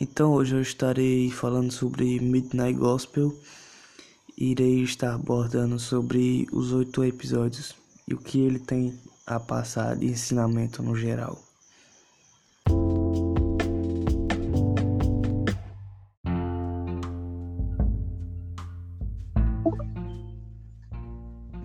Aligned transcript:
Então 0.00 0.32
hoje 0.32 0.54
eu 0.54 0.60
estarei 0.62 1.30
falando 1.30 1.72
sobre 1.72 2.20
Midnight 2.20 2.78
Gospel. 2.78 3.34
Irei 4.36 4.82
estar 4.82 5.14
abordando 5.14 5.78
sobre 5.78 6.46
os 6.52 6.72
oito 6.72 7.04
episódios 7.04 7.74
e 8.06 8.14
o 8.14 8.18
que 8.18 8.40
ele 8.40 8.58
tem 8.60 8.98
a 9.26 9.40
passar 9.40 9.96
de 9.96 10.06
ensinamento 10.06 10.82
no 10.82 10.94
geral. 10.96 11.38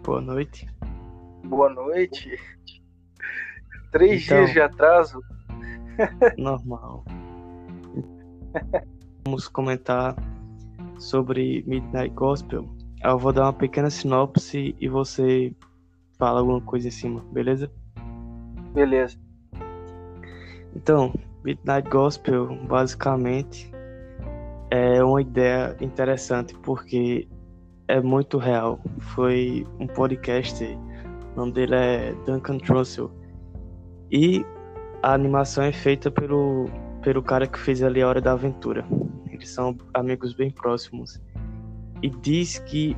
Boa 0.03 0.21
noite. 0.21 0.67
Boa 1.45 1.69
noite. 1.69 2.37
Três 3.91 4.25
Então- 4.25 4.37
dias 4.37 4.53
de 4.53 4.61
atraso. 4.61 5.21
Normal. 6.37 7.05
Vamos 9.25 9.47
comentar 9.47 10.15
sobre 10.99 11.63
Midnight 11.67 12.13
Gospel. 12.13 12.67
Eu 13.03 13.17
vou 13.17 13.33
dar 13.33 13.43
uma 13.43 13.53
pequena 13.53 13.89
sinopse 13.89 14.75
e 14.79 14.87
você 14.87 15.53
fala 16.17 16.39
alguma 16.39 16.61
coisa 16.61 16.87
em 16.87 16.91
cima, 16.91 17.23
beleza? 17.31 17.69
Beleza. 18.73 19.17
Então, 20.75 21.13
Midnight 21.43 21.89
Gospel 21.89 22.55
basicamente 22.67 23.71
é 24.71 25.03
uma 25.03 25.21
ideia 25.21 25.75
interessante 25.81 26.55
porque 26.59 27.27
é 27.87 28.01
muito 28.01 28.37
real. 28.37 28.79
Foi 29.13 29.67
um 29.79 29.87
podcast, 29.87 30.63
o 30.63 31.35
nome 31.35 31.51
dele 31.51 31.75
é 31.75 32.13
Duncan 32.25 32.57
Trussell. 32.57 33.11
E 34.11 34.45
a 35.01 35.13
animação 35.13 35.63
é 35.63 35.71
feita 35.71 36.09
pelo, 36.09 36.65
pelo 37.03 37.21
cara 37.21 37.45
que 37.45 37.59
fez 37.59 37.83
ali 37.83 38.01
a 38.01 38.07
Hora 38.07 38.21
da 38.21 38.31
Aventura. 38.31 38.85
Eles 39.29 39.49
são 39.49 39.77
amigos 39.93 40.33
bem 40.33 40.49
próximos. 40.49 41.21
E 42.01 42.09
diz 42.09 42.59
que 42.59 42.97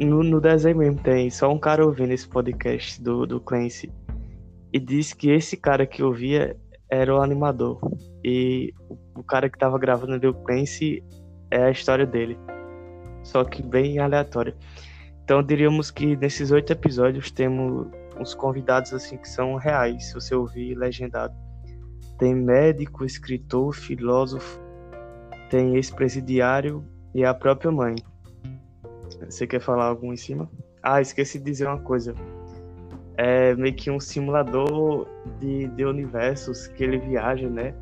no, 0.00 0.22
no 0.22 0.40
desenho 0.40 0.78
mesmo 0.78 1.00
tem 1.00 1.30
só 1.30 1.50
um 1.52 1.58
cara 1.58 1.84
ouvindo 1.84 2.12
esse 2.12 2.28
podcast 2.28 3.00
do, 3.02 3.24
do 3.26 3.40
Clancy. 3.40 3.92
E 4.72 4.78
diz 4.78 5.12
que 5.12 5.30
esse 5.30 5.56
cara 5.56 5.86
que 5.86 6.02
ouvia 6.02 6.56
era 6.90 7.14
o 7.14 7.22
animador. 7.22 7.78
E 8.24 8.74
o, 8.88 8.98
o 9.20 9.22
cara 9.22 9.48
que 9.48 9.58
tava 9.58 9.78
gravando 9.78 10.14
ali 10.14 10.26
o 10.26 10.34
Clancy 10.34 11.02
é 11.50 11.64
a 11.64 11.70
história 11.70 12.04
dele. 12.04 12.36
Só 13.22 13.44
que 13.44 13.62
bem 13.62 14.00
aleatória. 14.00 14.54
Então 15.22 15.42
diríamos 15.42 15.90
que 15.90 16.16
nesses 16.16 16.50
oito 16.50 16.72
episódios 16.72 17.30
temos 17.30 17.86
uns 18.18 18.34
convidados 18.34 18.92
assim 18.92 19.16
que 19.16 19.28
são 19.28 19.56
reais, 19.56 20.06
se 20.06 20.14
você 20.14 20.34
ouvir 20.34 20.74
legendado. 20.74 21.43
Tem 22.24 22.34
médico, 22.34 23.04
escritor, 23.04 23.74
filósofo, 23.74 24.58
tem 25.50 25.74
ex-presidiário 25.74 26.82
e 27.14 27.22
a 27.22 27.34
própria 27.34 27.70
mãe. 27.70 27.96
Você 29.28 29.46
quer 29.46 29.60
falar 29.60 29.84
algum 29.84 30.10
em 30.10 30.16
cima? 30.16 30.50
Ah, 30.82 31.02
esqueci 31.02 31.38
de 31.38 31.44
dizer 31.44 31.66
uma 31.66 31.80
coisa. 31.80 32.14
É 33.18 33.54
meio 33.56 33.74
que 33.74 33.90
um 33.90 34.00
simulador 34.00 35.06
de, 35.38 35.66
de 35.66 35.84
universos 35.84 36.66
que 36.66 36.82
ele 36.82 36.96
viaja, 36.96 37.46
né? 37.50 37.74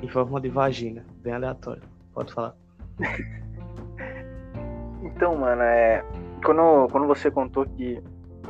Em 0.00 0.08
forma 0.08 0.40
de 0.40 0.50
vagina. 0.50 1.04
Bem 1.20 1.32
aleatório. 1.32 1.82
Pode 2.14 2.32
falar. 2.32 2.54
Então, 5.02 5.36
mano, 5.36 5.62
é. 5.62 6.02
Quando, 6.44 6.88
quando 6.90 7.06
você 7.08 7.28
contou 7.28 7.66
que. 7.66 8.00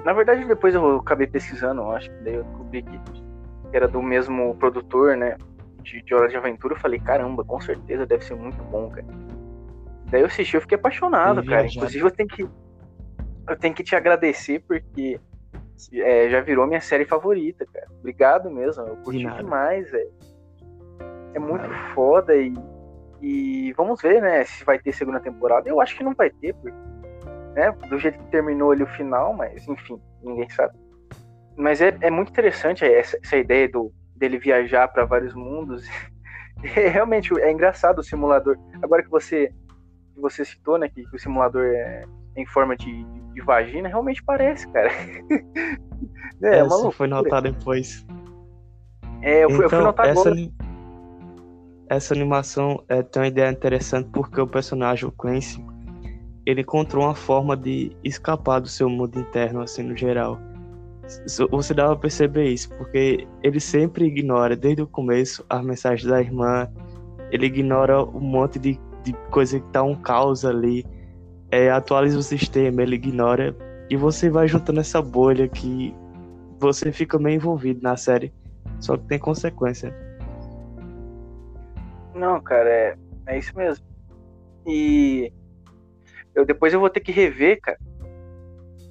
Na 0.05 0.13
verdade, 0.13 0.45
depois 0.45 0.75
eu 0.75 0.99
acabei 0.99 1.27
pesquisando, 1.27 1.83
acho 1.91 2.09
que 2.11 2.25
daí 2.25 2.35
eu 2.35 2.45
descobri 2.45 2.83
que 2.83 3.24
era 3.77 3.89
do 3.89 4.03
mesmo 4.03 4.55
produtor, 4.57 5.17
né? 5.17 5.37
De, 5.83 6.03
de 6.03 6.15
Hora 6.15 6.29
de 6.29 6.37
Aventura. 6.37 6.75
Eu 6.75 6.79
falei, 6.81 6.99
caramba, 6.99 7.45
com 7.45 7.61
certeza 7.61 8.07
deve 8.07 8.25
ser 8.25 8.35
muito 8.35 8.63
bom, 8.65 8.89
cara. 8.91 9.07
Daí 10.11 10.23
eu 10.23 10.27
assisti, 10.27 10.55
eu 10.55 10.61
fiquei 10.61 10.77
apaixonado, 10.77 11.41
Bem 11.41 11.51
cara. 11.51 11.67
Inclusive, 11.67 12.05
eu 12.05 12.11
tenho 12.11 12.29
que. 12.29 12.49
Eu 13.47 13.57
tenho 13.59 13.75
que 13.75 13.85
te 13.85 13.95
agradecer 13.95 14.63
porque 14.67 15.21
é, 15.93 16.31
já 16.31 16.41
virou 16.41 16.67
minha 16.67 16.81
série 16.81 17.05
favorita, 17.05 17.67
cara. 17.67 17.87
Obrigado 17.99 18.51
mesmo. 18.51 18.85
Eu 18.85 18.97
curti 18.97 19.25
nada. 19.25 19.43
demais, 19.43 19.91
velho. 19.91 20.13
É 21.35 21.39
muito 21.39 21.67
Nada. 21.67 21.95
foda 21.95 22.35
e, 22.37 22.55
e 23.21 23.73
vamos 23.73 24.01
ver, 24.01 24.23
né, 24.23 24.45
se 24.45 24.65
vai 24.65 24.79
ter 24.79 24.93
segunda 24.93 25.19
temporada. 25.19 25.69
Eu 25.69 25.81
acho 25.81 25.97
que 25.97 26.05
não 26.05 26.15
vai 26.15 26.31
ter, 26.31 26.55
porque, 26.55 26.77
né, 27.55 27.73
do 27.89 27.99
jeito 27.99 28.19
que 28.19 28.31
terminou 28.31 28.71
ali 28.71 28.85
o 28.85 28.87
final, 28.87 29.35
mas 29.35 29.67
enfim, 29.67 30.01
ninguém 30.23 30.49
sabe. 30.51 30.79
Mas 31.57 31.81
é, 31.81 31.97
é 32.01 32.11
muito 32.11 32.31
interessante 32.31 32.85
essa, 32.85 33.19
essa 33.23 33.37
ideia 33.37 33.69
do, 33.69 33.93
dele 34.17 34.39
viajar 34.39 34.89
para 34.89 35.05
vários 35.05 35.35
mundos. 35.35 35.87
É, 36.77 36.89
realmente 36.89 37.31
é 37.41 37.53
engraçado 37.53 37.99
o 37.99 38.03
simulador. 38.03 38.57
Agora 38.81 39.03
que 39.03 39.11
você 39.11 39.53
que 40.15 40.21
você 40.21 40.45
citou, 40.45 40.79
né, 40.79 40.89
que, 40.89 41.05
o 41.13 41.19
simulador 41.19 41.65
é 41.67 42.05
em 42.37 42.47
forma 42.47 42.77
de, 42.77 43.05
de 43.35 43.41
vagina, 43.43 43.89
realmente 43.89 44.23
parece, 44.23 44.67
cara. 44.73 44.89
é, 46.43 46.63
uma 46.63 46.77
Essa 46.77 46.91
foi 46.93 47.07
loucura. 47.07 47.09
notar 47.09 47.43
depois. 47.43 48.07
É, 49.21 49.45
eu 49.45 49.51
fui, 49.51 49.65
eu 49.65 49.69
fui 49.69 49.79
Então, 49.79 49.83
notar 49.83 50.09
essa, 50.09 50.31
agora. 50.31 50.51
essa 51.91 52.15
animação 52.15 52.83
é, 52.89 53.03
tem 53.03 53.23
uma 53.23 53.29
ideia 53.29 53.51
interessante 53.51 54.09
porque 54.11 54.41
o 54.41 54.47
personagem, 54.47 55.09
o 55.09 55.13
Clancy, 55.13 55.65
ele 56.47 56.61
encontrou 56.63 57.05
uma 57.05 57.15
forma 57.15 57.57
de 57.57 57.97
escapar 58.03 58.61
do 58.61 58.69
seu 58.69 58.89
mundo 58.89 59.19
interno, 59.19 59.61
assim, 59.61 59.83
no 59.83 59.97
geral. 59.97 60.39
Você 61.51 61.75
dá 61.75 61.87
pra 61.89 61.97
perceber 61.97 62.49
isso, 62.49 62.69
porque 62.77 63.27
ele 63.43 63.61
sempre 63.61 64.07
ignora, 64.07 64.57
desde 64.57 64.83
o 64.83 64.87
começo, 64.87 65.45
as 65.49 65.65
mensagens 65.65 66.09
da 66.09 66.21
irmã, 66.21 66.69
ele 67.31 67.47
ignora 67.47 68.03
um 68.03 68.21
monte 68.21 68.59
de, 68.59 68.81
de 69.03 69.13
coisa 69.31 69.61
que 69.61 69.67
tá 69.71 69.83
um 69.83 69.95
caos 69.95 70.45
ali, 70.45 70.85
é, 71.51 71.71
atualiza 71.71 72.19
o 72.19 72.23
sistema, 72.23 72.83
ele 72.83 72.97
ignora, 72.97 73.55
e 73.91 73.97
você 73.97 74.31
vai 74.31 74.49
juntando 74.49 74.81
essa 74.81 75.03
bolha 75.03 75.47
que 75.49 75.95
você 76.59 76.91
fica 76.91 77.19
meio 77.19 77.37
envolvido 77.37 77.81
na 77.83 77.97
série, 77.97 78.33
só 78.81 78.97
que 78.97 79.07
tem 79.07 79.19
consequência. 79.19 79.95
Não, 82.15 82.41
cara, 82.41 82.69
é, 82.69 82.97
é 83.27 83.39
isso 83.39 83.57
mesmo. 83.57 83.85
E 84.67 85.33
eu 86.35 86.45
depois 86.45 86.73
eu 86.73 86.81
vou 86.81 86.91
ter 86.91 87.01
que 87.01 87.13
rever, 87.13 87.61
cara. 87.61 87.79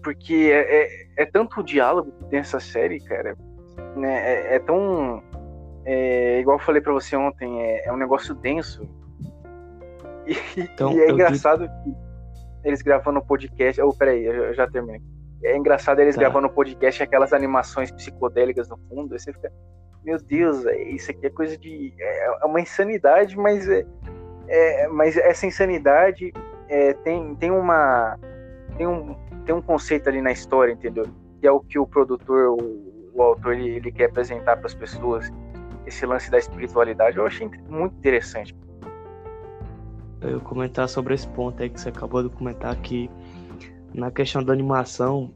Porque 0.03 0.34
é, 0.34 0.84
é, 0.84 1.02
é 1.18 1.25
tanto 1.25 1.59
o 1.59 1.63
diálogo 1.63 2.12
que 2.12 2.25
tem 2.25 2.40
essa 2.40 2.59
série, 2.59 3.00
cara. 3.00 3.35
Né? 3.96 4.13
É, 4.51 4.56
é 4.56 4.59
tão. 4.59 5.22
é, 5.85 6.40
igual 6.40 6.57
eu 6.57 6.63
falei 6.63 6.81
pra 6.81 6.94
você 6.94 7.16
ontem, 7.16 7.62
é, 7.62 7.85
é 7.88 7.91
um 7.94 7.97
negócio 7.97 8.34
denso. 8.35 8.88
E, 10.25 10.38
Então, 10.62 10.94
e 10.94 11.01
é 11.01 11.09
engraçado 11.12 11.68
que 11.84 11.94
eles 12.63 12.81
gravando 12.81 13.19
o 13.19 13.25
podcast. 13.25 13.81
Oh, 13.81 13.94
peraí, 13.94 14.24
eu 14.25 14.34
já- 14.34 14.41
eu 14.44 14.53
já 14.53 14.68
terminei. 14.69 15.01
É 15.44 15.57
engraçado 15.57 16.00
eles 16.00 16.16
Tá. 16.16 16.22
gravando 16.22 16.47
o 16.47 16.50
podcast 16.50 17.03
aquelas 17.03 17.34
animações 17.34 17.91
psicodélicas 17.91 18.69
no 18.69 18.78
fundo. 18.88 19.13
Aí 19.13 19.19
você 19.19 19.34
fica, 19.34 19.51
meu 20.06 20.18
Deus, 20.24 20.66
é, 20.66 20.81
isso 20.84 21.12
aqui 21.12 21.25
é 21.28 21.30
coisa 21.30 21.57
de. 21.57 21.94
É, 22.00 22.25
é 22.41 22.45
uma 22.45 22.62
insanidade, 22.62 23.38
mas 23.38 23.68
é, 23.68 23.85
é- 24.47 24.88
mas 24.88 25.18
essa 25.18 25.45
insanidade 25.45 26.31
é, 26.69 26.94
tem, 26.94 27.35
tem 27.35 27.51
uma. 27.51 28.18
Tem 28.78 28.88
um, 28.88 29.18
tem 29.45 29.53
um 29.53 29.61
conceito 29.61 30.07
ali 30.09 30.21
na 30.21 30.31
história, 30.31 30.71
entendeu? 30.71 31.05
Que 31.39 31.47
é 31.47 31.51
o 31.51 31.59
que 31.59 31.77
o 31.77 31.85
produtor, 31.85 32.49
o, 32.49 33.11
o 33.13 33.21
autor, 33.21 33.53
ele, 33.53 33.69
ele 33.69 33.91
quer 33.91 34.05
apresentar 34.05 34.57
para 34.57 34.67
as 34.67 34.73
pessoas. 34.73 35.31
Esse 35.85 36.05
lance 36.05 36.31
da 36.31 36.37
espiritualidade. 36.39 37.17
Eu 37.17 37.25
achei 37.25 37.49
muito 37.67 37.95
interessante. 37.97 38.55
eu 40.21 40.39
comentar 40.39 40.87
sobre 40.87 41.13
esse 41.13 41.27
ponto 41.27 41.61
aí 41.61 41.69
que 41.69 41.79
você 41.79 41.89
acabou 41.89 42.23
de 42.23 42.29
comentar 42.29 42.73
que 42.77 43.09
na 43.93 44.09
questão 44.09 44.41
da 44.41 44.53
animação, 44.53 45.33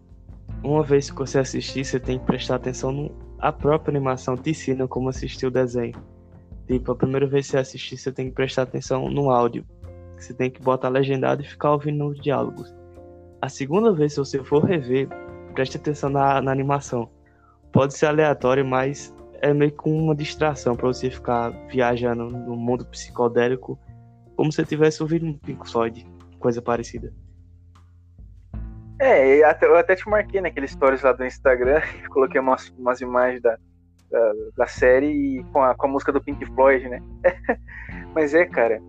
uma 0.64 0.84
vez 0.84 1.12
que 1.12 1.18
você 1.18 1.40
assistir, 1.40 1.84
você 1.84 2.00
tem 2.00 2.18
que 2.18 2.26
prestar 2.26 2.56
atenção 2.56 2.92
no 2.92 3.28
a 3.40 3.52
própria 3.52 3.92
animação 3.92 4.36
te 4.36 4.50
ensina 4.50 4.88
como 4.88 5.10
assistir 5.10 5.46
o 5.46 5.52
desenho. 5.52 5.96
Tipo, 6.66 6.92
a 6.92 6.96
primeira 6.96 7.28
vez 7.28 7.46
que 7.46 7.52
você 7.52 7.58
assistir, 7.58 7.98
você 7.98 8.12
tem 8.12 8.30
que 8.30 8.36
prestar 8.36 8.64
atenção 8.64 9.10
no 9.10 9.30
áudio. 9.30 9.66
Você 10.18 10.34
tem 10.34 10.50
que 10.50 10.62
botar 10.62 10.90
legendado 10.90 11.42
e 11.42 11.46
ficar 11.46 11.72
ouvindo 11.72 12.08
os 12.08 12.20
diálogos. 12.20 12.74
A 13.42 13.50
segunda 13.50 13.94
vez, 13.94 14.14
se 14.14 14.20
você 14.20 14.44
for 14.44 14.64
rever, 14.64 15.08
preste 15.54 15.78
atenção 15.78 16.10
na, 16.10 16.42
na 16.42 16.52
animação. 16.52 17.10
Pode 17.72 17.94
ser 17.96 18.08
aleatório, 18.08 18.66
mas 18.66 19.14
é 19.42 19.54
meio 19.54 19.72
que 19.72 19.90
uma 19.90 20.16
distração 20.16 20.76
para 20.76 20.88
você 20.88 21.10
ficar 21.10 21.52
viajando 21.68 22.30
no 22.30 22.56
mundo 22.56 22.86
psicodélico 22.86 23.80
como 24.36 24.52
se 24.52 24.62
eu 24.62 24.66
tivesse 24.66 25.02
ouvido 25.02 25.26
um 25.26 25.34
Pink 25.34 25.70
Floyd, 25.70 26.08
coisa 26.40 26.62
parecida. 26.62 27.12
É, 29.00 29.38
e 29.38 29.44
até- 29.44 29.66
eu 29.66 29.76
até 29.76 29.96
te 29.96 30.08
marquei 30.08 30.40
naqueles 30.40 30.72
stories 30.72 31.02
lá 31.02 31.12
do 31.12 31.26
Instagram, 31.26 31.82
coloquei 32.10 32.40
umas, 32.40 32.70
umas 32.78 33.02
imagens 33.02 33.42
da, 33.42 33.58
da, 34.12 34.34
da 34.58 34.68
série 34.68 35.08
e 35.40 35.44
com 35.52 35.62
a, 35.62 35.76
com 35.76 35.88
a 35.88 35.90
música 35.90 36.12
do 36.12 36.22
Pink 36.22 36.46
Floyd, 36.54 36.88
né? 36.88 37.02
Mas 38.14 38.34
é, 38.34 38.46
cara, 38.46 38.80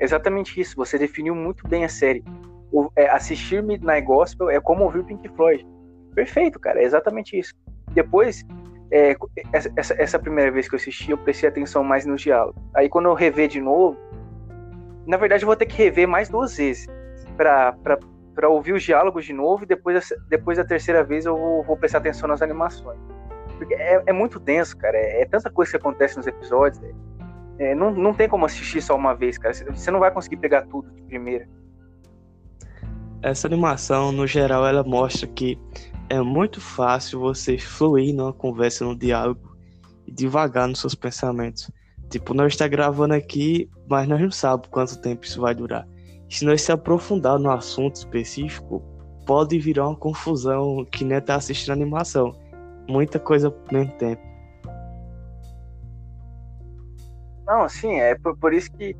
exatamente 0.00 0.60
isso. 0.60 0.76
Você 0.76 0.98
definiu 0.98 1.34
muito 1.34 1.66
bem 1.68 1.84
a 1.84 1.88
série. 1.88 2.24
O- 2.72 2.90
é, 2.96 3.08
assistir 3.10 3.62
Midnight 3.62 4.06
Gospel 4.06 4.48
é 4.50 4.60
como 4.60 4.84
ouvir 4.84 5.04
Pink 5.04 5.28
Floyd. 5.36 5.66
Perfeito, 6.14 6.58
cara, 6.58 6.80
é 6.80 6.84
exatamente 6.84 7.38
isso. 7.38 7.54
Depois, 7.92 8.42
é, 8.90 9.14
essa, 9.52 9.94
essa- 9.98 10.18
primeira 10.18 10.50
vez 10.50 10.68
que 10.68 10.74
eu 10.74 10.78
assisti, 10.78 11.10
eu 11.10 11.18
prestei 11.18 11.48
atenção 11.48 11.84
mais 11.84 12.04
no 12.06 12.16
diálogo. 12.16 12.58
Aí 12.74 12.88
quando 12.88 13.06
eu 13.06 13.14
rever 13.14 13.48
de 13.48 13.60
novo, 13.60 13.96
Na 15.06 15.16
verdade, 15.16 15.42
eu 15.42 15.46
vou 15.48 15.56
ter 15.56 15.66
que 15.66 15.76
rever 15.76 16.06
mais 16.06 16.28
duas 16.28 16.56
vezes 16.56 16.86
para 17.36 18.48
ouvir 18.48 18.72
os 18.72 18.82
diálogos 18.84 19.24
de 19.24 19.32
novo 19.32 19.64
e 19.64 19.66
depois, 19.66 20.12
depois 20.28 20.58
da 20.58 20.64
terceira 20.64 21.02
vez 21.02 21.26
eu 21.26 21.36
vou, 21.36 21.62
vou 21.64 21.76
prestar 21.76 21.98
atenção 21.98 22.28
nas 22.28 22.40
animações. 22.40 22.98
Porque 23.58 23.74
é, 23.74 24.00
é 24.06 24.12
muito 24.12 24.38
denso, 24.38 24.76
cara. 24.78 24.96
É, 24.96 25.22
é, 25.22 25.24
tanta 25.26 25.50
coisa 25.50 25.72
que 25.72 25.76
acontece 25.76 26.16
nos 26.16 26.26
episódios. 26.28 26.80
É, 27.58 27.72
é, 27.72 27.74
não, 27.74 27.90
não 27.90 28.14
tem 28.14 28.28
como 28.28 28.46
assistir 28.46 28.80
só 28.80 28.94
uma 28.94 29.12
vez, 29.12 29.36
cara. 29.38 29.52
Você 29.52 29.90
não 29.90 29.98
vai 29.98 30.12
conseguir 30.12 30.36
pegar 30.36 30.62
tudo 30.66 30.88
de 30.92 31.02
primeira. 31.02 31.48
Essa 33.22 33.46
animação, 33.46 34.10
no 34.10 34.26
geral, 34.26 34.66
ela 34.66 34.82
mostra 34.82 35.28
que 35.28 35.56
é 36.08 36.20
muito 36.20 36.60
fácil 36.60 37.20
você 37.20 37.56
fluir 37.56 38.12
numa 38.14 38.32
conversa, 38.32 38.84
num 38.84 38.96
diálogo 38.96 39.56
e 40.06 40.12
devagar 40.12 40.66
nos 40.66 40.80
seus 40.80 40.94
pensamentos. 40.94 41.70
Tipo, 42.10 42.34
nós 42.34 42.52
está 42.52 42.66
gravando 42.66 43.14
aqui, 43.14 43.70
mas 43.88 44.08
nós 44.08 44.20
não 44.20 44.30
sabemos 44.30 44.68
quanto 44.70 45.00
tempo 45.00 45.24
isso 45.24 45.40
vai 45.40 45.54
durar. 45.54 45.86
Se 46.28 46.44
nós 46.44 46.62
se 46.62 46.72
aprofundar 46.72 47.38
no 47.38 47.50
assunto 47.50 47.94
específico, 47.94 48.82
pode 49.24 49.58
virar 49.58 49.88
uma 49.88 49.96
confusão 49.96 50.84
que 50.90 51.04
nem 51.04 51.20
tá 51.20 51.36
assistindo 51.36 51.72
animação. 51.72 52.34
Muita 52.88 53.20
coisa 53.20 53.48
ao 53.48 53.54
mesmo 53.72 53.92
tempo. 53.92 54.20
Não, 57.46 57.62
assim, 57.62 57.94
é 57.94 58.14
por, 58.16 58.36
por 58.36 58.52
isso 58.52 58.70
que, 58.72 58.96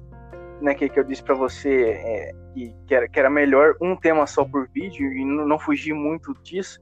né, 0.62 0.74
que, 0.74 0.88
que 0.88 0.98
eu 0.98 1.04
disse 1.04 1.22
para 1.22 1.34
você 1.34 1.90
é, 1.90 2.32
que, 2.54 2.74
que, 2.86 2.94
era, 2.94 3.08
que 3.08 3.18
era 3.18 3.28
melhor 3.28 3.74
um 3.80 3.96
tema 3.96 4.26
só 4.26 4.44
por 4.44 4.68
vídeo 4.68 5.12
e 5.12 5.24
não, 5.24 5.46
não 5.46 5.58
fugir 5.58 5.92
muito 5.92 6.34
disso. 6.42 6.80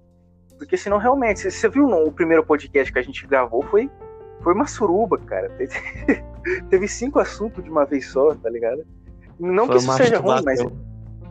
Porque 0.59 0.77
senão, 0.77 0.99
realmente, 0.99 1.51
você 1.51 1.69
viu 1.69 1.87
o 1.87 2.13
primeiro 2.13 2.45
podcast 2.45 2.93
que 2.93 2.99
a 2.99 3.03
gente 3.03 3.27
gravou, 3.27 3.63
foi, 3.63 3.91
foi 4.43 4.53
uma 4.53 4.67
suruba, 4.67 5.17
cara. 5.19 5.51
Teve 6.69 6.87
cinco 6.87 7.19
assuntos 7.19 7.65
de 7.65 7.71
uma 7.71 7.87
vez 7.87 8.07
só, 8.07 8.35
tá 8.35 8.51
ligado? 8.51 8.85
Não 9.39 9.67
foi 9.67 9.77
que 9.77 9.83
isso 9.83 9.97
seja 9.97 10.19
ruim, 10.19 10.43
mas. 10.45 10.61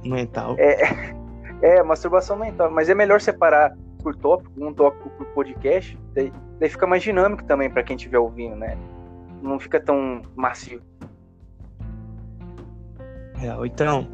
Mental. 0.04 0.56
É, 0.58 1.14
é, 1.62 1.84
masturbação 1.84 2.38
mental. 2.38 2.72
Mas 2.72 2.90
é 2.90 2.96
melhor 2.96 3.22
separar 3.22 3.78
por 4.02 4.16
tópico, 4.16 4.52
um 4.58 4.74
tópico 4.74 5.10
por 5.12 5.28
podcast. 5.28 5.96
Daí, 6.16 6.34
daí 6.60 6.70
fica 6.70 6.88
mais 6.88 7.04
dinâmico 7.04 7.44
também 7.44 7.70
para 7.70 7.84
quem 7.84 7.96
estiver 7.96 8.18
ouvindo, 8.18 8.56
né? 8.56 8.76
Não 9.44 9.60
fica 9.60 9.80
tão 9.80 10.24
macio. 10.36 10.82
É, 13.42 13.66
então, 13.66 14.08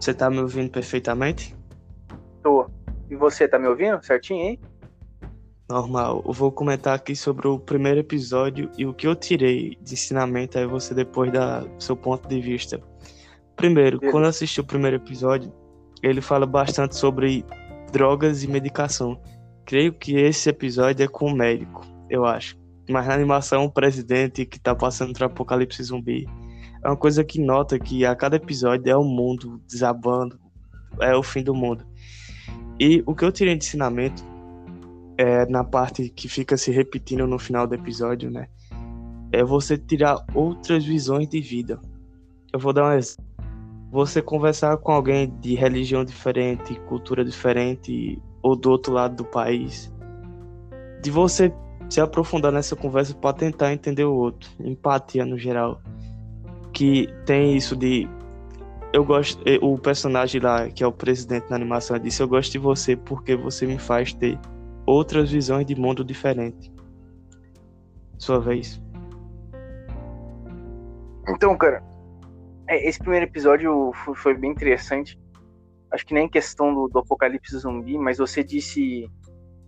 você 0.00 0.14
tá 0.14 0.30
me 0.30 0.38
ouvindo 0.38 0.70
perfeitamente? 0.70 1.54
Tô. 2.42 2.66
E 3.10 3.14
você 3.14 3.46
tá 3.46 3.58
me 3.58 3.68
ouvindo 3.68 4.02
certinho 4.02 4.48
aí? 4.48 4.60
Normal. 5.68 6.22
Eu 6.26 6.32
vou 6.32 6.50
comentar 6.50 6.94
aqui 6.94 7.14
sobre 7.14 7.46
o 7.46 7.58
primeiro 7.58 8.00
episódio 8.00 8.70
e 8.78 8.86
o 8.86 8.94
que 8.94 9.06
eu 9.06 9.14
tirei 9.14 9.76
de 9.80 9.94
ensinamento 9.94 10.58
aí 10.58 10.66
você 10.66 10.94
depois 10.94 11.32
da 11.32 11.64
seu 11.78 11.96
ponto 11.96 12.28
de 12.28 12.40
vista. 12.40 12.80
Primeiro, 13.56 13.98
Beleza. 13.98 14.12
quando 14.12 14.24
eu 14.24 14.30
assisti 14.30 14.60
o 14.60 14.64
primeiro 14.64 14.96
episódio, 14.96 15.52
ele 16.02 16.20
fala 16.20 16.46
bastante 16.46 16.96
sobre 16.96 17.44
drogas 17.92 18.42
e 18.42 18.48
medicação. 18.48 19.20
Creio 19.64 19.92
que 19.92 20.16
esse 20.16 20.48
episódio 20.48 21.04
é 21.04 21.08
com 21.08 21.26
o 21.26 21.34
médico, 21.34 21.86
eu 22.10 22.24
acho. 22.24 22.58
Mas 22.88 23.06
na 23.06 23.14
animação, 23.14 23.64
o 23.64 23.70
presidente 23.70 24.44
que 24.44 24.58
tá 24.58 24.74
passando 24.74 25.14
por 25.14 25.24
apocalipse 25.24 25.82
zumbi 25.82 26.26
é 26.84 26.88
uma 26.88 26.96
coisa 26.96 27.24
que 27.24 27.40
nota 27.40 27.78
que 27.78 28.04
a 28.04 28.14
cada 28.14 28.36
episódio 28.36 28.90
é 28.90 28.96
o 28.96 29.02
mundo 29.02 29.60
desabando, 29.66 30.38
é 31.00 31.16
o 31.16 31.22
fim 31.22 31.42
do 31.42 31.54
mundo. 31.54 31.86
E 32.78 33.02
o 33.06 33.14
que 33.14 33.24
eu 33.24 33.32
tirei 33.32 33.56
de 33.56 33.64
ensinamento 33.64 34.22
é 35.16 35.46
na 35.46 35.64
parte 35.64 36.10
que 36.10 36.28
fica 36.28 36.56
se 36.56 36.70
repetindo 36.70 37.26
no 37.26 37.38
final 37.38 37.66
do 37.66 37.74
episódio, 37.74 38.30
né? 38.30 38.48
É 39.32 39.42
você 39.42 39.78
tirar 39.78 40.24
outras 40.34 40.84
visões 40.84 41.26
de 41.28 41.40
vida. 41.40 41.80
Eu 42.52 42.58
vou 42.58 42.72
dar 42.72 42.88
um 42.88 42.92
exemplo. 42.92 43.24
Você 43.90 44.20
conversar 44.20 44.76
com 44.76 44.92
alguém 44.92 45.32
de 45.40 45.54
religião 45.54 46.04
diferente, 46.04 46.78
cultura 46.80 47.24
diferente, 47.24 48.20
ou 48.42 48.54
do 48.54 48.70
outro 48.70 48.92
lado 48.92 49.16
do 49.16 49.24
país. 49.24 49.90
De 51.00 51.10
você 51.10 51.52
se 51.88 52.00
aprofundar 52.00 52.52
nessa 52.52 52.76
conversa 52.76 53.14
para 53.14 53.32
tentar 53.32 53.72
entender 53.72 54.04
o 54.04 54.14
outro. 54.14 54.50
Empatia 54.60 55.24
no 55.24 55.38
geral. 55.38 55.80
Que 56.74 57.08
tem 57.24 57.56
isso 57.56 57.74
de 57.76 58.08
eu 58.92 59.04
gosto. 59.04 59.42
O 59.62 59.78
personagem 59.78 60.40
lá, 60.40 60.68
que 60.68 60.84
é 60.84 60.86
o 60.86 60.92
presidente 60.92 61.48
na 61.50 61.56
animação, 61.56 61.98
disse: 61.98 62.22
Eu 62.22 62.28
gosto 62.28 62.52
de 62.52 62.58
você 62.58 62.96
porque 62.96 63.34
você 63.34 63.66
me 63.66 63.78
faz 63.78 64.12
ter 64.12 64.38
outras 64.86 65.30
visões 65.30 65.66
de 65.66 65.74
mundo 65.74 66.04
diferente. 66.04 66.72
Sua 68.18 68.38
vez. 68.38 68.80
Então, 71.28 71.56
cara, 71.56 71.82
é, 72.68 72.88
esse 72.88 72.98
primeiro 72.98 73.26
episódio 73.26 73.92
foi 74.14 74.34
bem 74.34 74.50
interessante. 74.52 75.18
Acho 75.90 76.06
que 76.06 76.14
nem 76.14 76.28
questão 76.28 76.74
do, 76.74 76.88
do 76.88 76.98
apocalipse 77.00 77.56
zumbi, 77.58 77.98
mas 77.98 78.18
você 78.18 78.44
disse 78.44 79.08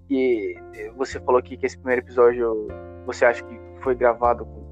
que 0.09 0.55
você 0.97 1.19
falou 1.21 1.39
aqui 1.39 1.57
que 1.57 1.67
esse 1.67 1.77
primeiro 1.77 2.03
episódio 2.03 2.69
você 3.05 3.25
acha 3.25 3.43
que 3.43 3.59
foi 3.83 3.95
gravado 3.95 4.45
com, 4.45 4.66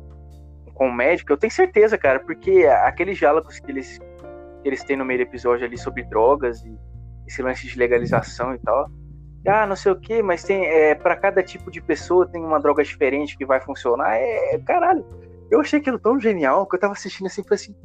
com 0.75 0.88
o 0.88 0.93
médico. 0.93 1.32
Eu 1.32 1.37
tenho 1.37 1.53
certeza, 1.53 1.97
cara, 1.97 2.21
porque 2.21 2.67
aqueles 2.67 3.17
diálogos 3.17 3.59
que 3.59 3.71
eles 3.71 3.99
que 4.62 4.69
eles 4.69 4.82
têm 4.82 4.97
no 4.97 5.05
meio 5.05 5.21
do 5.21 5.29
episódio 5.29 5.67
ali 5.67 5.76
sobre 5.76 6.05
drogas 6.05 6.65
e 6.65 6.75
esse 7.26 7.43
lance 7.43 7.67
de 7.67 7.79
legalização 7.79 8.55
e 8.55 8.59
tal. 8.59 8.91
Ah, 9.47 9.67
não 9.67 9.76
sei 9.76 9.93
o 9.93 10.00
que, 10.00 10.23
mas 10.23 10.43
tem 10.43 10.65
é, 10.65 10.94
para 10.94 11.17
cada 11.17 11.43
tipo 11.43 11.71
de 11.71 11.82
pessoa 11.82 12.26
tem 12.26 12.43
uma 12.43 12.59
droga 12.59 12.82
diferente 12.82 13.37
que 13.37 13.44
vai 13.44 13.61
funcionar. 13.61 14.17
É, 14.17 14.59
caralho, 14.65 15.05
eu 15.50 15.61
achei 15.61 15.79
aquilo 15.79 15.99
tão 15.99 16.19
genial 16.19 16.67
que 16.67 16.77
eu 16.77 16.81
tava 16.81 16.94
assistindo 16.94 17.27
assim, 17.27 17.43
falei 17.43 17.56
assim, 17.56 17.77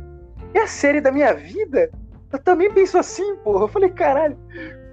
é 0.53 0.61
a 0.61 0.67
série 0.67 1.01
da 1.01 1.11
minha 1.11 1.33
vida? 1.33 1.91
Eu 2.31 2.39
também 2.39 2.71
penso 2.71 2.97
assim, 2.97 3.35
porra. 3.37 3.65
Eu 3.65 3.67
falei, 3.67 3.89
caralho. 3.89 4.37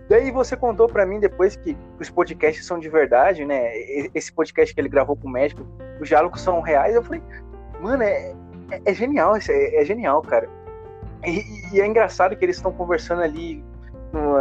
Daí 0.08 0.30
você 0.30 0.56
contou 0.56 0.86
para 0.86 1.04
mim 1.04 1.18
depois 1.18 1.56
que 1.56 1.76
os 2.00 2.08
podcasts 2.08 2.64
são 2.64 2.78
de 2.78 2.88
verdade, 2.88 3.44
né? 3.44 3.72
Esse 4.14 4.32
podcast 4.32 4.74
que 4.74 4.80
ele 4.80 4.88
gravou 4.88 5.16
com 5.16 5.26
o 5.26 5.30
médico, 5.30 5.66
os 6.00 6.08
diálogos 6.08 6.40
são 6.40 6.60
reais. 6.60 6.94
Eu 6.94 7.02
falei, 7.02 7.22
mano, 7.80 8.02
é, 8.02 8.34
é, 8.70 8.82
é 8.84 8.94
genial, 8.94 9.36
é, 9.36 9.80
é 9.80 9.84
genial, 9.84 10.22
cara. 10.22 10.48
E, 11.24 11.74
e 11.74 11.80
é 11.80 11.86
engraçado 11.86 12.36
que 12.36 12.44
eles 12.44 12.56
estão 12.56 12.72
conversando 12.72 13.22
ali 13.22 13.64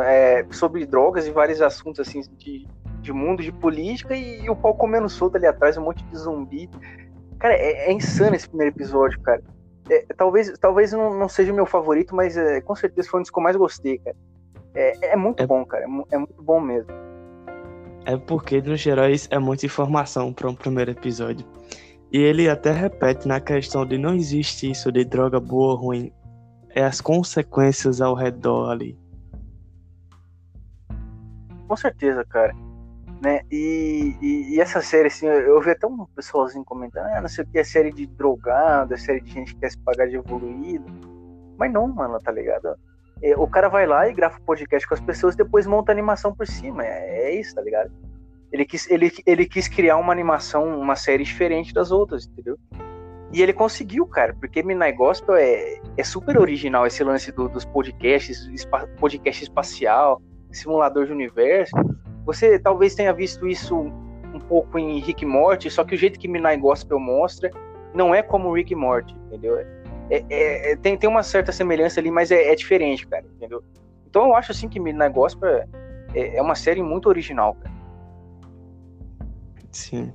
é, 0.04 0.46
sobre 0.52 0.86
drogas 0.86 1.28
e 1.28 1.32
vários 1.32 1.62
assuntos 1.62 2.08
assim 2.08 2.22
de, 2.38 2.68
de 3.02 3.14
mundo, 3.14 3.42
de 3.42 3.52
política, 3.52 4.16
e, 4.16 4.44
e 4.44 4.50
o 4.50 4.56
pau 4.56 4.76
comendo 4.76 5.10
solto 5.10 5.38
ali 5.38 5.48
atrás, 5.48 5.78
um 5.78 5.84
monte 5.84 6.04
de 6.06 6.18
zumbi. 6.18 6.70
Cara, 7.40 7.56
é, 7.56 7.90
é 7.90 7.92
insano 7.92 8.36
esse 8.36 8.48
primeiro 8.48 8.76
episódio, 8.76 9.20
cara. 9.22 9.42
Talvez 10.18 10.52
talvez 10.60 10.92
não, 10.92 11.14
não 11.14 11.30
seja 11.30 11.52
o 11.52 11.56
meu 11.56 11.66
favorito, 11.66 12.16
mas 12.16 12.36
é, 12.36 12.60
com 12.62 12.76
certeza 12.76 13.08
foi 13.08 13.20
um 13.20 13.24
dos 13.24 13.30
que 13.30 13.38
eu 13.38 13.44
mais 13.44 13.56
gostei, 13.56 14.00
cara. 14.00 14.16
É, 14.76 15.16
muito 15.16 15.46
bom, 15.48 15.66
cara. 15.66 15.84
É, 15.84 16.16
é, 16.16 16.18
muito 16.18 16.42
bom 16.42 16.60
mesmo. 16.60 16.92
É 18.06 18.18
porque, 18.18 18.62
no 18.62 18.76
geral, 18.76 19.06
é 19.30 19.40
muita 19.40 19.66
informação 19.66 20.34
para 20.34 20.50
um 20.50 20.56
primeiro 20.56 20.92
episódio. 20.92 21.46
E 22.16 22.18
ele 22.18 22.48
até 22.48 22.72
repete 22.72 23.28
na 23.28 23.42
questão 23.42 23.86
de 23.86 23.98
não 23.98 24.16
existe 24.16 24.72
isso 24.72 24.90
de 24.90 25.04
droga 25.04 25.38
boa 25.38 25.74
ou 25.74 25.76
ruim 25.78 26.14
é 26.70 26.82
as 26.82 27.02
consequências 27.02 28.00
ao 28.00 28.16
redor 28.16 28.70
ali. 28.70 28.98
Com 31.68 31.76
certeza, 31.76 32.24
cara. 32.24 32.56
Né? 33.22 33.42
E, 33.52 34.16
e, 34.22 34.56
e, 34.56 34.62
essa 34.62 34.80
série, 34.80 35.08
assim, 35.08 35.26
eu 35.26 35.60
vi 35.60 35.72
até 35.72 35.86
um 35.86 36.06
pessoalzinho 36.16 36.64
comentando, 36.64 37.06
ah, 37.08 37.20
não 37.20 37.28
sei 37.28 37.44
o 37.44 37.48
que, 37.48 37.60
é 37.60 37.66
série 37.66 37.92
de 37.92 38.08
drogado, 38.08 38.94
é 38.94 38.98
série 38.98 39.20
de 39.20 39.32
gente 39.32 39.54
que 39.54 39.60
quer 39.60 39.72
se 39.72 39.80
pagar 39.80 40.08
de 40.08 40.16
evoluído. 40.16 40.86
Mas 41.58 41.74
não, 41.74 41.86
mano, 41.86 42.18
tá 42.22 42.32
ligado? 42.32 42.78
É, 43.22 43.36
o 43.36 43.46
cara 43.46 43.68
vai 43.68 43.86
lá 43.86 44.08
e 44.08 44.14
grava 44.14 44.38
um 44.38 44.46
podcast 44.46 44.88
com 44.88 44.94
as 44.94 45.02
pessoas 45.02 45.34
e 45.34 45.40
depois 45.40 45.68
monta 45.68 45.92
animação 45.92 46.34
por 46.34 46.48
cima. 46.48 46.86
É, 46.86 47.28
é 47.28 47.36
isso, 47.36 47.54
tá 47.54 47.62
ligado? 47.62 47.92
Ele 48.52 48.66
quis, 48.66 48.90
ele, 48.90 49.12
ele 49.26 49.46
quis 49.46 49.68
criar 49.68 49.98
uma 49.98 50.14
animação, 50.14 50.80
uma 50.80 50.96
série 50.96 51.24
diferente 51.24 51.74
das 51.74 51.92
outras, 51.92 52.26
entendeu? 52.26 52.58
E 53.32 53.42
ele 53.42 53.52
conseguiu, 53.52 54.06
cara, 54.06 54.34
porque 54.40 54.64
Midnight 54.64 54.98
Gospel 54.98 55.36
é, 55.36 55.80
é 55.98 56.04
super 56.04 56.40
original 56.40 56.86
esse 56.86 57.04
lance 57.04 57.32
do, 57.32 57.50
dos 57.50 57.66
podcasts, 57.66 58.48
podcast 59.00 59.44
espacial, 59.44 60.22
simulador 60.52 61.06
de 61.06 61.12
universo. 61.12 61.76
Você 62.26 62.58
talvez 62.58 62.96
tenha 62.96 63.12
visto 63.14 63.48
isso 63.48 63.76
um 63.78 64.40
pouco 64.40 64.80
em 64.80 65.00
Rick 65.00 65.26
Morty, 65.26 65.70
só 65.70 65.84
que 65.84 65.96
o 65.96 65.98
jeito 65.98 66.20
que 66.20 66.28
Midnight 66.28 66.62
Gospel 66.62 67.00
mostra 67.00 67.50
não 67.94 68.14
é 68.14 68.22
como 68.22 68.54
Rick 68.54 68.76
Morty, 68.76 69.16
entendeu? 69.28 69.58
É, 69.58 69.68
é, 70.10 70.72
é, 70.72 70.76
tem, 70.76 70.98
tem 70.98 71.10
uma 71.10 71.24
certa 71.24 71.52
semelhança 71.52 72.00
ali, 72.00 72.12
mas 72.12 72.32
é, 72.32 72.52
é, 72.52 72.56
diferente, 72.56 73.08
cara, 73.08 73.26
entendeu? 73.36 73.64
Então 74.08 74.28
eu 74.28 74.36
acho 74.36 74.52
assim 74.52 74.70
que 74.70 74.80
Midnight 74.80 75.14
Gospel 75.14 75.66
é, 76.14 76.38
é 76.38 76.42
uma 76.42 76.56
série 76.56 76.82
muito 76.82 77.10
original, 77.10 77.56
cara. 77.56 77.75
Sim. 79.76 80.14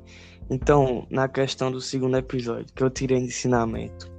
Então, 0.49 1.07
na 1.11 1.29
questão 1.29 1.71
do 1.71 1.81
segundo 1.83 2.17
episódio, 2.17 2.67
que 2.75 2.83
eu 2.83 2.89
tirei 2.89 3.19
de 3.19 3.27
ensinamento, 3.27 4.11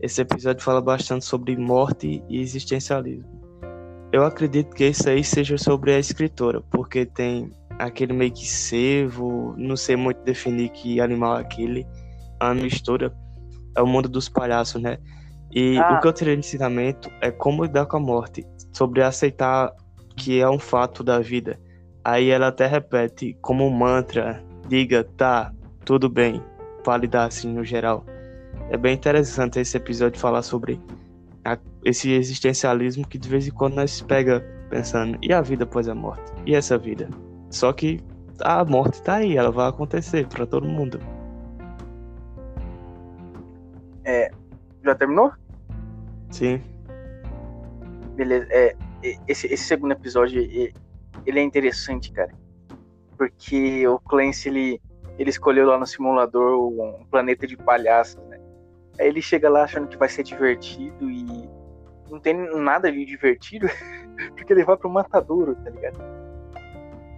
esse 0.00 0.22
episódio 0.22 0.64
fala 0.64 0.80
bastante 0.80 1.26
sobre 1.26 1.54
morte 1.54 2.24
e 2.28 2.40
existencialismo. 2.40 3.28
Eu 4.10 4.24
acredito 4.24 4.74
que 4.74 4.84
esse 4.84 5.08
aí 5.08 5.22
seja 5.22 5.58
sobre 5.58 5.92
a 5.92 5.98
escritora, 5.98 6.62
porque 6.62 7.04
tem 7.04 7.52
aquele 7.78 8.14
meio 8.14 8.32
que 8.32 8.48
servo, 8.48 9.54
não 9.56 9.76
sei 9.76 9.96
muito 9.96 10.24
definir 10.24 10.70
que 10.70 10.98
animal 10.98 11.36
é 11.36 11.40
aquele, 11.42 11.86
a 12.40 12.54
mistura, 12.54 13.14
é 13.76 13.82
o 13.82 13.86
mundo 13.86 14.08
dos 14.08 14.30
palhaços, 14.30 14.80
né? 14.80 14.96
E 15.52 15.78
ah. 15.78 15.96
o 15.96 16.00
que 16.00 16.08
eu 16.08 16.12
tirei 16.12 16.36
de 16.36 16.40
ensinamento 16.40 17.10
é 17.20 17.30
como 17.30 17.64
lidar 17.64 17.84
com 17.84 17.98
a 17.98 18.00
morte, 18.00 18.46
sobre 18.72 19.02
aceitar 19.02 19.72
que 20.16 20.40
é 20.40 20.48
um 20.48 20.58
fato 20.58 21.04
da 21.04 21.20
vida. 21.20 21.60
Aí 22.02 22.30
ela 22.30 22.48
até 22.48 22.66
repete 22.66 23.36
como 23.42 23.66
um 23.66 23.70
mantra, 23.70 24.42
diga, 24.70 25.02
tá, 25.16 25.52
tudo 25.84 26.08
bem, 26.08 26.40
validar 26.86 27.26
assim 27.26 27.52
no 27.52 27.64
geral. 27.64 28.06
É 28.70 28.76
bem 28.76 28.94
interessante 28.94 29.58
esse 29.58 29.76
episódio 29.76 30.20
falar 30.20 30.42
sobre 30.42 30.80
a, 31.44 31.58
esse 31.84 32.12
existencialismo 32.12 33.06
que 33.06 33.18
de 33.18 33.28
vez 33.28 33.48
em 33.48 33.50
quando 33.50 33.74
nós 33.74 34.00
pega 34.00 34.40
pensando, 34.70 35.18
e 35.20 35.32
a 35.32 35.40
vida 35.40 35.64
após 35.64 35.88
a 35.88 35.94
morte? 35.94 36.32
E 36.46 36.54
essa 36.54 36.78
vida? 36.78 37.08
Só 37.50 37.72
que 37.72 37.98
a 38.40 38.64
morte 38.64 39.02
tá 39.02 39.16
aí, 39.16 39.36
ela 39.36 39.50
vai 39.50 39.68
acontecer 39.68 40.28
para 40.28 40.46
todo 40.46 40.68
mundo. 40.68 41.00
É, 44.04 44.30
já 44.84 44.94
terminou? 44.94 45.32
Sim. 46.30 46.62
Beleza. 48.14 48.46
É, 48.50 48.76
esse, 49.26 49.48
esse 49.48 49.64
segundo 49.64 49.92
episódio, 49.92 50.40
ele 50.40 51.40
é 51.40 51.42
interessante, 51.42 52.12
cara. 52.12 52.30
Porque 53.20 53.86
o 53.86 53.98
Clancy, 53.98 54.48
ele, 54.48 54.82
ele 55.18 55.28
escolheu 55.28 55.66
lá 55.66 55.76
no 55.76 55.86
simulador 55.86 56.58
um 56.58 57.04
planeta 57.10 57.46
de 57.46 57.54
palhaços, 57.54 58.16
né? 58.28 58.40
Aí 58.98 59.08
ele 59.08 59.20
chega 59.20 59.50
lá 59.50 59.64
achando 59.64 59.88
que 59.88 59.96
vai 59.98 60.08
ser 60.08 60.22
divertido 60.22 61.10
e 61.10 61.46
não 62.10 62.18
tem 62.18 62.34
nada 62.58 62.90
de 62.90 63.04
divertido, 63.04 63.68
porque 64.34 64.50
ele 64.50 64.64
vai 64.64 64.74
pro 64.74 64.88
matadouro, 64.88 65.54
tá 65.56 65.68
ligado? 65.68 65.98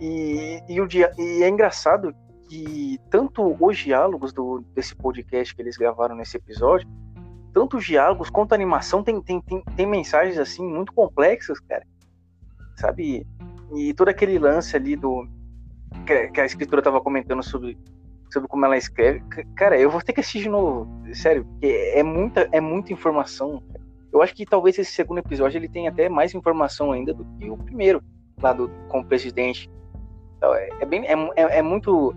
E, 0.01 0.61
e, 0.69 0.81
o 0.81 0.89
dia, 0.89 1.13
e 1.17 1.45
é 1.45 1.49
engraçado 1.49 2.13
que 2.49 2.99
tanto 3.09 3.57
os 3.65 3.79
diálogos 3.79 4.33
do, 4.33 4.59
desse 4.75 4.97
podcast 4.97 5.55
que 5.55 5.63
eles 5.63 5.77
gravaram 5.77 6.17
nesse 6.17 6.37
episódio, 6.37 6.89
tanto 7.55 7.77
os 7.77 7.85
diálogos 7.85 8.29
quanto 8.29 8.51
a 8.51 8.57
animação 8.57 9.05
tem, 9.05 9.23
tem, 9.23 9.41
tem, 9.41 9.63
tem 9.77 9.87
mensagens 9.87 10.37
assim 10.37 10.67
muito 10.67 10.93
complexas, 10.93 11.61
cara. 11.61 11.87
Sabe? 12.75 13.25
E 13.73 13.95
todo 13.95 14.09
aquele 14.09 14.37
lance 14.37 14.75
ali 14.75 14.97
do. 14.97 15.29
Que, 16.07 16.29
que 16.29 16.41
a 16.41 16.45
escritora 16.45 16.83
tava 16.83 17.01
comentando 17.01 17.43
sobre, 17.43 17.79
sobre 18.31 18.49
como 18.49 18.65
ela 18.65 18.77
escreve. 18.77 19.23
Cara, 19.55 19.79
eu 19.79 19.91
vou 19.91 20.01
ter 20.01 20.13
que 20.13 20.21
assistir 20.21 20.43
de 20.43 20.49
novo. 20.49 20.89
Sério, 21.15 21.45
porque 21.45 21.93
é 21.95 22.03
muita, 22.03 22.49
é 22.53 22.61
muita 22.61 22.93
informação. 22.93 23.63
Eu 24.13 24.21
acho 24.21 24.35
que 24.35 24.45
talvez 24.45 24.79
esse 24.79 24.93
segundo 24.93 25.19
episódio 25.19 25.59
ele 25.59 25.69
tenha 25.69 25.91
até 25.91 26.09
mais 26.09 26.35
informação 26.35 26.93
ainda 26.93 27.15
do 27.15 27.25
que 27.39 27.49
o 27.49 27.57
primeiro, 27.57 28.03
lá 28.41 28.53
do, 28.53 28.69
com 28.89 29.01
o 29.01 29.05
presidente. 29.05 29.71
Então, 30.37 30.55
é, 30.55 30.69
é, 30.81 30.85
bem, 30.85 31.07
é, 31.07 31.15
é, 31.37 31.59
é, 31.59 31.63
muito. 31.63 32.15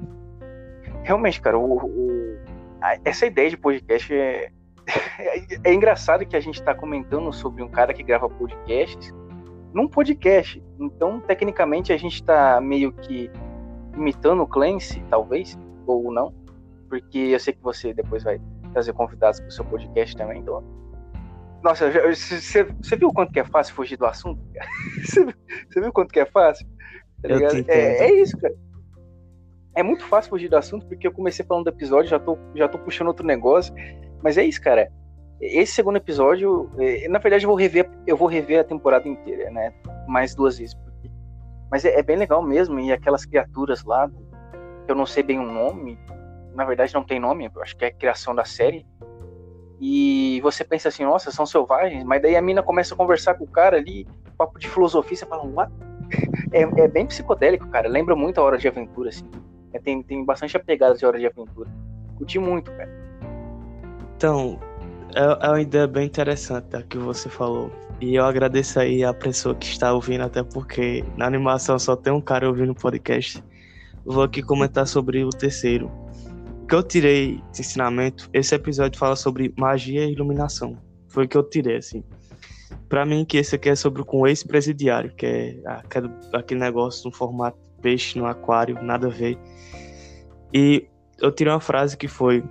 Realmente, 1.04 1.40
cara, 1.40 1.58
o, 1.58 1.86
o, 1.86 2.40
a, 2.82 2.98
essa 3.06 3.26
ideia 3.26 3.50
de 3.50 3.58
podcast 3.58 4.14
é, 4.14 4.50
é, 5.20 5.46
é 5.64 5.74
engraçado 5.74 6.26
que 6.26 6.36
a 6.36 6.40
gente 6.40 6.56
está 6.56 6.74
comentando 6.74 7.32
sobre 7.32 7.62
um 7.62 7.70
cara 7.70 7.94
que 7.94 8.04
grava 8.04 8.28
podcasts 8.30 9.14
num 9.74 9.88
podcast. 9.88 10.64
Então, 10.80 11.20
tecnicamente, 11.20 11.94
a 11.94 11.98
gente 11.98 12.16
está 12.16 12.60
meio 12.60 12.92
que 12.94 13.30
imitando 13.96 14.42
o 14.42 14.48
Clancy, 14.48 15.04
talvez, 15.10 15.58
ou 15.88 16.12
não, 16.12 16.34
porque 16.90 17.18
eu 17.18 17.40
sei 17.40 17.54
que 17.54 17.62
você 17.62 17.94
depois 17.94 18.24
vai 18.24 18.40
trazer 18.74 18.94
convidados 18.94 19.40
para 19.40 19.50
o 19.50 19.52
seu 19.52 19.66
podcast 19.66 20.16
também. 20.16 20.42
Então, 20.42 20.64
nossa, 21.66 21.90
você 21.90 22.96
viu 22.96 23.12
quanto 23.12 23.34
que 23.34 23.40
é 23.40 23.44
fácil 23.44 23.74
fugir 23.74 23.98
do 23.98 24.06
assunto? 24.06 24.40
Você 25.04 25.82
viu 25.82 25.92
quanto 25.92 26.12
que 26.12 26.20
é 26.20 26.26
fácil? 26.26 26.68
Tá 27.24 27.30
é, 27.74 28.06
é, 28.06 28.22
isso, 28.22 28.38
cara. 28.38 28.54
É 29.76 29.82
muito 29.82 30.06
fácil 30.06 30.30
fugir 30.30 30.48
do 30.48 30.58
assunto 30.58 30.86
porque 30.86 31.08
eu 31.08 31.12
comecei 31.12 31.44
falando 31.44 31.64
do 31.64 31.72
episódio, 31.72 32.10
já 32.10 32.20
tô, 32.20 32.38
já 32.54 32.68
tô 32.68 32.78
puxando 32.78 33.08
outro 33.08 33.26
negócio. 33.26 33.74
Mas 34.22 34.38
é 34.38 34.44
isso, 34.44 34.62
cara. 34.62 34.92
Esse 35.42 35.74
segundo 35.74 35.98
episódio, 35.98 36.70
é, 36.78 37.08
na 37.08 37.18
verdade, 37.18 37.46
eu 37.46 37.50
vou 37.50 37.58
rever, 37.58 37.90
eu 38.06 38.16
vou 38.16 38.28
rever 38.28 38.60
a 38.60 38.64
temporada 38.64 39.08
inteira, 39.08 39.50
né? 39.50 39.74
Mais 40.08 40.36
duas 40.36 40.60
vezes. 40.60 40.78
Mas 41.76 41.84
é, 41.84 42.00
é, 42.00 42.02
bem 42.02 42.16
legal 42.16 42.42
mesmo. 42.42 42.80
E 42.80 42.90
aquelas 42.90 43.26
criaturas 43.26 43.84
lá, 43.84 44.10
que 44.86 44.90
eu 44.90 44.96
não 44.96 45.06
sei 45.06 45.22
bem 45.22 45.38
o 45.38 45.44
nome, 45.44 46.00
na 46.54 46.64
verdade 46.64 46.94
não 46.94 47.04
tem 47.04 47.20
nome, 47.20 47.52
eu 47.54 47.62
acho 47.62 47.76
que 47.76 47.84
é 47.84 47.92
criação 47.92 48.34
da 48.34 48.46
série. 48.46 48.86
E 49.82 50.40
você 50.42 50.64
pensa 50.64 50.88
assim, 50.88 51.04
nossa, 51.04 51.32
são 51.32 51.46
selvagens, 51.46 52.06
mas 52.06 52.22
daí 52.22 52.38
a 52.38 52.42
mina 52.42 52.64
começa 52.64 52.94
a 52.94 52.98
conversar 52.98 53.34
com 53.34 53.44
o 53.44 53.48
cara 53.48 53.76
ali, 53.76 54.08
papo 54.38 54.58
de 54.58 54.70
filosofia, 54.70 55.18
você 55.18 55.26
fala, 55.26 55.44
what? 55.44 55.70
É, 56.54 56.62
é 56.62 56.88
bem 56.88 57.06
psicodélico, 57.06 57.68
cara. 57.68 57.90
Lembra 57.90 58.16
muito 58.16 58.40
a 58.40 58.44
Hora 58.46 58.58
de 58.58 58.70
Aventura, 58.70 59.10
assim. 59.10 59.30
É, 59.74 59.80
tem, 59.80 60.02
tem 60.02 60.24
bastante 60.24 60.56
a 60.56 60.62
pegada 60.62 60.96
de 60.96 61.06
Hora 61.06 61.20
de 61.20 61.26
Aventura. 61.26 61.70
Curti 62.18 62.40
muito, 62.40 62.72
cara. 62.72 62.90
Então, 64.16 64.62
é, 65.16 65.46
é 65.48 65.50
uma 65.50 65.62
ideia 65.62 65.88
bem 65.88 66.06
interessante 66.06 66.76
a 66.76 66.84
que 66.84 66.98
você 66.98 67.30
falou. 67.30 67.72
E 68.02 68.16
eu 68.16 68.26
agradeço 68.26 68.80
aí 68.80 69.04
a 69.04 69.14
pessoa 69.14 69.56
que 69.56 69.66
está 69.66 69.94
ouvindo, 69.94 70.22
até 70.22 70.44
porque 70.44 71.04
na 71.16 71.26
animação 71.26 71.80
só 71.80 71.96
tem 71.96 72.12
um 72.12 72.20
cara 72.20 72.48
ouvindo 72.48 72.74
o 72.74 72.76
podcast. 72.76 73.42
Vou 74.06 74.24
aqui 74.24 74.44
comentar 74.44 74.86
sobre 74.86 75.24
o 75.24 75.30
terceiro. 75.30 75.90
O 76.64 76.68
que 76.68 76.76
eu 76.76 76.84
tirei 76.84 77.42
de 77.54 77.62
ensinamento, 77.62 78.30
esse 78.34 78.54
episódio 78.54 79.00
fala 79.00 79.16
sobre 79.16 79.54
magia 79.58 80.04
e 80.04 80.12
iluminação. 80.12 80.78
Foi 81.08 81.26
o 81.26 81.28
que 81.28 81.38
eu 81.38 81.44
tirei, 81.44 81.78
assim. 81.78 82.04
Pra 82.90 83.06
mim, 83.06 83.24
que 83.24 83.38
esse 83.38 83.56
aqui 83.56 83.70
é 83.70 83.76
sobre 83.76 84.04
com 84.04 84.28
ex-presidiário, 84.28 85.16
que 85.16 85.26
é 85.26 85.58
aquele 86.34 86.60
negócio 86.60 87.10
no 87.10 87.16
formato 87.16 87.58
peixe 87.82 88.20
no 88.20 88.26
aquário, 88.26 88.82
nada 88.84 89.08
a 89.08 89.10
ver. 89.10 89.38
E 90.54 90.88
eu 91.20 91.32
tirei 91.32 91.54
uma 91.54 91.62
frase 91.62 91.96
que 91.96 92.08
foi: 92.08 92.44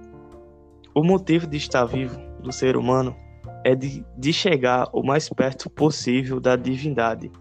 o 0.94 1.04
motivo 1.04 1.46
de 1.46 1.58
estar 1.58 1.84
vivo 1.84 2.18
do 2.44 2.52
ser 2.52 2.76
humano 2.76 3.16
é 3.64 3.74
de, 3.74 4.04
de 4.16 4.32
chegar 4.32 4.88
o 4.92 5.02
mais 5.02 5.28
perto 5.28 5.68
possível 5.68 6.38
da 6.38 6.54
divindade 6.54 7.32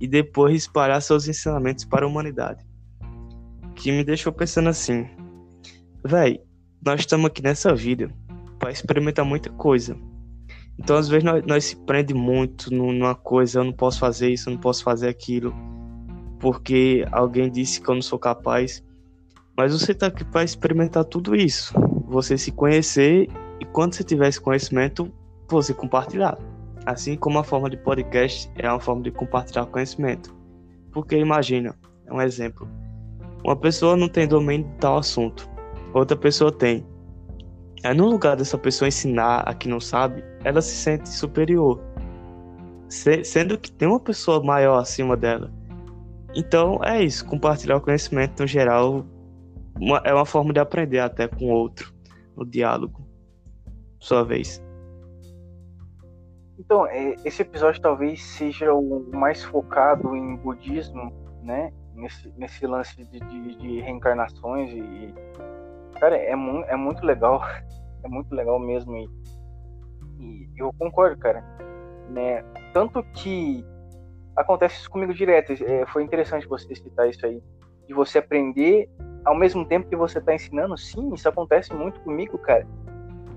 e 0.00 0.06
depois 0.08 0.54
espalhar 0.62 1.02
seus 1.02 1.28
ensinamentos 1.28 1.84
para 1.84 2.06
a 2.06 2.08
humanidade. 2.08 2.64
Que 3.74 3.92
me 3.92 4.04
deixou 4.04 4.32
pensando 4.32 4.68
assim: 4.68 5.06
véi, 6.04 6.40
nós 6.84 7.00
estamos 7.00 7.26
aqui 7.26 7.42
nessa 7.42 7.74
vida 7.74 8.10
para 8.58 8.70
experimentar 8.70 9.24
muita 9.24 9.50
coisa. 9.50 9.96
Então, 10.78 10.96
às 10.96 11.08
vezes, 11.08 11.24
nós, 11.24 11.44
nós 11.44 11.64
se 11.64 11.76
prende 11.84 12.14
muito 12.14 12.72
numa 12.72 13.14
coisa, 13.14 13.60
eu 13.60 13.64
não 13.64 13.72
posso 13.72 13.98
fazer 13.98 14.30
isso, 14.30 14.48
eu 14.48 14.54
não 14.54 14.60
posso 14.60 14.82
fazer 14.82 15.08
aquilo, 15.08 15.54
porque 16.40 17.06
alguém 17.12 17.50
disse 17.50 17.80
que 17.80 17.88
eu 17.88 17.94
não 17.94 18.02
sou 18.02 18.18
capaz. 18.18 18.82
Mas 19.56 19.72
você 19.72 19.92
está 19.92 20.06
aqui 20.06 20.24
para 20.24 20.42
experimentar 20.42 21.04
tudo 21.04 21.36
isso 21.36 21.74
você 22.12 22.36
se 22.36 22.52
conhecer 22.52 23.28
e 23.62 23.64
quando 23.64 23.94
você 23.94 24.02
tiver 24.02 24.26
esse 24.26 24.40
conhecimento, 24.40 25.08
você 25.48 25.72
compartilhar. 25.72 26.36
Assim 26.84 27.16
como 27.16 27.38
a 27.38 27.44
forma 27.44 27.70
de 27.70 27.76
podcast 27.76 28.50
é 28.56 28.68
uma 28.68 28.80
forma 28.80 29.02
de 29.02 29.12
compartilhar 29.12 29.66
conhecimento. 29.66 30.34
Porque 30.90 31.16
imagina, 31.16 31.72
é 32.04 32.12
um 32.12 32.20
exemplo. 32.20 32.68
Uma 33.44 33.54
pessoa 33.54 33.96
não 33.96 34.08
tem 34.08 34.26
domínio 34.26 34.66
de 34.66 34.74
tal 34.78 34.98
assunto, 34.98 35.48
outra 35.94 36.16
pessoa 36.16 36.50
tem. 36.50 36.84
Aí 37.84 37.94
no 37.94 38.06
lugar 38.06 38.34
dessa 38.34 38.58
pessoa 38.58 38.88
ensinar 38.88 39.42
a 39.46 39.54
que 39.54 39.68
não 39.68 39.78
sabe, 39.78 40.24
ela 40.42 40.60
se 40.60 40.74
sente 40.74 41.08
superior. 41.08 41.80
sendo 42.88 43.56
que 43.56 43.70
tem 43.70 43.86
uma 43.86 44.00
pessoa 44.00 44.42
maior 44.42 44.80
acima 44.80 45.16
dela. 45.16 45.52
Então 46.34 46.80
é 46.82 47.00
isso, 47.00 47.24
compartilhar 47.26 47.76
o 47.76 47.80
conhecimento 47.80 48.40
no 48.40 48.46
geral 48.48 49.06
uma, 49.80 49.98
é 49.98 50.12
uma 50.12 50.26
forma 50.26 50.52
de 50.52 50.58
aprender 50.58 50.98
até 50.98 51.28
com 51.28 51.48
outro 51.48 51.94
no 52.36 52.44
diálogo. 52.44 53.01
Sua 54.02 54.24
vez. 54.24 54.60
Então, 56.58 56.84
é, 56.88 57.14
esse 57.24 57.42
episódio 57.42 57.80
talvez 57.80 58.20
seja 58.20 58.74
o 58.74 59.08
mais 59.12 59.44
focado 59.44 60.16
em 60.16 60.34
budismo, 60.38 61.12
né? 61.40 61.72
Nesse, 61.94 62.34
nesse 62.36 62.66
lance 62.66 62.96
de, 63.04 63.20
de, 63.20 63.56
de 63.56 63.80
reencarnações 63.80 64.72
e. 64.72 65.14
Cara, 66.00 66.16
é, 66.16 66.34
mu 66.34 66.64
é 66.64 66.76
muito 66.76 67.06
legal. 67.06 67.40
É 68.04 68.08
muito 68.08 68.34
legal 68.34 68.58
mesmo. 68.58 68.96
E, 68.96 69.04
e 70.18 70.58
eu 70.58 70.72
concordo, 70.76 71.16
cara. 71.20 71.40
Né? 72.08 72.42
Tanto 72.72 73.00
que 73.14 73.64
acontece 74.34 74.80
isso 74.80 74.90
comigo 74.90 75.14
direto. 75.14 75.52
É, 75.52 75.86
foi 75.86 76.02
interessante 76.02 76.48
você 76.48 76.74
citar 76.74 77.08
isso 77.08 77.24
aí. 77.24 77.40
De 77.86 77.94
você 77.94 78.18
aprender 78.18 78.90
ao 79.24 79.36
mesmo 79.36 79.64
tempo 79.64 79.88
que 79.88 79.94
você 79.94 80.18
está 80.18 80.34
ensinando, 80.34 80.76
sim, 80.76 81.14
isso 81.14 81.28
acontece 81.28 81.72
muito 81.72 82.00
comigo, 82.00 82.36
cara. 82.38 82.66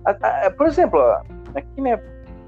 A, 0.06 0.48
a, 0.48 0.52
por 0.52 0.68
exemplo, 0.68 1.00
aqui, 1.56 1.82
né, 1.82 1.98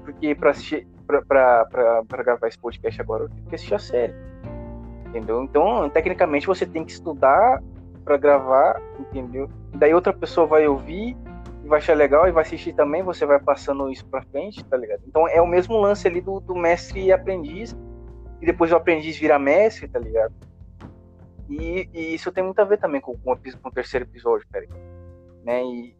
porque 0.04 0.34
para 0.34 0.50
assistir, 0.50 0.86
para 1.06 2.22
gravar 2.24 2.48
esse 2.48 2.58
podcast 2.58 3.00
agora, 3.00 3.24
eu 3.24 3.28
tenho 3.28 3.46
que 3.46 3.54
assistir 3.54 3.74
a 3.74 3.78
série, 3.78 4.14
entendeu? 5.06 5.42
Então, 5.42 5.88
tecnicamente, 5.90 6.46
você 6.46 6.64
tem 6.64 6.84
que 6.84 6.92
estudar 6.92 7.62
para 8.04 8.16
gravar, 8.16 8.80
entendeu? 8.98 9.50
Daí 9.74 9.92
outra 9.92 10.12
pessoa 10.12 10.46
vai 10.46 10.66
ouvir 10.66 11.16
e 11.64 11.68
vai 11.68 11.78
achar 11.78 11.96
legal 11.96 12.28
e 12.28 12.32
vai 12.32 12.42
assistir 12.42 12.72
também, 12.72 13.02
você 13.02 13.26
vai 13.26 13.38
passando 13.38 13.90
isso 13.90 14.06
para 14.06 14.22
frente, 14.22 14.64
tá 14.64 14.76
ligado? 14.76 15.02
Então, 15.06 15.28
é 15.28 15.40
o 15.42 15.46
mesmo 15.46 15.78
lance 15.78 16.06
ali 16.06 16.20
do, 16.20 16.40
do 16.40 16.54
mestre 16.54 17.04
e 17.04 17.12
aprendiz, 17.12 17.76
e 18.40 18.46
depois 18.46 18.70
o 18.72 18.76
aprendiz 18.76 19.16
vira 19.16 19.38
mestre, 19.38 19.88
tá 19.88 19.98
ligado? 19.98 20.32
E, 21.48 21.88
e, 21.92 22.14
isso 22.14 22.30
tem 22.30 22.44
muito 22.44 22.60
a 22.60 22.64
ver 22.64 22.78
também 22.78 23.00
com, 23.00 23.16
com, 23.16 23.32
o 23.32 23.70
terceiro 23.70 24.04
episódio, 24.06 24.46
cara. 24.52 24.66
Né? 25.44 25.64
E, 25.64 25.96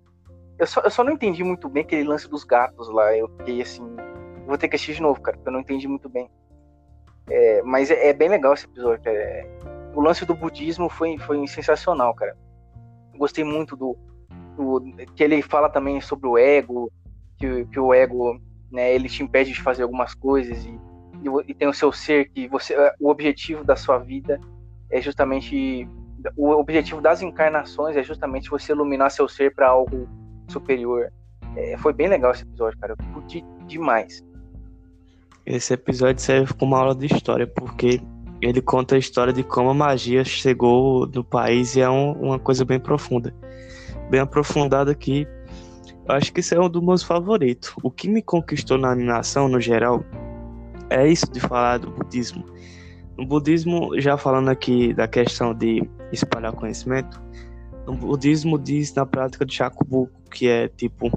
eu 0.59 0.67
só, 0.67 0.81
eu 0.81 0.91
só 0.91 1.05
não 1.05 1.13
entendi 1.13 1.45
muito 1.45 1.69
bem 1.69 1.83
aquele 1.83 2.05
lance 2.05 2.29
dos 2.29 2.45
gatos 2.45 2.89
lá. 2.89 3.17
Eu 3.17 3.29
fiquei 3.39 3.63
assim. 3.63 3.85
Vou 4.47 4.59
ter 4.59 4.69
que 4.69 4.77
assistir 4.77 4.95
de 4.95 5.03
novo, 5.03 5.21
cara, 5.21 5.37
porque 5.37 5.49
eu 5.49 5.53
não 5.53 5.61
entendi 5.61 5.87
muito 5.87 6.09
bem. 6.09 6.29
É, 7.31 7.63
mas 7.63 7.91
é, 7.91 8.09
é, 8.09 8.13
bem 8.13 8.29
legal 8.29 8.55
esse 8.55 8.67
episódio, 8.67 9.05
cara. 9.05 9.17
É, 9.17 9.47
o 9.95 10.01
lance 10.01 10.25
do 10.25 10.35
budismo 10.35 10.89
foi, 10.89 11.19
foi 11.19 11.47
sensacional, 11.47 12.15
cara. 12.15 12.37
Gostei 13.17 13.45
muito 13.45 13.77
do, 13.77 13.97
do, 14.57 14.81
que 15.15 15.23
ele 15.23 15.43
fala 15.43 15.69
também 15.69 16.01
sobre 16.01 16.27
o 16.27 16.39
ego, 16.39 16.91
que, 17.37 17.65
que 17.67 17.79
o 17.79 17.93
ego, 17.93 18.41
né, 18.71 18.93
ele 18.95 19.09
te 19.09 19.23
impede 19.23 19.53
de 19.53 19.63
fazer 19.63 19.83
algumas 19.83 20.15
coisas 20.15 20.65
e, 20.65 20.71
e, 20.71 21.51
e 21.51 21.55
tem 21.55 21.69
o 21.69 21.75
seu 21.75 21.93
ser 21.93 22.29
que 22.31 22.49
você, 22.49 22.75
o 23.01 23.11
objetivo 23.11 23.65
da 23.65 23.77
sua 23.77 23.99
vida 23.99 24.41
é 24.91 25.01
justamente 25.01 25.89
o 26.37 26.51
objetivo 26.51 27.01
das 27.01 27.23
encarnações 27.23 27.97
é 27.97 28.03
justamente 28.03 28.51
você 28.51 28.73
iluminar 28.73 29.11
seu 29.11 29.29
ser 29.29 29.55
para 29.55 29.69
algo 29.69 30.09
superior. 30.49 31.13
É, 31.57 31.77
foi 31.79 31.93
bem 31.93 32.09
legal 32.09 32.33
esse 32.33 32.43
episódio, 32.43 32.79
cara. 32.79 32.95
Eu 32.99 33.13
curti 33.13 33.45
demais. 33.67 34.25
Esse 35.47 35.75
episódio 35.75 36.21
serve 36.21 36.53
como 36.55 36.75
aula 36.75 36.95
de 36.95 37.07
história, 37.07 37.47
porque 37.47 38.01
ele 38.41 38.61
conta 38.61 38.95
a 38.95 38.99
história 38.99 39.33
de 39.33 39.43
como 39.43 39.71
a 39.71 39.75
magia 39.75 40.25
chegou 40.25 41.07
no 41.07 41.25
país 41.25 41.75
e 41.75 41.81
é 41.81 41.91
um, 41.91 42.13
uma 42.13 42.39
coisa 42.39 42.65
bem 42.65 42.79
profunda. 42.79 43.35
Bem 44.11 44.21
aprofundada 44.21 44.95
que 44.95 45.27
eu 46.09 46.15
acho 46.15 46.33
que 46.33 46.41
isso 46.41 46.55
é 46.55 46.61
um 46.61 46.71
dos 46.71 46.83
meus 46.83 47.03
favoritos. 47.03 47.75
O 47.83 47.91
que 47.91 48.09
me 48.09 48.23
conquistou 48.23 48.79
na 48.79 48.91
animação, 48.91 49.49
no 49.49 49.61
geral, 49.61 50.03
é 50.89 51.07
isso 51.07 51.31
de 51.31 51.41
falar 51.41 51.79
do 51.79 51.91
budismo. 51.91 52.45
No 53.17 53.27
budismo, 53.27 54.01
já 54.01 54.17
falando 54.17 54.49
aqui 54.49 54.95
da 54.95 55.07
questão 55.07 55.53
de 55.53 55.83
espalhar 56.13 56.53
conhecimento, 56.53 57.21
o 57.89 57.95
budismo 57.95 58.59
diz 58.59 58.95
na 58.95 59.07
prática 59.07 59.47
de 59.47 59.55
Shakubuku, 59.55 60.31
que 60.31 60.47
é 60.47 60.69
tipo, 60.69 61.11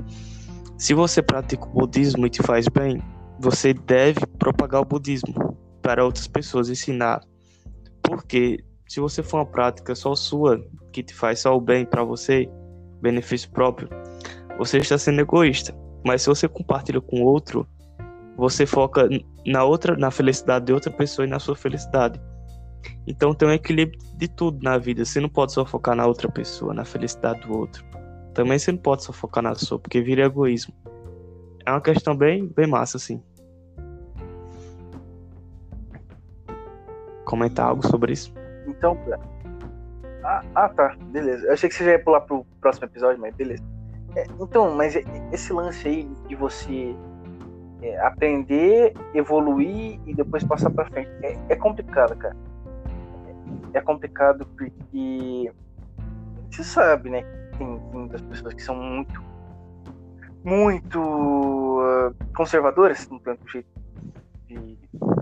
se 0.77 0.93
você 0.93 1.21
pratica 1.21 1.65
o 1.65 1.69
budismo 1.69 2.25
e 2.25 2.29
te 2.29 2.41
faz 2.41 2.67
bem, 2.67 3.01
você 3.39 3.73
deve 3.73 4.25
propagar 4.39 4.81
o 4.81 4.85
budismo 4.85 5.57
para 5.81 6.05
outras 6.05 6.27
pessoas, 6.27 6.69
ensinar. 6.69 7.21
Porque 8.01 8.63
se 8.87 8.99
você 8.99 9.21
for 9.21 9.37
uma 9.39 9.45
prática 9.45 9.93
só 9.95 10.15
sua, 10.15 10.63
que 10.91 11.03
te 11.03 11.13
faz 11.13 11.39
só 11.41 11.55
o 11.55 11.61
bem 11.61 11.85
para 11.85 12.03
você, 12.03 12.49
benefício 13.01 13.49
próprio, 13.51 13.89
você 14.57 14.77
está 14.77 14.97
sendo 14.97 15.19
egoísta. 15.19 15.75
Mas 16.05 16.21
se 16.21 16.29
você 16.29 16.47
compartilha 16.47 17.01
com 17.01 17.21
outro, 17.21 17.67
você 18.37 18.65
foca 18.65 19.07
na 19.45 19.63
outra, 19.63 19.95
na 19.97 20.09
felicidade 20.09 20.65
de 20.65 20.73
outra 20.73 20.91
pessoa 20.91 21.25
e 21.25 21.29
na 21.29 21.39
sua 21.39 21.55
felicidade. 21.55 22.19
Então 23.07 23.33
tem 23.33 23.47
um 23.47 23.51
equilíbrio 23.51 23.99
de 24.15 24.27
tudo 24.27 24.61
na 24.63 24.77
vida. 24.77 25.03
Você 25.03 25.19
não 25.19 25.29
pode 25.29 25.53
só 25.53 25.65
focar 25.65 25.95
na 25.95 26.05
outra 26.05 26.29
pessoa, 26.29 26.73
na 26.73 26.85
felicidade 26.85 27.41
do 27.41 27.57
outro. 27.57 27.83
Também 28.33 28.57
você 28.57 28.71
não 28.71 28.79
pode 28.79 29.03
só 29.03 29.11
focar 29.11 29.43
na 29.43 29.55
sua, 29.55 29.79
porque 29.79 30.01
vira 30.01 30.25
egoísmo. 30.25 30.73
É 31.65 31.71
uma 31.71 31.81
questão 31.81 32.15
bem, 32.15 32.47
bem 32.47 32.67
massa, 32.67 32.97
assim. 32.97 33.21
Comentar 37.25 37.67
algo 37.67 37.85
sobre 37.85 38.13
isso? 38.13 38.33
Então, 38.67 38.97
ah, 40.23 40.43
ah, 40.55 40.69
tá, 40.69 40.95
beleza. 41.11 41.47
Eu 41.47 41.53
achei 41.53 41.69
que 41.69 41.75
você 41.75 41.85
já 41.85 41.91
ia 41.91 42.03
pular 42.03 42.21
pro 42.21 42.45
próximo 42.59 42.85
episódio, 42.85 43.19
mas 43.19 43.35
beleza. 43.35 43.63
É, 44.15 44.25
então, 44.39 44.75
mas 44.75 44.95
esse 45.31 45.53
lance 45.53 45.87
aí 45.87 46.09
de 46.27 46.35
você 46.35 46.95
é, 47.81 47.99
aprender, 48.05 48.93
evoluir 49.13 49.99
e 50.05 50.13
depois 50.13 50.43
passar 50.43 50.69
para 50.69 50.85
frente 50.85 51.09
é, 51.23 51.37
é, 51.49 51.55
complicado, 51.55 52.15
cara. 52.15 52.35
É, 53.73 53.81
complicado 53.81 54.45
porque 54.45 55.51
você 56.49 56.63
sabe, 56.63 57.09
né? 57.09 57.21
Tem, 57.57 57.79
tem 57.79 57.99
muitas 57.99 58.21
pessoas 58.21 58.53
que 58.53 58.61
são 58.61 58.75
muito, 58.75 59.23
muito 60.43 60.99
uh, 60.99 62.13
conservadoras, 62.35 63.07
não 63.09 63.19
tanto 63.19 63.47
jeito 63.49 63.69
de, 64.47 64.77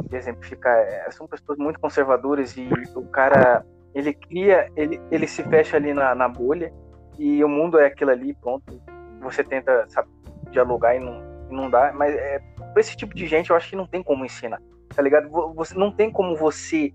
de 0.09 0.15
exemplificar. 0.15 0.75
É, 0.75 1.09
são 1.11 1.27
pessoas 1.27 1.57
muito 1.57 1.79
conservadoras 1.79 2.57
e 2.57 2.67
o 2.95 3.05
cara 3.05 3.63
ele 3.93 4.13
cria, 4.13 4.67
ele, 4.75 4.99
ele 5.11 5.27
se 5.27 5.43
fecha 5.43 5.77
ali 5.77 5.93
na, 5.93 6.13
na 6.15 6.27
bolha 6.27 6.73
e 7.17 7.43
o 7.43 7.49
mundo 7.49 7.77
é 7.77 7.87
aquilo 7.87 8.11
ali, 8.11 8.33
pronto. 8.35 8.81
Você 9.21 9.43
tenta, 9.43 9.85
sabe, 9.89 10.09
dialogar 10.51 10.95
e 10.95 10.99
não, 10.99 11.21
e 11.49 11.53
não 11.53 11.69
dá, 11.69 11.91
mas 11.93 12.15
é, 12.15 12.39
pra 12.73 12.79
esse 12.79 12.95
tipo 12.95 13.13
de 13.13 13.27
gente 13.27 13.49
eu 13.49 13.55
acho 13.55 13.69
que 13.69 13.75
não 13.75 13.87
tem 13.87 14.01
como 14.01 14.25
ensinar, 14.25 14.61
tá 14.95 15.01
ligado? 15.01 15.29
Você 15.55 15.77
não 15.77 15.91
tem 15.91 16.11
como 16.11 16.35
você 16.35 16.93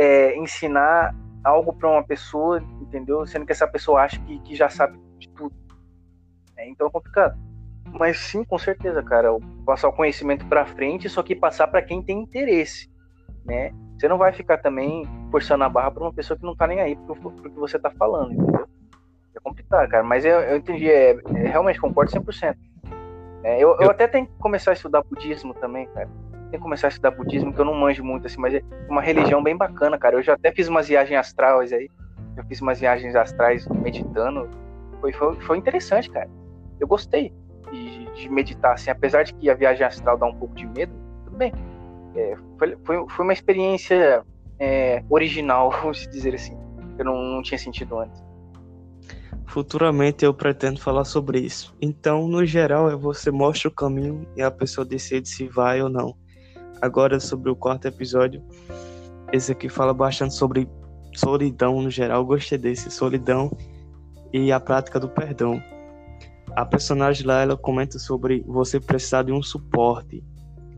é, 0.00 0.34
ensinar 0.38 1.14
algo 1.44 1.74
para 1.74 1.90
uma 1.90 2.02
pessoa, 2.02 2.62
entendeu? 2.80 3.26
Sendo 3.26 3.44
que 3.44 3.52
essa 3.52 3.66
pessoa 3.66 4.00
acha 4.00 4.18
que, 4.20 4.38
que 4.40 4.56
já 4.56 4.70
sabe 4.70 4.98
de 5.18 5.28
tudo. 5.28 5.54
É, 6.56 6.66
então 6.70 6.86
é 6.86 6.90
complicado. 6.90 7.38
Mas 7.92 8.18
sim, 8.18 8.42
com 8.42 8.56
certeza, 8.56 9.02
cara, 9.02 9.28
passar 9.66 9.88
o 9.88 9.92
conhecimento 9.92 10.46
para 10.46 10.64
frente, 10.64 11.06
só 11.08 11.22
que 11.22 11.34
passar 11.36 11.66
para 11.68 11.82
quem 11.82 12.02
tem 12.02 12.22
interesse, 12.22 12.90
né? 13.44 13.72
Você 13.98 14.08
não 14.08 14.16
vai 14.16 14.32
ficar 14.32 14.58
também 14.58 15.04
forçando 15.30 15.64
a 15.64 15.68
barra 15.68 15.90
para 15.90 16.04
uma 16.04 16.12
pessoa 16.14 16.38
que 16.38 16.44
não 16.44 16.56
tá 16.56 16.66
nem 16.66 16.80
aí 16.80 16.96
pro, 16.96 17.16
pro 17.16 17.50
que 17.50 17.58
você 17.58 17.78
tá 17.78 17.90
falando, 17.90 18.32
entendeu? 18.32 18.66
É 19.36 19.40
complicado, 19.40 19.88
cara, 19.90 20.02
mas 20.02 20.24
eu, 20.24 20.40
eu 20.40 20.56
entendi, 20.56 20.88
é, 20.88 21.10
é, 21.10 21.48
realmente 21.48 21.80
concordo 21.80 22.10
100%. 22.10 22.56
É, 23.42 23.56
eu, 23.56 23.70
eu, 23.70 23.76
eu 23.80 23.90
até 23.90 24.06
tenho 24.06 24.26
que 24.26 24.32
começar 24.38 24.70
a 24.70 24.74
estudar 24.74 25.02
budismo 25.02 25.52
também, 25.52 25.86
cara. 25.88 26.08
Que 26.50 26.58
começar 26.58 26.88
a 26.88 26.90
estudar 26.90 27.12
budismo, 27.12 27.52
que 27.52 27.60
eu 27.60 27.64
não 27.64 27.74
manjo 27.74 28.04
muito, 28.04 28.26
assim, 28.26 28.40
mas 28.40 28.54
é 28.54 28.62
uma 28.88 29.00
religião 29.00 29.42
bem 29.42 29.56
bacana, 29.56 29.98
cara. 29.98 30.16
Eu 30.16 30.22
já 30.22 30.34
até 30.34 30.50
fiz 30.50 30.68
umas 30.68 30.88
viagens 30.88 31.18
astrais 31.18 31.72
aí. 31.72 31.88
Eu 32.36 32.44
fiz 32.44 32.60
umas 32.60 32.80
viagens 32.80 33.14
astrais 33.14 33.66
meditando. 33.68 34.48
Foi, 35.00 35.12
foi, 35.12 35.40
foi 35.40 35.58
interessante, 35.58 36.10
cara. 36.10 36.28
Eu 36.78 36.88
gostei 36.88 37.32
de, 37.70 38.12
de, 38.14 38.28
meditar, 38.28 38.74
assim, 38.74 38.90
apesar 38.90 39.22
de 39.22 39.34
que 39.34 39.48
a 39.48 39.54
viagem 39.54 39.86
astral 39.86 40.18
dá 40.18 40.26
um 40.26 40.34
pouco 40.34 40.54
de 40.54 40.66
medo, 40.66 40.92
tudo 41.24 41.36
bem. 41.36 41.52
É, 42.16 42.34
foi, 42.58 42.76
foi, 42.84 43.08
foi 43.08 43.24
uma 43.24 43.32
experiência 43.32 44.24
é, 44.58 45.02
original, 45.08 45.70
vamos 45.82 46.06
dizer 46.08 46.34
assim. 46.34 46.56
Eu 46.98 47.04
não, 47.04 47.16
não 47.16 47.42
tinha 47.42 47.58
sentido 47.58 47.98
antes. 47.98 48.22
Futuramente 49.46 50.24
eu 50.24 50.32
pretendo 50.32 50.80
falar 50.80 51.04
sobre 51.04 51.40
isso. 51.40 51.74
Então, 51.80 52.28
no 52.28 52.44
geral, 52.44 52.88
é 52.88 52.94
você 52.94 53.30
mostra 53.32 53.68
o 53.68 53.74
caminho 53.74 54.26
e 54.36 54.42
a 54.42 54.50
pessoa 54.50 54.84
decide 54.84 55.28
se 55.28 55.48
vai 55.48 55.82
ou 55.82 55.88
não. 55.88 56.14
Agora, 56.80 57.20
sobre 57.20 57.50
o 57.50 57.56
quarto 57.56 57.86
episódio, 57.86 58.42
esse 59.32 59.52
aqui 59.52 59.68
fala 59.68 59.92
bastante 59.92 60.34
sobre 60.34 60.68
solidão 61.14 61.80
no 61.82 61.90
geral. 61.90 62.22
Eu 62.22 62.26
gostei 62.26 62.56
desse, 62.56 62.90
solidão 62.90 63.50
e 64.32 64.50
a 64.50 64.58
prática 64.58 64.98
do 64.98 65.08
perdão. 65.08 65.62
A 66.56 66.64
personagem 66.64 67.26
lá, 67.26 67.42
ela 67.42 67.56
comenta 67.56 67.98
sobre 67.98 68.42
você 68.46 68.80
precisar 68.80 69.24
de 69.24 69.32
um 69.32 69.42
suporte 69.42 70.24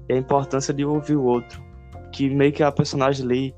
e 0.09 0.13
a 0.13 0.17
importância 0.17 0.75
de 0.75 0.85
ouvir 0.85 1.17
o 1.17 1.25
outro. 1.25 1.63
Que 2.13 2.29
meio 2.29 2.53
que 2.53 2.63
a 2.63 2.73
personagem 2.73 3.25
ali. 3.25 3.55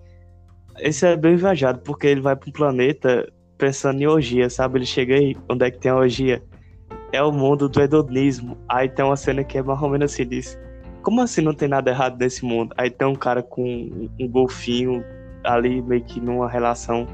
Esse 0.79 1.07
é 1.07 1.17
bem 1.17 1.37
viajado, 1.37 1.81
porque 1.81 2.07
ele 2.07 2.21
vai 2.21 2.37
para 2.37 2.49
um 2.49 2.53
planeta 2.53 3.27
pensando 3.57 4.01
em 4.01 4.07
orgia, 4.07 4.51
sabe? 4.51 4.79
Ele 4.79 4.87
chega 4.87 5.15
aí, 5.15 5.37
onde 5.49 5.65
é 5.65 5.71
que 5.71 5.79
tem 5.79 5.91
a 5.91 5.97
orgia? 5.97 6.43
É 7.13 7.23
o 7.23 7.33
mundo 7.33 7.69
do 7.69 7.81
hedonismo. 7.81 8.59
Aí 8.69 8.89
tem 8.89 9.05
uma 9.05 9.17
cena 9.17 9.43
que 9.45 9.57
é 9.57 9.63
mais 9.63 9.81
ou 9.81 9.89
menos 9.89 10.13
assim, 10.13 10.27
diz, 10.27 10.59
como 11.05 11.21
assim 11.21 11.43
não 11.43 11.53
tem 11.53 11.69
nada 11.69 11.91
errado 11.91 12.19
nesse 12.19 12.45
mundo? 12.45 12.75
Aí 12.79 12.91
tem 12.91 13.07
um 13.07 13.15
cara 13.15 13.43
com 13.43 13.63
um 14.19 14.27
golfinho 14.29 15.05
ali, 15.45 15.83
meio 15.83 16.03
que 16.03 16.19
numa 16.19 16.49
relação. 16.49 17.07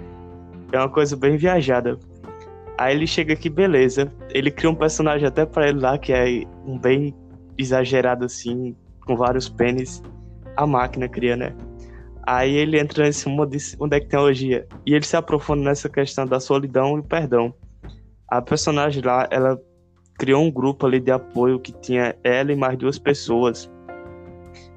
É 0.71 0.79
uma 0.79 0.89
coisa 0.89 1.17
bem 1.17 1.37
viajada. 1.37 1.99
Aí 2.79 2.95
ele 2.95 3.07
chega 3.07 3.35
aqui, 3.35 3.51
beleza. 3.51 4.11
Ele 4.31 4.51
cria 4.51 4.71
um 4.71 4.77
personagem 4.77 5.27
até 5.27 5.45
para 5.45 5.69
ele 5.69 5.81
lá, 5.81 5.99
que 5.99 6.13
é 6.13 6.45
um 6.65 6.79
bem 6.79 7.13
exagerado 7.59 8.25
assim, 8.25 8.77
com 9.05 9.17
vários 9.17 9.49
pênis. 9.49 10.01
A 10.57 10.67
máquina 10.67 11.09
cria, 11.09 11.37
né? 11.37 11.53
Aí 12.23 12.55
ele 12.55 12.79
entra 12.79 13.05
nesse 13.05 13.29
mundo 13.29 13.51
de 13.51 13.59
onde 13.81 13.97
é 13.97 14.01
que 14.01 14.07
tem 14.07 14.21
a 14.21 14.23
orgia. 14.23 14.69
E 14.87 14.95
ele 14.95 15.05
se 15.05 15.17
aprofunda 15.17 15.65
nessa 15.65 15.89
questão 15.89 16.25
da 16.25 16.39
solidão 16.39 16.97
e 16.97 17.03
perdão. 17.03 17.53
A 18.29 18.41
personagem 18.41 19.03
lá, 19.03 19.27
ela 19.33 19.61
criou 20.17 20.45
um 20.45 20.51
grupo 20.51 20.87
ali 20.87 21.01
de 21.01 21.11
apoio 21.11 21.59
que 21.59 21.73
tinha 21.73 22.15
ela 22.23 22.53
e 22.53 22.57
mais 22.57 22.79
duas 22.79 22.99
pessoas. 22.99 23.69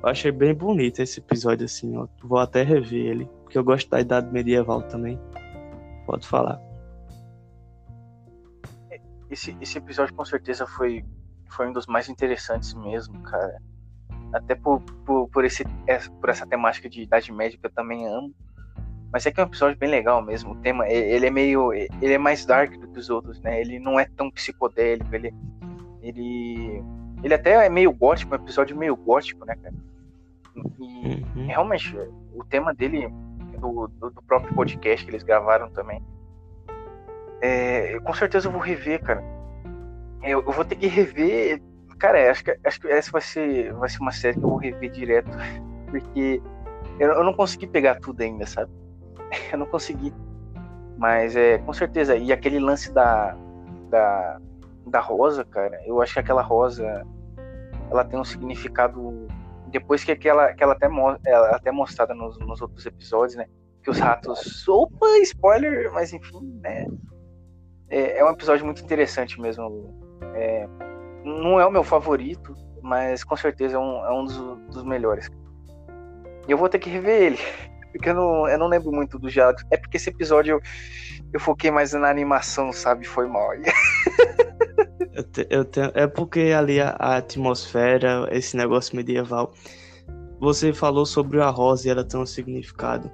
Eu 0.03 0.09
achei 0.09 0.31
bem 0.31 0.53
bonito 0.53 1.01
esse 1.01 1.19
episódio, 1.19 1.65
assim. 1.65 1.93
Vou 2.21 2.37
até 2.37 2.61
rever 2.61 3.05
ele, 3.05 3.25
porque 3.43 3.57
eu 3.57 3.63
gosto 3.63 3.89
da 3.89 4.01
idade 4.01 4.31
medieval 4.31 4.81
também. 4.83 5.17
Pode 6.05 6.27
falar. 6.27 6.59
Esse, 9.31 9.55
esse 9.61 9.77
episódio 9.77 10.13
com 10.13 10.25
certeza 10.25 10.67
foi, 10.67 11.03
foi 11.49 11.69
um 11.69 11.73
dos 11.73 11.87
mais 11.87 12.09
interessantes 12.09 12.73
mesmo, 12.73 13.19
cara 13.23 13.59
até 14.33 14.55
por, 14.55 14.81
por, 15.05 15.29
por, 15.29 15.45
esse, 15.45 15.63
é, 15.87 15.99
por 16.19 16.29
essa 16.29 16.45
temática 16.45 16.89
de 16.89 17.03
Idade 17.03 17.31
Média 17.31 17.57
que 17.57 17.65
eu 17.65 17.71
também 17.71 18.07
amo. 18.07 18.33
Mas 19.11 19.27
é 19.27 19.31
que 19.31 19.39
é 19.39 19.43
um 19.43 19.47
episódio 19.47 19.77
bem 19.77 19.89
legal 19.89 20.23
mesmo. 20.23 20.53
O 20.53 20.55
tema, 20.55 20.89
ele 20.89 21.27
é 21.27 21.29
meio. 21.29 21.71
Ele 21.71 22.13
é 22.13 22.17
mais 22.17 22.45
dark 22.45 22.73
do 22.79 22.87
que 22.87 22.97
os 22.97 23.11
outros, 23.11 23.39
né? 23.41 23.61
Ele 23.61 23.77
não 23.79 23.99
é 23.99 24.05
tão 24.05 24.31
psicodélico, 24.31 25.13
ele. 25.13 25.31
Ele. 26.01 26.83
Ele 27.23 27.33
até 27.33 27.65
é 27.65 27.69
meio 27.69 27.93
gótico, 27.93 28.33
um 28.33 28.35
episódio 28.35 28.75
meio 28.75 28.95
gótico, 28.95 29.45
né, 29.45 29.55
cara? 29.55 29.75
E 30.55 31.25
uhum. 31.35 31.47
realmente, 31.47 31.97
o 32.33 32.43
tema 32.43 32.73
dele, 32.73 33.07
do, 33.59 33.87
do, 33.87 34.09
do, 34.11 34.21
próprio 34.23 34.53
podcast 34.53 35.05
que 35.05 35.11
eles 35.11 35.23
gravaram 35.23 35.69
também. 35.71 36.03
É, 37.41 37.99
com 37.99 38.13
certeza 38.13 38.47
eu 38.47 38.51
vou 38.51 38.61
rever, 38.61 39.01
cara. 39.01 39.23
Eu, 40.21 40.43
eu 40.45 40.51
vou 40.51 40.63
ter 40.63 40.75
que 40.75 40.87
rever. 40.87 41.61
Cara, 41.99 42.31
acho 42.31 42.43
que, 42.43 42.57
acho 42.63 42.79
que 42.79 42.87
essa 42.87 43.11
vai 43.11 43.21
ser, 43.21 43.73
vai 43.73 43.89
ser 43.89 43.99
uma 43.99 44.11
série 44.11 44.37
que 44.37 44.43
eu 44.43 44.49
vou 44.49 44.57
rever 44.57 44.89
direto. 44.91 45.29
Porque 45.89 46.41
eu, 46.99 47.11
eu 47.11 47.23
não 47.23 47.33
consegui 47.33 47.67
pegar 47.67 47.95
tudo 47.95 48.21
ainda, 48.21 48.45
sabe? 48.45 48.71
Eu 49.51 49.59
não 49.59 49.65
consegui. 49.65 50.13
Mas 50.97 51.35
é, 51.35 51.57
com 51.59 51.73
certeza. 51.73 52.15
E 52.15 52.31
aquele 52.31 52.59
lance 52.59 52.91
da, 52.91 53.35
da, 53.89 54.39
da 54.87 54.99
rosa, 54.99 55.43
cara, 55.43 55.79
eu 55.85 56.01
acho 56.01 56.13
que 56.13 56.19
aquela 56.19 56.41
rosa 56.41 57.05
ela 57.89 58.03
tem 58.03 58.19
um 58.19 58.23
significado. 58.23 59.27
Depois 59.73 60.03
que 60.03 60.11
aquela, 60.11 60.53
que 60.53 60.63
ela 60.63 60.73
até, 60.73 60.85
ela 61.25 61.49
até 61.49 61.71
mostrada 61.71 62.13
nos, 62.13 62.37
nos 62.37 62.61
outros 62.61 62.85
episódios, 62.85 63.35
né? 63.35 63.47
Que 63.81 63.89
os 63.89 63.97
ratos. 63.97 64.67
Opa, 64.67 65.17
spoiler! 65.23 65.91
Mas 65.91 66.13
enfim, 66.13 66.59
né? 66.61 66.85
É, 67.89 68.19
é 68.19 68.23
um 68.23 68.29
episódio 68.29 68.63
muito 68.63 68.83
interessante 68.83 69.41
mesmo. 69.41 69.99
É, 70.35 70.67
não 71.25 71.59
é 71.59 71.65
o 71.65 71.71
meu 71.71 71.83
favorito, 71.83 72.55
mas 72.83 73.23
com 73.23 73.35
certeza 73.35 73.75
é 73.75 73.79
um, 73.79 74.05
é 74.05 74.13
um 74.13 74.25
dos, 74.25 74.37
dos 74.67 74.83
melhores. 74.83 75.27
E 76.47 76.51
eu 76.51 76.57
vou 76.57 76.69
ter 76.69 76.77
que 76.77 76.91
rever 76.91 77.23
ele. 77.23 77.39
Porque 77.91 78.09
eu 78.09 78.13
não, 78.13 78.47
eu 78.47 78.59
não 78.59 78.67
lembro 78.67 78.91
muito 78.91 79.17
dos 79.17 79.33
diálogos. 79.33 79.63
É 79.71 79.77
porque 79.77 79.97
esse 79.97 80.09
episódio 80.09 80.53
eu, 80.55 80.61
eu 81.31 81.39
foquei 81.39 81.69
mais 81.69 81.93
na 81.93 82.09
animação, 82.09 82.73
sabe? 82.73 83.05
Foi 83.05 83.27
mal. 83.27 83.49
eu 85.13 85.23
te, 85.23 85.47
eu 85.49 85.65
te, 85.65 85.79
é 85.93 86.07
porque 86.07 86.53
ali 86.57 86.79
a, 86.79 86.95
a, 86.99 87.17
atmosfera, 87.17 88.27
esse 88.31 88.57
negócio 88.57 88.95
medieval. 88.95 89.53
Você 90.39 90.73
falou 90.73 91.05
sobre 91.05 91.39
a 91.41 91.49
rosa 91.49 91.87
e 91.87 91.91
ela 91.91 92.03
tem 92.03 92.19
um 92.19 92.25
significado. 92.25 93.09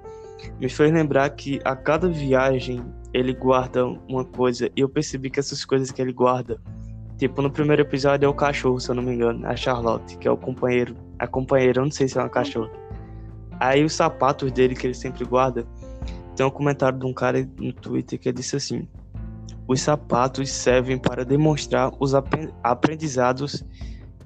Me 0.60 0.70
fez 0.70 0.92
lembrar 0.92 1.30
que 1.32 1.60
a 1.64 1.76
cada 1.76 2.08
viagem 2.08 2.84
ele 3.14 3.34
guarda 3.34 3.86
uma 3.86 4.24
coisa. 4.24 4.70
E 4.76 4.82
eu 4.82 4.90
percebi 4.90 5.30
que 5.30 5.40
essas 5.40 5.64
coisas 5.66 5.92
que 5.92 6.02
ele 6.02 6.14
guarda. 6.14 6.60
Tipo, 7.18 7.42
no 7.42 7.52
primeiro 7.52 7.82
episódio 7.82 8.26
é 8.26 8.30
o 8.30 8.34
cachorro, 8.34 8.80
se 8.80 8.90
eu 8.90 8.96
não 8.96 9.04
me 9.04 9.14
engano, 9.14 9.46
a 9.46 9.56
Charlotte, 9.56 10.18
que 10.18 10.28
é 10.28 10.32
o 10.32 10.38
companheiro. 10.38 10.96
A 11.20 11.28
companheira, 11.28 11.82
eu 11.82 11.84
não 11.84 11.92
sei 11.92 12.08
se 12.08 12.18
é 12.18 12.22
uma 12.22 12.30
cachorra. 12.30 12.72
Aí 13.60 13.84
os 13.84 13.94
sapatos 13.94 14.52
dele 14.54 14.74
que 14.74 14.88
ele 14.88 14.94
sempre 14.94 15.26
guarda, 15.26 15.68
tem 16.36 16.46
um 16.46 16.50
comentário 16.50 16.98
de 16.98 17.06
um 17.06 17.14
cara 17.14 17.46
no 17.58 17.74
Twitter 17.74 18.18
que 18.18 18.32
disse 18.32 18.56
assim: 18.56 18.88
os 19.70 19.82
sapatos 19.82 20.52
servem 20.52 20.98
para 20.98 21.24
demonstrar 21.24 21.92
os 22.00 22.16
aprendizados 22.64 23.64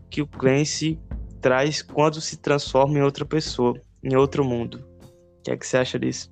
que 0.10 0.22
o 0.22 0.28
Clancy 0.28 0.98
traz 1.42 1.82
quando 1.82 2.22
se 2.22 2.38
transforma 2.38 2.98
em 2.98 3.02
outra 3.02 3.26
pessoa, 3.26 3.78
em 4.02 4.16
outro 4.16 4.46
mundo. 4.46 4.88
O 5.40 5.42
que 5.44 5.52
é 5.52 5.58
que 5.58 5.68
você 5.68 5.76
acha 5.76 6.00
disso? 6.00 6.32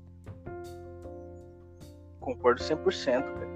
Concordo 2.21 2.61
100%, 2.61 3.21
cara. 3.21 3.51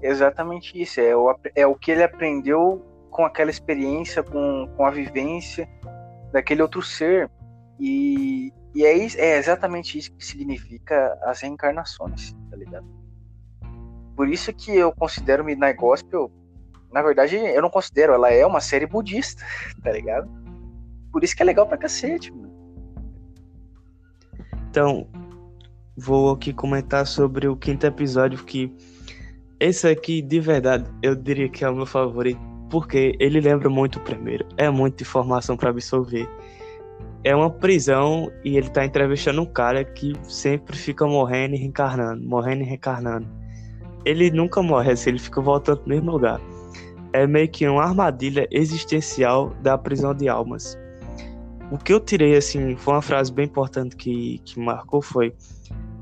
Exatamente 0.00 0.80
isso. 0.80 1.02
É 1.02 1.14
o, 1.14 1.38
é 1.54 1.66
o 1.66 1.74
que 1.74 1.90
ele 1.90 2.02
aprendeu 2.02 2.82
com 3.10 3.26
aquela 3.26 3.50
experiência, 3.50 4.22
com, 4.22 4.72
com 4.74 4.86
a 4.86 4.90
vivência 4.90 5.68
daquele 6.32 6.62
outro 6.62 6.80
ser. 6.80 7.30
E, 7.78 8.50
e 8.74 8.86
é, 8.86 9.06
é 9.16 9.36
exatamente 9.36 9.98
isso 9.98 10.16
que 10.16 10.24
significa 10.24 11.18
as 11.24 11.42
reencarnações, 11.42 12.32
tá 12.50 12.56
ligado? 12.56 13.05
Por 14.16 14.28
isso 14.28 14.52
que 14.52 14.74
eu 14.74 14.92
considero 14.92 15.44
Midnight 15.44 15.78
Gospel, 15.78 16.30
na 16.92 17.02
verdade, 17.02 17.36
eu 17.36 17.60
não 17.60 17.68
considero, 17.68 18.14
ela 18.14 18.32
é 18.32 18.44
uma 18.46 18.60
série 18.60 18.86
budista, 18.86 19.44
tá 19.84 19.92
ligado? 19.92 20.28
Por 21.12 21.22
isso 21.22 21.36
que 21.36 21.42
é 21.42 21.46
legal 21.46 21.66
pra 21.66 21.76
cacete, 21.76 22.32
mano. 22.32 22.54
Então, 24.70 25.06
vou 25.96 26.32
aqui 26.32 26.52
comentar 26.52 27.06
sobre 27.06 27.46
o 27.46 27.56
quinto 27.56 27.86
episódio 27.86 28.42
que 28.44 28.74
esse 29.60 29.88
aqui, 29.88 30.20
de 30.20 30.40
verdade, 30.40 30.90
eu 31.02 31.14
diria 31.14 31.48
que 31.48 31.64
é 31.64 31.68
o 31.68 31.74
meu 31.74 31.86
favorito, 31.86 32.40
porque 32.70 33.16
ele 33.20 33.40
lembra 33.40 33.70
muito 33.70 33.98
o 33.98 34.02
primeiro. 34.02 34.46
É 34.56 34.68
muita 34.68 35.02
informação 35.02 35.56
para 35.56 35.70
absorver 35.70 36.28
é 37.26 37.34
uma 37.34 37.50
prisão 37.50 38.30
e 38.44 38.56
ele 38.56 38.70
tá 38.70 38.84
entrevistando 38.84 39.42
um 39.42 39.46
cara 39.46 39.84
que 39.84 40.12
sempre 40.22 40.76
fica 40.76 41.04
morrendo 41.04 41.56
e 41.56 41.58
reencarnando, 41.58 42.22
morrendo 42.24 42.62
e 42.62 42.64
reencarnando. 42.64 43.26
Ele 44.06 44.30
nunca 44.30 44.62
morre, 44.62 44.92
assim, 44.92 45.10
ele 45.10 45.18
fica 45.18 45.40
voltando 45.42 45.80
pro 45.80 45.90
mesmo 45.90 46.12
lugar. 46.12 46.40
É 47.12 47.26
meio 47.26 47.48
que 47.48 47.66
uma 47.68 47.82
armadilha 47.82 48.46
existencial 48.50 49.50
da 49.62 49.76
prisão 49.76 50.14
de 50.14 50.28
almas. 50.28 50.78
O 51.70 51.76
que 51.76 51.92
eu 51.92 52.00
tirei, 52.00 52.36
assim, 52.36 52.76
foi 52.76 52.94
uma 52.94 53.02
frase 53.02 53.32
bem 53.32 53.44
importante 53.44 53.96
que, 53.96 54.38
que 54.44 54.58
marcou 54.58 55.02
foi 55.02 55.34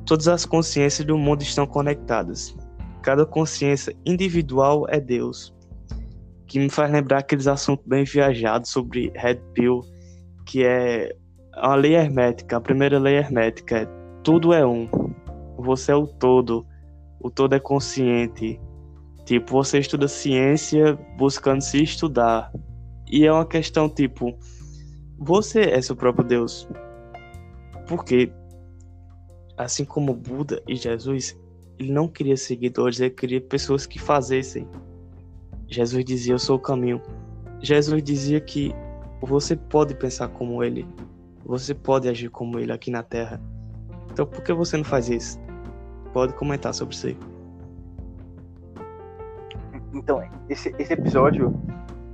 Todas 0.07 0.29
as 0.29 0.45
consciências 0.45 1.07
do 1.07 1.17
mundo 1.17 1.43
estão 1.43 1.67
conectadas. 1.67 2.55
Cada 3.03 3.25
consciência 3.25 3.97
individual 4.05 4.87
é 4.91 5.01
Deus. 5.01 5.55
Que 6.47 6.59
me 6.59 6.69
faz 6.69 6.93
lembrar 6.93 7.19
aqueles 7.19 7.47
assuntos 7.47 7.87
bem 7.87 8.05
viajados 8.05 8.71
sobre 8.71 9.11
Red 9.17 9.41
Pill, 9.55 9.81
que 10.45 10.63
é 10.63 11.11
a 11.55 11.75
lei 11.75 11.95
hermética. 11.95 12.59
A 12.59 12.61
primeira 12.61 12.99
lei 12.99 13.17
hermética 13.17 13.79
é 13.79 13.89
tudo 14.23 14.53
é 14.53 14.65
um. 14.65 14.89
Você 15.57 15.93
é 15.93 15.97
o 15.97 16.07
todo. 16.07 16.67
O 17.25 17.31
todo 17.31 17.55
é 17.55 17.59
consciente. 17.59 18.61
Tipo, 19.25 19.53
você 19.53 19.79
estuda 19.79 20.07
ciência 20.07 20.93
buscando 21.17 21.63
se 21.63 21.83
estudar. 21.83 22.53
E 23.11 23.25
é 23.25 23.33
uma 23.33 23.47
questão 23.47 23.89
tipo, 23.89 24.39
você 25.19 25.63
é 25.63 25.81
seu 25.81 25.97
próprio 25.97 26.29
Deus. 26.29 26.69
Porque 27.89 28.31
assim 29.57 29.87
como 29.87 30.13
Buda 30.13 30.63
e 30.69 30.77
Jesus, 30.77 31.35
ele 31.79 31.93
não 31.93 32.07
queria 32.09 32.37
seguidores, 32.37 33.01
ele 33.01 33.09
queria 33.09 33.41
pessoas 33.41 33.87
que 33.87 33.99
fazessem. 33.99 34.69
Jesus 35.67 36.05
dizia: 36.05 36.35
Eu 36.35 36.39
sou 36.39 36.57
o 36.57 36.61
caminho. 36.61 37.01
Jesus 37.63 38.03
dizia 38.03 38.39
que 38.39 38.75
você 39.23 39.57
pode 39.57 39.95
pensar 39.95 40.29
como 40.29 40.63
ele, 40.63 40.87
você 41.43 41.73
pode 41.73 42.07
agir 42.07 42.29
como 42.29 42.59
ele 42.59 42.71
aqui 42.71 42.91
na 42.91 43.03
Terra. 43.03 43.41
Então 44.13 44.27
por 44.27 44.43
que 44.45 44.53
você 44.53 44.77
não 44.77 44.85
faz 44.85 45.09
isso? 45.09 45.44
Pode 46.15 46.33
comentar 46.35 46.73
sobre 46.73 46.95
isso 46.95 47.09
aí. 47.09 47.19
Então, 49.93 50.23
esse, 50.49 50.73
esse 50.79 50.93
episódio 50.93 51.53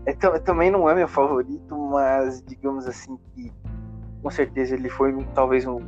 é, 0.06 0.14
também 0.38 0.70
não 0.70 0.88
é 0.88 0.94
meu 0.94 1.06
favorito, 1.06 1.76
mas 1.76 2.42
digamos 2.42 2.86
assim 2.86 3.18
que 3.34 3.52
com 4.22 4.30
certeza 4.30 4.74
ele 4.74 4.88
foi 4.88 5.14
talvez 5.34 5.66
um, 5.66 5.80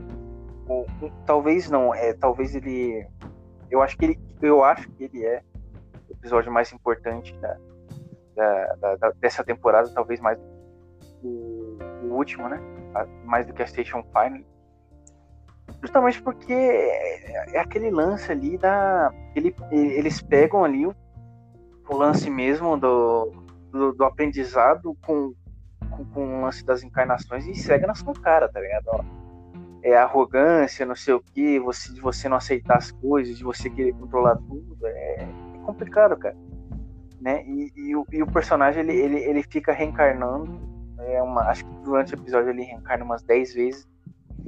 um, 0.69 0.85
um, 1.03 1.11
talvez 1.25 1.71
não, 1.71 1.95
é 1.95 2.13
talvez 2.13 2.55
ele 2.55 3.07
eu 3.71 3.83
acho 3.83 3.97
que 3.97 4.05
ele 4.05 4.21
eu 4.43 4.63
acho 4.63 4.89
que 4.91 5.05
ele 5.05 5.25
é 5.25 5.43
o 6.11 6.13
episódio 6.13 6.53
mais 6.53 6.71
importante 6.71 7.35
da, 7.39 7.57
da, 8.77 8.97
da, 8.97 9.11
dessa 9.21 9.43
temporada, 9.43 9.89
talvez 9.95 10.21
mais 10.21 10.39
o, 11.23 11.79
o 12.03 12.15
último, 12.15 12.47
né? 12.47 12.61
Mais 13.25 13.47
do 13.47 13.55
que 13.55 13.63
a 13.63 13.67
Station 13.67 14.03
Final. 14.03 14.45
Justamente 15.83 16.23
porque 16.23 16.53
é, 16.53 17.59
aquele 17.59 17.91
lance 17.91 18.31
ali 18.31 18.57
da. 18.57 19.13
Ele, 19.35 19.55
eles 19.71 20.23
pegam 20.23 20.65
ali 20.65 20.87
o, 20.87 20.95
o 21.89 21.97
lance 21.97 22.31
mesmo 22.31 22.77
do, 22.77 23.33
do, 23.71 23.93
do 23.93 24.05
aprendizado 24.05 24.97
com, 25.03 25.35
com, 25.91 26.05
com, 26.07 26.39
o 26.39 26.43
lance 26.43 26.65
das 26.65 26.83
encarnações 26.83 27.47
e 27.47 27.55
segue 27.55 27.87
na 27.87 27.95
sua 27.95 28.15
cara, 28.15 28.49
tá 28.49 28.61
ligado? 28.61 29.05
É 29.83 29.97
arrogância, 29.97 30.87
não 30.87 30.95
sei 30.95 31.15
o 31.15 31.21
que, 31.21 31.59
você, 31.59 31.93
de 31.93 32.01
você 32.01 32.29
não 32.29 32.37
aceitar 32.37 32.77
as 32.77 32.93
coisas, 32.93 33.37
de 33.37 33.43
você 33.43 33.69
querer 33.69 33.93
controlar 33.95 34.37
tudo, 34.37 34.77
é, 34.85 35.23
é 35.23 35.59
complicado, 35.67 36.17
cara. 36.17 36.37
Né? 37.21 37.45
E, 37.45 37.73
e, 37.75 37.97
o, 37.97 38.07
e 38.13 38.23
o 38.23 38.27
personagem 38.27 38.83
ele, 38.83 38.95
ele, 38.95 39.19
ele 39.19 39.43
fica 39.43 39.73
reencarnando 39.73 40.73
é 41.07 41.23
uma, 41.23 41.43
acho 41.43 41.65
que 41.65 41.71
durante 41.85 42.15
o 42.15 42.19
episódio 42.19 42.51
ele 42.51 42.63
reencarna 42.63 43.05
umas 43.05 43.23
10 43.23 43.55
vezes. 43.55 43.89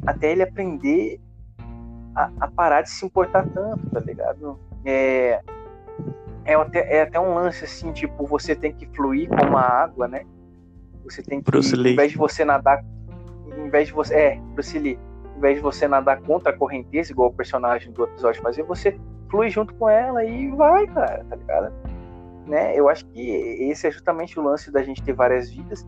Até 0.06 0.32
ele 0.32 0.42
aprender 0.42 1.20
a, 2.14 2.30
a, 2.40 2.48
parar 2.48 2.82
de 2.82 2.90
se 2.90 3.04
importar 3.04 3.46
tanto, 3.48 3.88
tá 3.90 4.00
ligado? 4.00 4.58
É, 4.84 5.40
é, 6.44 6.54
até, 6.54 6.96
é 6.96 7.02
até 7.02 7.18
um 7.18 7.34
lance 7.34 7.64
assim, 7.64 7.92
tipo, 7.92 8.26
você 8.26 8.54
tem 8.54 8.72
que 8.72 8.86
fluir 8.94 9.28
como 9.28 9.56
a 9.56 9.62
água, 9.62 10.06
né? 10.06 10.24
Você 11.04 11.22
tem 11.22 11.40
que, 11.40 11.50
Bruce 11.50 11.74
Lee. 11.74 11.92
em 11.92 11.96
vez 11.96 12.12
de 12.12 12.18
você 12.18 12.44
nadar, 12.44 12.84
em 13.56 13.68
vez 13.68 13.88
de 13.88 13.94
você, 13.94 14.14
é, 14.14 14.40
Bruce 14.54 14.78
Lee, 14.78 14.98
em 15.36 15.40
vez 15.40 15.56
de 15.56 15.62
você 15.62 15.88
nadar 15.88 16.20
contra 16.22 16.50
a 16.50 16.56
correnteza, 16.56 17.12
igual 17.12 17.28
o 17.28 17.34
personagem 17.34 17.92
do 17.92 18.04
episódio 18.04 18.42
fazia, 18.42 18.64
você 18.64 18.98
flui 19.28 19.50
junto 19.50 19.74
com 19.74 19.88
ela 19.88 20.24
e 20.24 20.50
vai, 20.52 20.86
cara, 20.86 21.24
tá 21.28 21.36
ligado? 21.36 21.72
Né? 22.46 22.78
Eu 22.78 22.88
acho 22.88 23.06
que 23.06 23.20
esse 23.20 23.86
é 23.86 23.90
justamente 23.90 24.38
o 24.38 24.42
lance 24.42 24.70
da 24.70 24.82
gente 24.82 25.02
ter 25.02 25.14
várias 25.14 25.50
vidas 25.50 25.86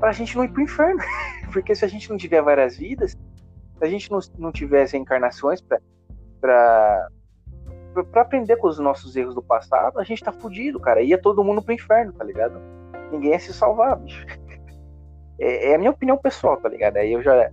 para 0.00 0.10
a 0.10 0.12
gente 0.12 0.36
não 0.36 0.44
ir 0.44 0.48
pro 0.48 0.62
inferno. 0.62 1.00
Porque 1.52 1.74
se 1.74 1.84
a 1.84 1.88
gente 1.88 2.10
não 2.10 2.16
tiver 2.16 2.42
várias 2.42 2.76
vidas, 2.76 3.16
se 3.78 3.84
a 3.84 3.88
gente 3.88 4.10
não, 4.10 4.18
não 4.38 4.52
tivesse 4.52 4.96
encarnações 4.96 5.60
para 5.60 5.80
para 8.12 8.22
aprender 8.22 8.56
com 8.56 8.68
os 8.68 8.78
nossos 8.78 9.16
erros 9.16 9.34
do 9.34 9.42
passado, 9.42 9.98
a 9.98 10.04
gente 10.04 10.22
tá 10.22 10.32
fudido, 10.32 10.78
cara. 10.78 11.02
Ia 11.02 11.20
todo 11.20 11.42
mundo 11.42 11.62
pro 11.62 11.74
inferno, 11.74 12.12
tá 12.12 12.24
ligado? 12.24 12.60
Ninguém 13.10 13.32
ia 13.32 13.40
se 13.40 13.52
salvar, 13.52 13.96
bicho. 13.96 14.24
É, 15.40 15.70
é 15.70 15.74
a 15.76 15.78
minha 15.78 15.92
opinião 15.92 16.18
pessoal, 16.18 16.56
tá 16.56 16.68
ligado? 16.68 16.96
Aí 16.96 17.12
eu 17.12 17.22
já. 17.22 17.48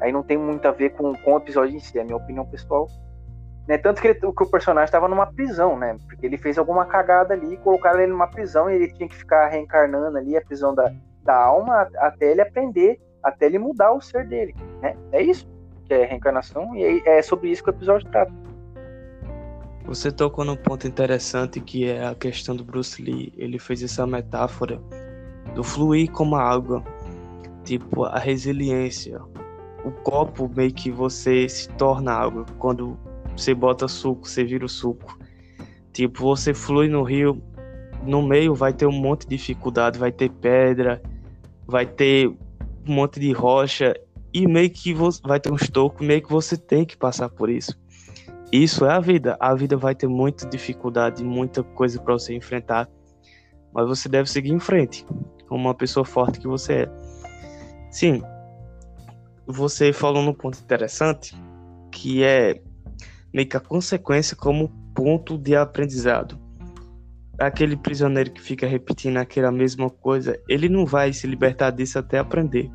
Aí 0.00 0.12
não 0.12 0.22
tem 0.22 0.38
muito 0.38 0.68
a 0.68 0.70
ver 0.70 0.90
com, 0.90 1.12
com 1.16 1.34
o 1.34 1.38
episódio 1.38 1.74
em 1.74 1.80
si, 1.80 1.98
é 1.98 2.02
a 2.02 2.04
minha 2.04 2.16
opinião 2.16 2.46
pessoal. 2.46 2.86
Né? 3.66 3.76
Tanto 3.76 4.00
que, 4.00 4.06
ele, 4.06 4.20
que 4.20 4.42
o 4.44 4.48
personagem 4.48 4.84
estava 4.84 5.08
numa 5.08 5.26
prisão, 5.26 5.76
né? 5.76 5.98
Porque 6.06 6.24
ele 6.24 6.38
fez 6.38 6.58
alguma 6.58 6.86
cagada 6.86 7.34
ali, 7.34 7.56
colocaram 7.56 7.98
ele 7.98 8.12
numa 8.12 8.28
prisão 8.28 8.70
e 8.70 8.76
ele 8.76 8.92
tinha 8.92 9.08
que 9.08 9.16
ficar 9.16 9.48
reencarnando 9.48 10.16
ali 10.16 10.36
a 10.36 10.42
prisão 10.42 10.76
da, 10.76 10.94
da 11.24 11.34
alma 11.34 11.88
até 11.96 12.30
ele 12.30 12.40
aprender, 12.40 13.00
até 13.20 13.46
ele 13.46 13.58
mudar 13.58 13.90
o 13.90 14.00
ser 14.00 14.28
dele, 14.28 14.54
né? 14.80 14.96
É 15.10 15.20
isso 15.20 15.44
que 15.86 15.94
é 15.94 16.04
reencarnação 16.04 16.74
e 16.76 17.02
é 17.06 17.22
sobre 17.22 17.50
isso 17.50 17.62
que 17.62 17.70
o 17.70 17.72
episódio 17.72 18.08
trata. 18.10 18.32
Você 19.84 20.10
tocou 20.10 20.44
num 20.44 20.56
ponto 20.56 20.86
interessante 20.86 21.60
que 21.60 21.86
é 21.86 22.06
a 22.06 22.14
questão 22.14 22.56
do 22.56 22.64
Bruce 22.64 23.02
Lee. 23.02 23.32
Ele 23.36 23.58
fez 23.58 23.82
essa 23.82 24.06
metáfora 24.06 24.80
do 25.54 25.62
fluir 25.62 26.10
como 26.10 26.36
a 26.36 26.42
água, 26.42 26.82
tipo 27.64 28.04
a 28.04 28.18
resiliência. 28.18 29.20
O 29.84 29.90
copo 29.90 30.50
meio 30.56 30.72
que 30.72 30.90
você 30.90 31.46
se 31.48 31.68
torna 31.70 32.12
água 32.12 32.46
quando 32.58 32.98
você 33.36 33.52
bota 33.52 33.86
suco, 33.86 34.26
você 34.26 34.42
vira 34.42 34.64
o 34.64 34.68
suco. 34.68 35.18
Tipo, 35.92 36.22
você 36.22 36.54
flui 36.54 36.88
no 36.88 37.02
rio, 37.02 37.40
no 38.02 38.22
meio 38.22 38.54
vai 38.54 38.72
ter 38.72 38.86
um 38.86 38.92
monte 38.92 39.28
de 39.28 39.36
dificuldade, 39.36 39.98
vai 39.98 40.10
ter 40.10 40.30
pedra, 40.30 41.02
vai 41.66 41.84
ter 41.84 42.28
um 42.28 42.94
monte 42.94 43.20
de 43.20 43.32
rocha 43.32 43.94
e 44.34 44.48
meio 44.48 44.68
que 44.68 44.92
você 44.92 45.20
vai 45.22 45.38
ter 45.38 45.52
um 45.52 45.54
estoco, 45.54 46.02
meio 46.02 46.20
que 46.20 46.28
você 46.28 46.56
tem 46.56 46.84
que 46.84 46.96
passar 46.96 47.28
por 47.28 47.48
isso. 47.48 47.80
Isso 48.50 48.84
é 48.84 48.90
a 48.90 48.98
vida. 48.98 49.36
A 49.38 49.54
vida 49.54 49.76
vai 49.76 49.94
ter 49.94 50.08
muita 50.08 50.44
dificuldade, 50.48 51.22
muita 51.22 51.62
coisa 51.62 52.02
para 52.02 52.14
você 52.14 52.34
enfrentar, 52.34 52.90
mas 53.72 53.86
você 53.86 54.08
deve 54.08 54.28
seguir 54.28 54.50
em 54.50 54.58
frente, 54.58 55.06
como 55.48 55.64
uma 55.64 55.74
pessoa 55.74 56.04
forte 56.04 56.40
que 56.40 56.48
você 56.48 56.72
é. 56.72 56.90
Sim, 57.92 58.22
você 59.46 59.92
falou 59.92 60.20
num 60.20 60.34
ponto 60.34 60.58
interessante, 60.58 61.36
que 61.92 62.24
é 62.24 62.60
meio 63.32 63.48
que 63.48 63.56
a 63.56 63.60
consequência 63.60 64.36
como 64.36 64.68
ponto 64.94 65.38
de 65.38 65.54
aprendizado. 65.54 66.36
Aquele 67.38 67.76
prisioneiro 67.76 68.32
que 68.32 68.40
fica 68.40 68.66
repetindo 68.66 69.16
aquela 69.16 69.52
mesma 69.52 69.90
coisa, 69.90 70.40
ele 70.48 70.68
não 70.68 70.84
vai 70.84 71.12
se 71.12 71.26
libertar 71.26 71.70
disso 71.70 71.98
até 72.00 72.18
aprender. 72.18 72.70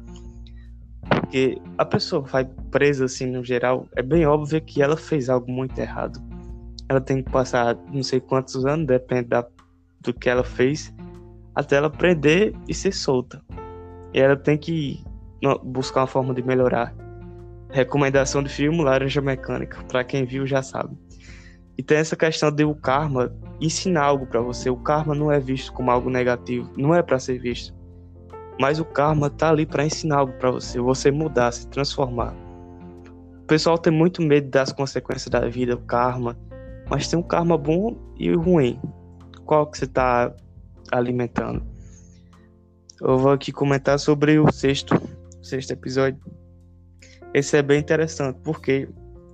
Porque 1.29 1.61
a 1.77 1.85
pessoa 1.85 2.23
vai 2.23 2.43
presa 2.71 3.05
assim 3.05 3.27
no 3.27 3.43
geral, 3.43 3.87
é 3.95 4.01
bem 4.01 4.25
óbvio 4.25 4.59
que 4.59 4.81
ela 4.81 4.97
fez 4.97 5.29
algo 5.29 5.51
muito 5.51 5.77
errado. 5.77 6.19
Ela 6.89 6.99
tem 6.99 7.21
que 7.21 7.31
passar 7.31 7.77
não 7.93 8.01
sei 8.01 8.19
quantos 8.19 8.65
anos, 8.65 8.87
depende 8.87 9.27
da, 9.27 9.45
do 10.01 10.11
que 10.11 10.27
ela 10.27 10.43
fez, 10.43 10.91
até 11.53 11.75
ela 11.75 11.85
aprender 11.85 12.55
e 12.67 12.73
ser 12.73 12.91
solta. 12.91 13.43
E 14.11 14.19
ela 14.19 14.35
tem 14.35 14.57
que 14.57 15.03
buscar 15.63 16.01
uma 16.01 16.07
forma 16.07 16.33
de 16.33 16.41
melhorar. 16.41 16.95
Recomendação 17.69 18.41
de 18.41 18.49
filme 18.49 18.83
Laranja 18.83 19.21
Mecânica, 19.21 19.83
para 19.83 20.03
quem 20.03 20.25
viu 20.25 20.47
já 20.47 20.63
sabe. 20.63 20.97
E 21.77 21.83
tem 21.83 21.99
essa 21.99 22.15
questão 22.15 22.51
de 22.51 22.65
o 22.65 22.73
karma 22.73 23.31
ensinar 23.61 24.05
algo 24.05 24.25
para 24.25 24.41
você. 24.41 24.67
O 24.67 24.77
karma 24.77 25.13
não 25.13 25.31
é 25.31 25.39
visto 25.39 25.71
como 25.73 25.91
algo 25.91 26.09
negativo, 26.09 26.73
não 26.75 26.95
é 26.95 27.03
para 27.03 27.19
ser 27.19 27.37
visto. 27.37 27.77
Mas 28.59 28.79
o 28.79 28.85
karma 28.85 29.29
tá 29.29 29.49
ali 29.49 29.65
para 29.65 29.85
ensinar 29.85 30.17
algo 30.17 30.33
para 30.33 30.51
você, 30.51 30.79
você 30.79 31.11
mudar, 31.11 31.51
se 31.51 31.67
transformar. 31.67 32.35
O 33.41 33.45
pessoal 33.45 33.77
tem 33.77 33.91
muito 33.91 34.21
medo 34.21 34.49
das 34.49 34.71
consequências 34.71 35.29
da 35.29 35.47
vida, 35.47 35.75
o 35.75 35.81
karma, 35.81 36.37
mas 36.89 37.07
tem 37.07 37.17
um 37.17 37.23
karma 37.23 37.57
bom 37.57 37.97
e 38.17 38.33
ruim. 38.33 38.79
Qual 39.45 39.65
que 39.65 39.77
você 39.77 39.87
tá 39.87 40.33
alimentando? 40.91 41.63
Eu 43.01 43.17
vou 43.17 43.31
aqui 43.31 43.51
comentar 43.51 43.97
sobre 43.97 44.37
o 44.37 44.51
sexto, 44.51 44.93
sexto 45.41 45.71
episódio 45.71 46.19
esse 47.33 47.55
é 47.55 47.61
bem 47.61 47.79
interessante, 47.79 48.39
porque 48.43 48.89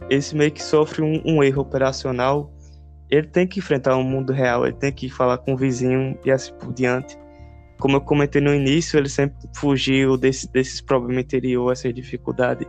esse 0.10 0.36
meio 0.36 0.52
que 0.52 0.62
sofre 0.62 1.02
um, 1.02 1.22
um, 1.26 1.44
erro 1.44 1.62
operacional, 1.62 2.52
ele 3.10 3.28
tem 3.28 3.48
que 3.48 3.60
enfrentar 3.60 3.96
o 3.96 4.04
mundo 4.04 4.34
real, 4.34 4.66
ele 4.66 4.76
tem 4.76 4.92
que 4.92 5.10
falar 5.10 5.38
com 5.38 5.54
o 5.54 5.58
vizinho 5.58 6.18
e 6.26 6.32
assim 6.32 6.54
por 6.56 6.74
diante. 6.74 7.18
Como 7.80 7.98
eu 7.98 8.02
comentei 8.02 8.42
no 8.42 8.54
início, 8.54 8.98
ele 8.98 9.10
sempre 9.10 9.38
fugiu 9.56 10.18
desse, 10.18 10.52
desses 10.52 10.82
problemas 10.82 11.24
interiores, 11.26 11.80
essa 11.80 11.92
dificuldade, 11.94 12.68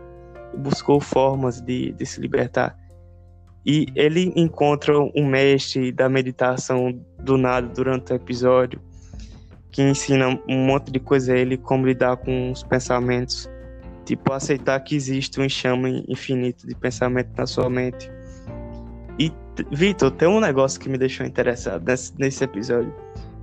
e 0.53 0.57
buscou 0.57 1.01
formas 1.01 1.61
de, 1.61 1.93
de 1.93 2.07
se 2.07 2.21
libertar. 2.21 2.77
E 3.65 3.87
ele 3.95 4.33
encontra 4.37 4.99
um 4.99 5.27
mestre 5.27 5.91
da 5.93 6.09
meditação 6.09 7.01
do 7.19 7.37
nada 7.37 7.67
durante 7.69 8.13
o 8.13 8.17
episódio, 8.17 8.81
que 9.71 9.83
ensina 9.83 10.41
um 10.49 10.67
monte 10.67 10.91
de 10.91 11.01
coisa 11.01 11.35
a 11.35 11.39
ele, 11.39 11.57
como 11.57 11.87
lidar 11.87 12.17
com 12.17 12.51
os 12.51 12.63
pensamentos 12.63 13.49
Tipo, 14.07 14.33
aceitar 14.33 14.79
que 14.81 14.95
existe 14.95 15.41
um 15.41 15.45
enxame 15.45 16.05
infinito 16.09 16.65
de 16.65 16.77
pensamento 16.77 17.31
na 17.37 17.45
sua 17.45 17.69
mente. 17.69 18.09
E, 19.19 19.33
Vitor, 19.73 20.13
tem 20.13 20.29
um 20.29 20.39
negócio 20.39 20.79
que 20.79 20.89
me 20.89 20.97
deixou 20.97 21.27
interessado 21.27 21.85
nesse, 21.85 22.13
nesse 22.17 22.45
episódio. 22.45 22.95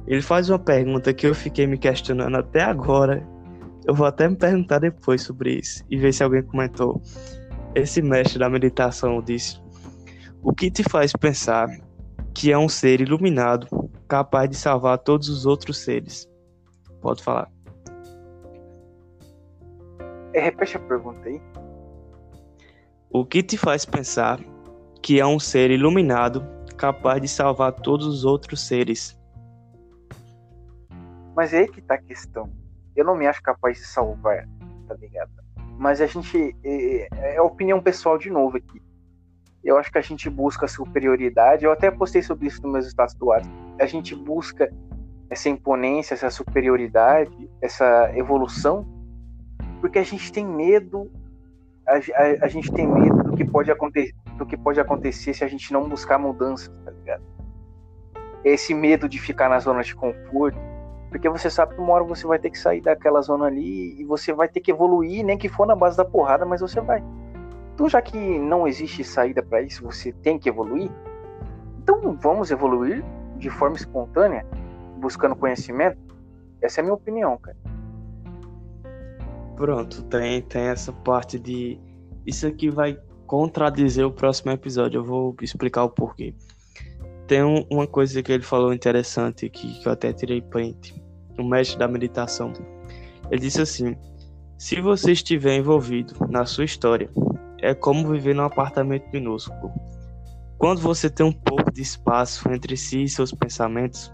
Ele 0.05 0.21
faz 0.21 0.49
uma 0.49 0.59
pergunta 0.59 1.13
que 1.13 1.25
eu 1.25 1.33
fiquei 1.33 1.65
me 1.65 1.77
questionando 1.77 2.35
até 2.35 2.61
agora. 2.61 3.25
Eu 3.85 3.93
vou 3.93 4.05
até 4.05 4.27
me 4.27 4.35
perguntar 4.35 4.79
depois 4.79 5.21
sobre 5.21 5.59
isso 5.59 5.83
e 5.89 5.97
ver 5.97 6.13
se 6.13 6.23
alguém 6.23 6.43
comentou. 6.43 7.01
Esse 7.73 8.01
mestre 8.01 8.39
da 8.39 8.49
meditação 8.49 9.21
disse: 9.21 9.61
O 10.41 10.53
que 10.53 10.69
te 10.69 10.83
faz 10.83 11.13
pensar 11.13 11.69
que 12.33 12.51
é 12.51 12.57
um 12.57 12.67
ser 12.67 13.01
iluminado 13.01 13.67
capaz 14.07 14.49
de 14.49 14.55
salvar 14.55 14.97
todos 14.99 15.29
os 15.29 15.45
outros 15.45 15.77
seres? 15.77 16.29
Pode 17.01 17.23
falar. 17.23 17.49
É, 20.33 20.41
repete 20.41 20.77
a 20.77 20.79
pergunta 20.79 21.29
aí. 21.29 21.41
O 23.09 23.23
que 23.23 23.43
te 23.43 23.57
faz 23.57 23.85
pensar 23.85 24.39
que 25.01 25.19
é 25.19 25.25
um 25.25 25.39
ser 25.39 25.69
iluminado 25.69 26.45
capaz 26.75 27.21
de 27.21 27.27
salvar 27.27 27.71
todos 27.73 28.07
os 28.07 28.25
outros 28.25 28.61
seres? 28.61 29.15
Mas 31.35 31.53
é 31.53 31.59
aí 31.59 31.67
que 31.67 31.81
tá 31.81 31.95
a 31.95 32.01
questão. 32.01 32.51
Eu 32.95 33.05
não 33.05 33.15
me 33.15 33.27
acho 33.27 33.41
capaz 33.41 33.77
de 33.77 33.85
salvar, 33.85 34.47
tá 34.87 34.95
ligado? 34.95 35.31
Mas 35.77 36.01
a 36.01 36.05
gente. 36.05 36.55
É, 36.63 37.07
é, 37.13 37.35
é 37.35 37.41
opinião 37.41 37.81
pessoal 37.81 38.17
de 38.17 38.29
novo 38.29 38.57
aqui. 38.57 38.81
Eu 39.63 39.77
acho 39.77 39.91
que 39.91 39.97
a 39.97 40.01
gente 40.01 40.29
busca 40.29 40.67
superioridade. 40.67 41.65
Eu 41.65 41.71
até 41.71 41.89
postei 41.89 42.21
sobre 42.21 42.47
isso 42.47 42.61
no 42.61 42.71
meus 42.71 42.85
status 42.87 43.15
do 43.15 43.27
WhatsApp. 43.27 43.55
A 43.79 43.85
gente 43.85 44.15
busca 44.15 44.71
essa 45.29 45.49
imponência, 45.49 46.13
essa 46.13 46.29
superioridade, 46.29 47.49
essa 47.61 48.11
evolução 48.15 48.85
porque 49.83 49.99
a 49.99 50.03
gente 50.03 50.31
tem 50.31 50.47
medo, 50.47 51.11
a, 51.85 51.95
a, 51.95 52.45
a, 52.45 52.47
gente 52.47 52.71
tem 52.71 52.87
medo 52.87 53.21
do 53.21 53.35
que 53.35 53.43
pode 53.43 53.69
acontecer, 53.69 54.15
do 54.37 54.45
que 54.45 54.55
pode 54.55 54.79
acontecer 54.79 55.33
se 55.33 55.43
a 55.43 55.47
gente 55.49 55.73
não 55.73 55.89
buscar 55.89 56.17
mudanças, 56.17 56.73
tá 56.85 56.91
ligado? 56.91 57.21
Esse 58.45 58.73
medo 58.73 59.09
de 59.09 59.19
ficar 59.19 59.49
na 59.49 59.59
zona 59.59 59.83
de 59.83 59.93
conforto, 59.93 60.57
porque 61.13 61.30
você 61.30 61.47
sabe 61.47 61.76
que 61.76 61.80
uma 61.80 61.93
hora 61.93 62.04
você 62.04 62.26
vai 62.26 62.39
ter 62.39 62.49
que 62.49 62.58
sair 62.58 62.82
daquela 62.82 63.21
zona 63.21 63.45
ali 63.45 64.02
e 64.02 64.04
você 64.04 64.34
vai 64.34 64.47
ter 64.47 64.60
que 64.60 64.71
evoluir, 64.71 65.23
nem 65.23 65.38
que 65.38 65.47
for 65.47 65.67
na 65.67 65.76
base 65.76 65.95
da 65.95 66.04
porrada, 66.04 66.43
mas 66.43 66.60
você 66.60 66.82
vai. 66.82 67.04
Então, 67.76 67.88
já 67.88 68.02
que 68.02 68.17
não 68.17 68.67
existe 68.67 69.04
saída 69.04 69.43
para 69.43 69.62
isso, 69.62 69.84
você 69.84 70.12
tem 70.12 70.39
que 70.39 70.49
evoluir. 70.49 70.89
Então, 71.78 72.17
vamos 72.19 72.49
evoluir 72.49 73.06
de 73.38 73.47
forma 73.47 73.76
espontânea, 73.76 74.43
buscando 74.97 75.36
conhecimento. 75.36 75.99
Essa 76.60 76.80
é 76.80 76.82
a 76.82 76.84
minha 76.86 76.95
opinião, 76.95 77.38
cara. 77.38 77.58
Pronto, 79.56 80.02
tem, 80.06 80.41
tem 80.41 80.63
essa 80.63 80.91
parte 80.91 81.38
de. 81.38 81.80
Isso 82.26 82.47
aqui 82.47 82.71
vai 82.71 82.97
contradizer 83.28 84.04
o 84.04 84.12
próximo 84.12 84.52
episódio. 84.52 84.97
Eu 84.97 85.04
vou 85.04 85.36
explicar 85.43 85.84
o 85.84 85.91
porquê. 85.91 86.34
Tem 87.28 87.43
um, 87.43 87.63
uma 87.69 87.86
coisa 87.86 88.23
que 88.23 88.32
ele 88.32 88.43
falou 88.43 88.73
interessante 88.73 89.45
aqui, 89.45 89.80
que 89.80 89.88
eu 89.88 89.91
até 89.91 90.12
tirei 90.12 90.41
print. 90.41 91.02
O 91.37 91.43
mestre 91.43 91.77
da 91.79 91.87
meditação. 91.87 92.53
Ele 93.31 93.41
disse 93.41 93.61
assim: 93.61 93.97
Se 94.57 94.79
você 94.81 95.11
estiver 95.11 95.55
envolvido 95.57 96.15
na 96.29 96.45
sua 96.45 96.65
história, 96.65 97.09
é 97.61 97.73
como 97.73 98.09
viver 98.09 98.35
num 98.35 98.43
apartamento 98.43 99.09
minúsculo. 99.11 99.71
Quando 100.57 100.81
você 100.81 101.09
tem 101.09 101.25
um 101.25 101.31
pouco 101.31 101.71
de 101.71 101.81
espaço 101.81 102.49
entre 102.51 102.77
si 102.77 103.03
e 103.03 103.09
seus 103.09 103.31
pensamentos, 103.31 104.11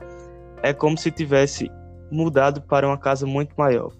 é 0.63 0.73
como 0.73 0.97
se 0.97 1.11
tivesse 1.11 1.69
mudado 2.11 2.61
para 2.61 2.87
uma 2.87 2.97
casa 2.97 3.25
muito 3.25 3.53
maior. 3.57 3.91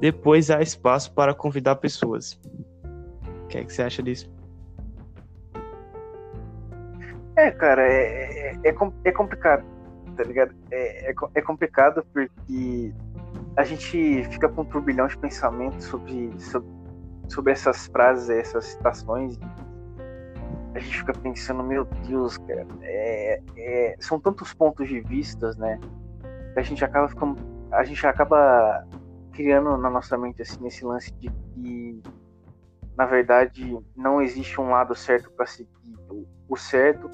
Depois 0.00 0.50
há 0.50 0.60
espaço 0.60 1.12
para 1.12 1.34
convidar 1.34 1.76
pessoas. 1.76 2.40
O 3.44 3.46
que, 3.48 3.58
é 3.58 3.64
que 3.64 3.72
você 3.72 3.82
acha 3.82 4.02
disso? 4.02 4.30
É, 7.36 7.50
cara, 7.50 7.82
é, 7.82 8.52
é, 8.52 8.60
é, 8.64 8.74
é 9.04 9.12
complicado, 9.12 9.64
tá 10.12 10.22
ligado? 10.24 10.54
É, 10.70 11.10
é, 11.10 11.14
é, 11.34 11.42
complicado 11.42 12.04
porque 12.12 12.92
a 13.56 13.64
gente 13.64 14.24
fica 14.24 14.48
com 14.48 14.62
um 14.62 14.64
turbilhão 14.64 15.06
de 15.06 15.16
pensamentos 15.18 15.84
sobre, 15.86 16.32
sobre, 16.40 16.68
sobre 17.28 17.52
essas 17.52 17.86
frases, 17.86 18.30
essas 18.30 18.66
citações. 18.66 19.38
A 20.74 20.78
gente 20.78 20.98
fica 20.98 21.12
pensando, 21.12 21.62
meu 21.62 21.84
Deus, 22.06 22.38
cara, 22.38 22.66
é, 22.82 23.40
é, 23.56 23.96
são 24.00 24.18
tantos 24.18 24.54
pontos 24.54 24.88
de 24.88 25.00
vistas, 25.00 25.56
né? 25.56 25.78
Que 26.54 26.60
a 26.60 26.62
gente 26.62 26.84
acaba 26.84 27.08
ficando. 27.08 27.36
A 27.70 27.84
gente 27.84 28.06
acaba 28.06 28.86
criando 29.32 29.76
na 29.76 29.90
nossa 29.90 30.16
mente 30.16 30.42
assim 30.42 30.62
nesse 30.62 30.84
lance 30.84 31.12
de 31.14 31.30
que 31.30 32.02
na 32.96 33.06
verdade 33.06 33.78
não 33.96 34.20
existe 34.20 34.60
um 34.60 34.70
lado 34.70 34.94
certo 34.94 35.30
para 35.32 35.46
seguir. 35.46 35.70
O, 36.10 36.26
o 36.48 36.56
certo, 36.56 37.08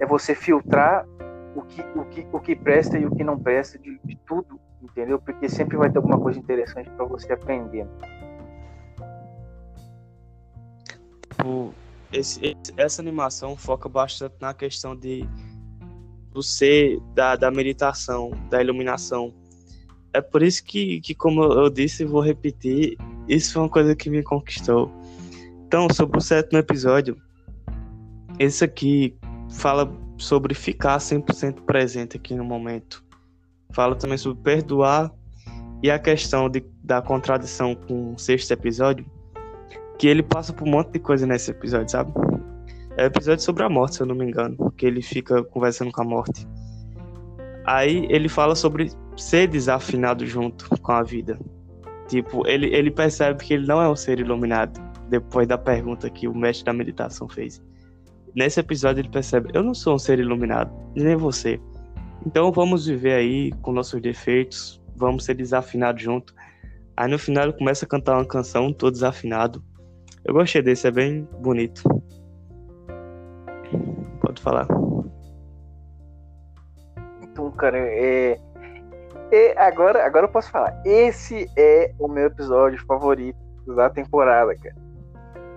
é 0.00 0.06
você 0.06 0.34
filtrar 0.34 1.06
o 1.54 1.62
que, 1.62 1.82
o 1.82 2.04
que, 2.04 2.26
o 2.32 2.40
que 2.40 2.56
presta 2.56 2.98
e 2.98 3.06
o 3.06 3.14
que 3.14 3.24
não 3.24 3.38
presta 3.38 3.78
de, 3.78 3.98
de 4.04 4.16
tudo, 4.26 4.60
entendeu? 4.82 5.18
Porque 5.18 5.48
sempre 5.48 5.76
vai 5.76 5.90
ter 5.90 5.98
alguma 5.98 6.18
coisa 6.18 6.38
interessante 6.38 6.90
para 6.90 7.04
você 7.04 7.32
aprender. 7.32 7.86
Esse, 12.12 12.40
esse, 12.44 12.72
essa 12.76 13.02
animação 13.02 13.56
foca 13.56 13.88
bastante 13.88 14.34
na 14.40 14.54
questão 14.54 14.96
de 14.96 15.28
do 16.34 16.42
ser, 16.42 17.00
da, 17.14 17.36
da 17.36 17.50
meditação, 17.50 18.32
da 18.50 18.60
iluminação. 18.60 19.32
É 20.12 20.20
por 20.20 20.42
isso 20.42 20.64
que, 20.64 21.00
que, 21.00 21.14
como 21.14 21.44
eu 21.44 21.70
disse 21.70 22.02
e 22.02 22.06
vou 22.06 22.20
repetir, 22.20 22.96
isso 23.28 23.52
foi 23.52 23.62
uma 23.62 23.68
coisa 23.68 23.94
que 23.94 24.10
me 24.10 24.22
conquistou. 24.22 24.90
Então, 25.66 25.86
sobre 25.92 26.18
o 26.18 26.20
sétimo 26.20 26.58
episódio, 26.58 27.16
esse 28.38 28.64
aqui 28.64 29.16
fala 29.48 29.86
sobre 30.16 30.54
ficar 30.54 30.98
100% 30.98 31.62
presente 31.62 32.16
aqui 32.16 32.34
no 32.34 32.44
momento. 32.44 33.04
Fala 33.72 33.96
também 33.96 34.16
sobre 34.16 34.42
perdoar 34.42 35.12
e 35.82 35.90
a 35.90 35.98
questão 35.98 36.48
de, 36.48 36.64
da 36.82 37.02
contradição 37.02 37.74
com 37.74 38.14
o 38.14 38.18
sexto 38.18 38.50
episódio, 38.52 39.04
que 39.98 40.06
ele 40.06 40.22
passa 40.22 40.52
por 40.52 40.66
um 40.66 40.70
monte 40.70 40.92
de 40.92 40.98
coisa 40.98 41.26
nesse 41.26 41.50
episódio, 41.50 41.90
sabe? 41.90 42.12
É 42.96 43.02
um 43.02 43.06
episódio 43.06 43.44
sobre 43.44 43.64
a 43.64 43.68
morte, 43.68 43.96
se 43.96 44.02
eu 44.02 44.06
não 44.06 44.14
me 44.14 44.24
engano, 44.24 44.72
que 44.76 44.86
ele 44.86 45.02
fica 45.02 45.42
conversando 45.42 45.90
com 45.90 46.02
a 46.02 46.04
morte. 46.04 46.46
Aí 47.66 48.06
ele 48.08 48.28
fala 48.28 48.54
sobre 48.54 48.90
ser 49.16 49.48
desafinado 49.48 50.26
junto 50.26 50.68
com 50.80 50.92
a 50.92 51.02
vida. 51.02 51.38
Tipo, 52.08 52.46
ele, 52.46 52.74
ele 52.74 52.90
percebe 52.90 53.42
que 53.42 53.54
ele 53.54 53.66
não 53.66 53.80
é 53.80 53.88
um 53.88 53.96
ser 53.96 54.20
iluminado, 54.20 54.80
depois 55.08 55.48
da 55.48 55.58
pergunta 55.58 56.08
que 56.08 56.28
o 56.28 56.34
mestre 56.34 56.64
da 56.64 56.72
meditação 56.72 57.28
fez. 57.28 57.62
Nesse 58.34 58.58
episódio 58.58 59.00
ele 59.00 59.08
percebe, 59.08 59.50
eu 59.54 59.62
não 59.62 59.74
sou 59.74 59.94
um 59.94 59.98
ser 59.98 60.18
iluminado, 60.18 60.72
nem 60.96 61.14
você. 61.14 61.60
Então 62.26 62.50
vamos 62.50 62.86
viver 62.86 63.14
aí 63.14 63.52
com 63.62 63.70
nossos 63.70 64.00
defeitos, 64.00 64.82
vamos 64.96 65.24
ser 65.24 65.34
desafinados 65.34 66.02
junto. 66.02 66.34
Aí 66.96 67.08
no 67.08 67.18
final 67.18 67.44
ele 67.44 67.52
começa 67.52 67.84
a 67.84 67.88
cantar 67.88 68.16
uma 68.16 68.26
canção 68.26 68.72
todo 68.72 68.92
desafinado. 68.92 69.62
Eu 70.24 70.34
gostei 70.34 70.62
desse, 70.62 70.88
é 70.88 70.90
bem 70.90 71.28
bonito. 71.40 71.82
Pode 74.20 74.42
falar. 74.42 74.66
Então, 77.22 77.50
cara, 77.52 77.78
é, 77.78 78.40
é, 79.30 79.60
agora, 79.60 80.04
agora 80.04 80.26
eu 80.26 80.30
posso 80.30 80.50
falar. 80.50 80.80
Esse 80.84 81.48
é 81.56 81.92
o 81.98 82.08
meu 82.08 82.26
episódio 82.26 82.84
favorito 82.86 83.38
da 83.76 83.90
temporada, 83.90 84.56
cara. 84.56 84.76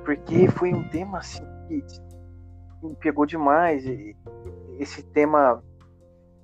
Porque 0.04 0.48
foi 0.50 0.74
um 0.74 0.84
tema 0.90 1.20
assim 1.20 1.44
que 1.68 1.84
me 2.88 2.96
pegou 2.96 3.26
demais. 3.26 3.84
Esse 4.80 5.04
tema 5.04 5.62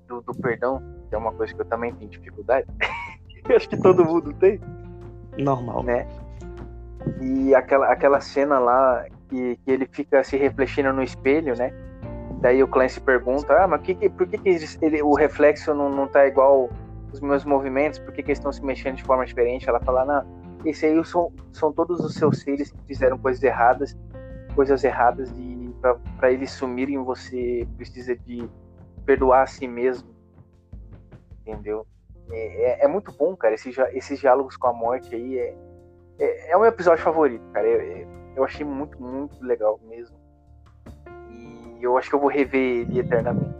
do, 0.08 0.22
do 0.22 0.34
perdão, 0.34 0.82
que 1.10 1.16
é 1.16 1.18
uma 1.18 1.32
coisa 1.32 1.54
que 1.54 1.62
eu 1.62 1.66
também 1.66 1.94
tenho 1.94 2.10
dificuldade. 2.10 2.68
Acho 3.56 3.70
que 3.70 3.78
todo 3.78 4.06
mundo 4.06 4.34
tem. 4.34 4.60
Normal. 5.38 5.84
Né? 5.84 6.08
E 7.22 7.54
aquela, 7.54 7.92
aquela 7.92 8.22
cena 8.22 8.60
lá 8.60 9.06
que, 9.30 9.58
que 9.58 9.72
ele 9.72 9.88
fica 9.92 10.24
se 10.24 10.38
refletindo 10.38 10.94
no 10.94 11.04
espelho, 11.04 11.56
né? 11.56 11.74
Daí 12.40 12.62
o 12.62 12.68
Clancy 12.68 13.00
pergunta, 13.00 13.54
ah, 13.64 13.68
mas 13.68 13.82
que, 13.82 13.96
que, 13.96 14.10
por 14.10 14.28
que, 14.28 14.38
que 14.38 14.50
ele, 14.82 15.02
o 15.02 15.14
reflexo 15.14 15.74
não, 15.74 15.90
não 15.90 16.08
tá 16.08 16.28
igual 16.28 16.70
os 17.12 17.20
meus 17.22 17.46
movimentos? 17.46 18.00
Por 18.00 18.14
que, 18.14 18.22
que 18.22 18.30
eles 18.30 18.38
estão 18.38 18.52
se 18.52 18.64
mexendo 18.64 18.98
de 18.98 19.04
forma 19.04 19.26
diferente? 19.26 19.68
Ela 19.68 19.80
fala, 19.80 20.04
não, 20.06 20.26
esse 20.66 20.86
aí 20.86 21.06
são, 21.06 21.32
são 21.52 21.72
todos 21.72 22.00
os 22.00 22.16
seus 22.16 22.42
seres 22.42 22.72
que 22.72 22.78
fizeram 22.86 23.18
coisas 23.18 23.42
erradas, 23.42 23.98
coisas 24.56 24.84
erradas 24.84 25.32
e 25.38 25.53
para 26.18 26.32
eles 26.32 26.52
sumirem 26.52 26.98
você 27.04 27.68
precisa 27.76 28.16
de 28.16 28.50
perdoar 29.06 29.44
a 29.44 29.48
si 29.48 29.68
mesmo, 29.68 30.10
entendeu? 31.42 31.86
É, 32.32 32.82
é, 32.82 32.86
é 32.86 32.88
muito 32.88 33.12
bom, 33.12 33.36
cara, 33.36 33.54
esses, 33.54 33.76
esses 33.92 34.20
diálogos 34.20 34.56
com 34.56 34.68
a 34.68 34.74
morte 34.74 35.14
aí 35.14 35.38
é, 35.38 35.56
é, 36.20 36.52
é 36.52 36.58
o 36.58 36.62
meu 36.62 36.70
episódio 36.70 37.04
favorito, 37.04 37.44
cara. 37.52 37.68
Eu, 37.68 38.08
eu 38.36 38.44
achei 38.44 38.66
muito, 38.66 39.02
muito 39.02 39.44
legal 39.44 39.80
mesmo. 39.84 40.16
E 41.30 41.84
eu 41.84 41.98
acho 41.98 42.10
que 42.10 42.16
eu 42.16 42.20
vou 42.20 42.30
rever 42.30 42.88
ele 42.88 43.00
eternamente. 43.00 43.56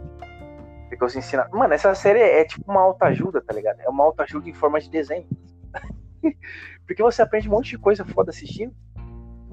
Porque 0.88 1.04
os 1.04 1.16
ensinam. 1.16 1.46
Mano, 1.52 1.74
essa 1.74 1.94
série 1.94 2.20
é, 2.20 2.40
é 2.40 2.44
tipo 2.44 2.70
uma 2.70 2.80
autoajuda, 2.80 3.42
tá 3.42 3.52
ligado? 3.52 3.80
É 3.80 3.88
uma 3.88 4.04
autoajuda 4.04 4.48
em 4.48 4.54
forma 4.54 4.80
de 4.80 4.88
desenho. 4.90 5.26
Porque 6.86 7.02
você 7.02 7.22
aprende 7.22 7.48
um 7.48 7.52
monte 7.52 7.70
de 7.70 7.78
coisa 7.78 8.04
foda 8.04 8.30
assistindo. 8.30 8.74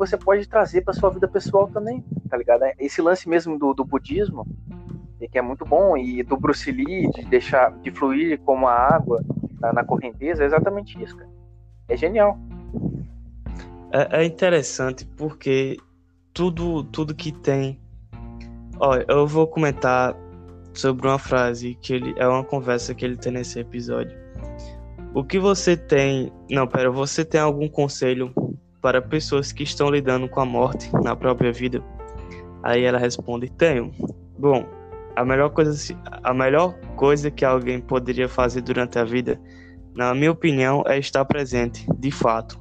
Você 0.02 0.18
pode 0.18 0.48
trazer 0.48 0.82
pra 0.82 0.96
sua 0.96 1.12
vida 1.12 1.28
pessoal 1.28 1.68
também, 1.68 2.04
tá 2.28 2.36
ligado? 2.36 2.64
Esse 2.80 3.04
lance 3.04 3.30
mesmo 3.30 3.60
do, 3.60 3.72
do 3.72 3.86
budismo, 3.86 4.48
que 5.32 5.38
é 5.38 5.44
muito 5.44 5.64
bom, 5.64 5.96
e 5.96 6.24
do 6.24 6.36
Bruce 6.36 6.72
Lee, 6.72 7.08
de 7.12 7.24
deixar 7.26 7.72
de 7.84 7.92
fluir 7.92 8.40
como 8.40 8.68
a 8.68 8.74
água 8.74 9.24
na, 9.60 9.72
na 9.72 9.84
correnteza, 9.84 10.42
é 10.42 10.48
exatamente 10.48 11.00
isso, 11.00 11.16
cara. 11.16 11.30
É 11.88 11.96
genial. 11.96 12.36
É, 13.92 14.24
é 14.24 14.26
interessante 14.26 15.06
porque 15.06 15.78
tudo, 16.34 16.84
tudo 16.86 17.14
que 17.14 17.32
tem. 17.32 17.80
Olha, 18.80 19.06
eu 19.08 19.28
vou 19.28 19.46
comentar 19.46 20.16
sobre 20.74 21.08
uma 21.08 21.20
frase 21.20 21.76
que 21.76 21.94
ele 21.94 22.16
é 22.18 22.28
uma 22.28 22.44
conversa 22.44 22.96
que 22.96 23.06
ele 23.06 23.18
tem 23.18 23.34
nesse 23.34 23.60
episódio. 23.60 24.18
O 25.14 25.24
que 25.24 25.38
você 25.38 25.78
tem. 25.78 26.34
Não, 26.50 26.66
pera, 26.66 26.90
você 26.90 27.24
tem 27.24 27.40
algum 27.40 27.70
conselho 27.70 28.34
para 28.82 29.02
pessoas 29.02 29.52
que 29.52 29.64
estão 29.64 29.90
lidando 29.90 30.28
com 30.28 30.40
a 30.40 30.46
morte 30.46 30.90
na 31.04 31.16
própria 31.16 31.52
vida? 31.52 31.84
Aí 32.64 32.84
ela 32.84 32.98
responde: 32.98 33.50
Tenho. 33.50 33.92
Bom, 34.38 34.66
a 35.16 35.24
melhor 35.24 35.50
coisa, 35.52 35.96
a 36.24 36.34
melhor 36.34 36.74
coisa 36.96 37.30
que 37.30 37.46
alguém 37.46 37.80
poderia 37.80 38.28
fazer 38.28 38.62
durante 38.62 38.98
a 38.98 39.04
vida 39.04 39.40
na 39.96 40.14
minha 40.14 40.32
opinião, 40.32 40.84
é 40.88 40.98
estar 40.98 41.26
presente, 41.26 41.86
de 41.98 42.12
fato, 42.12 42.60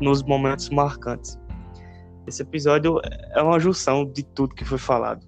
nos 0.00 0.22
momentos 0.22 0.68
marcantes. 0.70 1.38
Esse 2.26 2.42
episódio 2.42 3.00
é 3.34 3.42
uma 3.42 3.58
junção 3.58 4.04
de 4.04 4.22
tudo 4.22 4.54
que 4.54 4.64
foi 4.64 4.78
falado. 4.78 5.26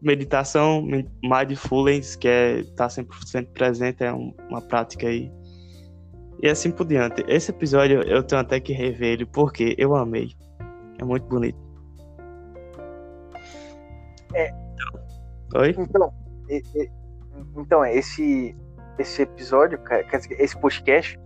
Meditação, 0.00 0.86
mindfulness, 1.22 2.16
que 2.16 2.28
é 2.28 2.60
estar 2.60 2.88
tá 2.88 3.02
100% 3.02 3.48
presente, 3.52 4.04
é 4.04 4.12
uma 4.12 4.62
prática 4.62 5.08
aí. 5.08 5.30
E 6.42 6.48
assim 6.48 6.70
por 6.70 6.86
diante. 6.86 7.24
Esse 7.26 7.50
episódio 7.50 8.02
eu 8.02 8.22
tenho 8.22 8.40
até 8.40 8.60
que 8.60 8.72
rever 8.72 9.14
ele, 9.14 9.26
porque 9.26 9.74
eu 9.78 9.94
amei. 9.94 10.32
É 10.98 11.04
muito 11.04 11.26
bonito. 11.26 11.58
É. 14.34 14.52
Oi? 15.56 15.74
Então, 15.78 16.12
então 17.56 17.84
esse 17.84 18.54
esse 18.98 19.22
episódio, 19.22 19.78
esse 20.38 20.58
podcast, 20.58 21.18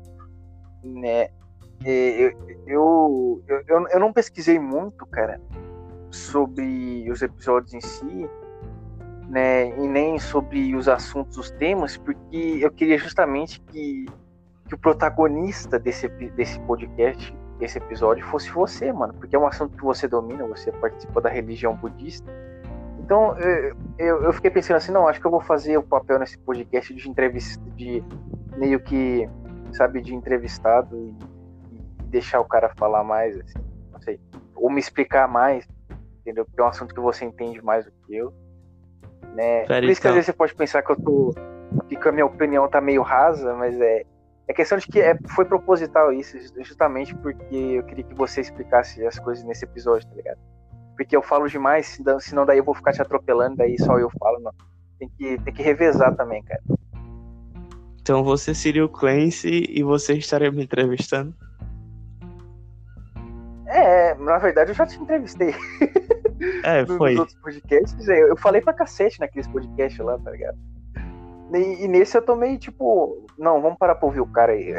né? 0.85 1.29
Eu, 1.85 2.33
eu, 2.67 3.45
eu, 3.67 3.89
eu 3.89 4.01
não 4.01 4.13
pesquisei 4.13 4.59
muito, 4.59 5.05
cara, 5.07 5.41
sobre 6.11 7.11
os 7.11 7.23
episódios 7.23 7.75
em 7.75 7.81
si, 7.81 8.31
né? 9.29 9.69
E 9.79 9.89
nem 9.89 10.19
sobre 10.19 10.77
os 10.77 10.87
assuntos, 10.87 11.39
os 11.39 11.51
temas, 11.53 11.97
porque 11.97 12.59
eu 12.61 12.71
queria 12.71 12.99
justamente 12.99 13.61
que, 13.63 14.07
que 14.73 14.75
o 14.75 14.79
protagonista 14.79 15.79
desse, 15.79 16.09
desse 16.09 16.59
podcast, 16.61 17.37
desse 17.59 17.79
episódio, 17.79 18.25
fosse 18.27 18.51
você, 18.51 18.93
mano, 18.93 19.13
porque 19.15 19.37
é 19.37 19.39
um 19.39 19.47
assunto 19.47 19.77
que 19.77 19.85
você 19.85 20.09
domina, 20.09 20.47
você 20.47 20.73
participou 20.73 21.21
da 21.21 21.29
religião 21.29 21.77
budista 21.77 22.33
então 23.05 23.37
eu, 23.99 24.23
eu 24.23 24.33
fiquei 24.33 24.51
pensando 24.51 24.77
assim, 24.77 24.93
não, 24.93 25.09
acho 25.09 25.21
que 25.21 25.27
eu 25.27 25.31
vou 25.31 25.41
fazer 25.41 25.77
o 25.77 25.83
papel 25.83 26.19
nesse 26.19 26.39
podcast 26.39 26.95
de 26.95 27.11
entrevista, 27.11 27.63
de 27.77 28.03
meio 28.57 28.81
que, 28.81 29.29
sabe, 29.73 30.01
de 30.01 30.15
entrevistado 30.15 30.97
e, 30.97 31.75
e 31.75 32.05
deixar 32.05 32.41
o 32.41 32.45
cara 32.45 32.71
falar 32.77 33.03
mais, 33.03 33.39
assim, 33.39 33.59
não 33.93 34.01
sei, 34.01 34.21
ou 34.55 34.71
me 34.71 34.81
explicar 34.81 35.29
mais, 35.29 35.69
entendeu? 36.21 36.45
Porque 36.45 36.61
é 36.61 36.65
um 36.65 36.69
assunto 36.69 36.95
que 36.95 37.01
você 37.01 37.25
entende 37.25 37.63
mais 37.63 37.85
do 37.85 37.91
que 37.91 38.17
eu, 38.17 38.33
né? 39.35 39.67
Por 39.67 39.85
isso 39.85 40.01
que 40.01 40.09
às 40.09 40.15
vezes 40.15 40.27
você 40.27 40.33
pode 40.33 40.55
pensar 40.55 40.83
que 40.83 40.93
eu 40.93 40.97
tô, 40.97 41.35
que 41.89 42.09
a 42.09 42.13
minha 42.13 42.27
opinião 42.27 42.69
tá 42.69 42.81
meio 42.81 43.03
rasa, 43.03 43.55
mas 43.55 43.79
é, 43.81 44.05
é 44.49 44.53
questão 44.53 44.79
de 44.79 44.87
que 44.87 45.01
é, 45.01 45.17
foi 45.35 45.45
proposital 45.45 46.13
isso, 46.13 46.37
justamente 46.59 47.15
porque 47.17 47.55
eu 47.55 47.83
queria 47.85 48.05
que 48.05 48.15
você 48.15 48.41
explicasse 48.41 49.05
as 49.07 49.19
coisas 49.19 49.45
nesse 49.45 49.65
episódio, 49.65 50.09
tá 50.09 50.15
ligado? 50.15 50.39
porque 51.03 51.17
eu 51.17 51.23
falo 51.23 51.49
demais, 51.49 51.99
senão 52.21 52.47
daí 52.47 52.59
eu 52.59 52.65
vou 52.65 52.75
ficar 52.75 52.93
te 52.93 53.03
atropelando, 53.03 53.57
daí 53.57 53.77
só 53.79 53.99
eu 53.99 54.11
falo, 54.19 54.39
não. 54.41 54.53
Tem 54.99 55.09
que, 55.09 55.39
tem 55.43 55.53
que 55.53 55.63
revezar 55.63 56.15
também, 56.15 56.43
cara. 56.45 56.63
Então 58.01 58.23
você 58.23 58.55
seria 58.55 58.85
o 58.85 58.89
Clancy 58.89 59.67
e 59.69 59.83
você 59.83 60.15
estaria 60.15 60.51
me 60.51 60.63
entrevistando? 60.63 61.35
É, 63.67 64.15
na 64.15 64.39
verdade 64.39 64.71
eu 64.71 64.75
já 64.75 64.87
te 64.87 65.01
entrevistei. 65.01 65.55
É, 66.63 66.85
foi. 66.97 67.13
Nos 67.13 67.21
outros 67.21 67.39
podcasts, 67.41 68.09
eu 68.09 68.37
falei 68.37 68.61
pra 68.61 68.73
cacete 68.73 69.19
naqueles 69.19 69.49
podcasts 69.49 69.99
lá, 70.05 70.19
tá 70.19 70.31
ligado? 70.31 70.59
E, 71.53 71.85
e, 71.85 71.89
nesse 71.89 72.17
eu 72.17 72.23
tomei, 72.23 72.59
tipo, 72.59 73.27
não, 73.39 73.61
vamos 73.61 73.79
parar 73.79 73.95
pra 73.95 74.07
ouvir 74.07 74.21
o 74.21 74.27
cara 74.27 74.53
aí. 74.53 74.75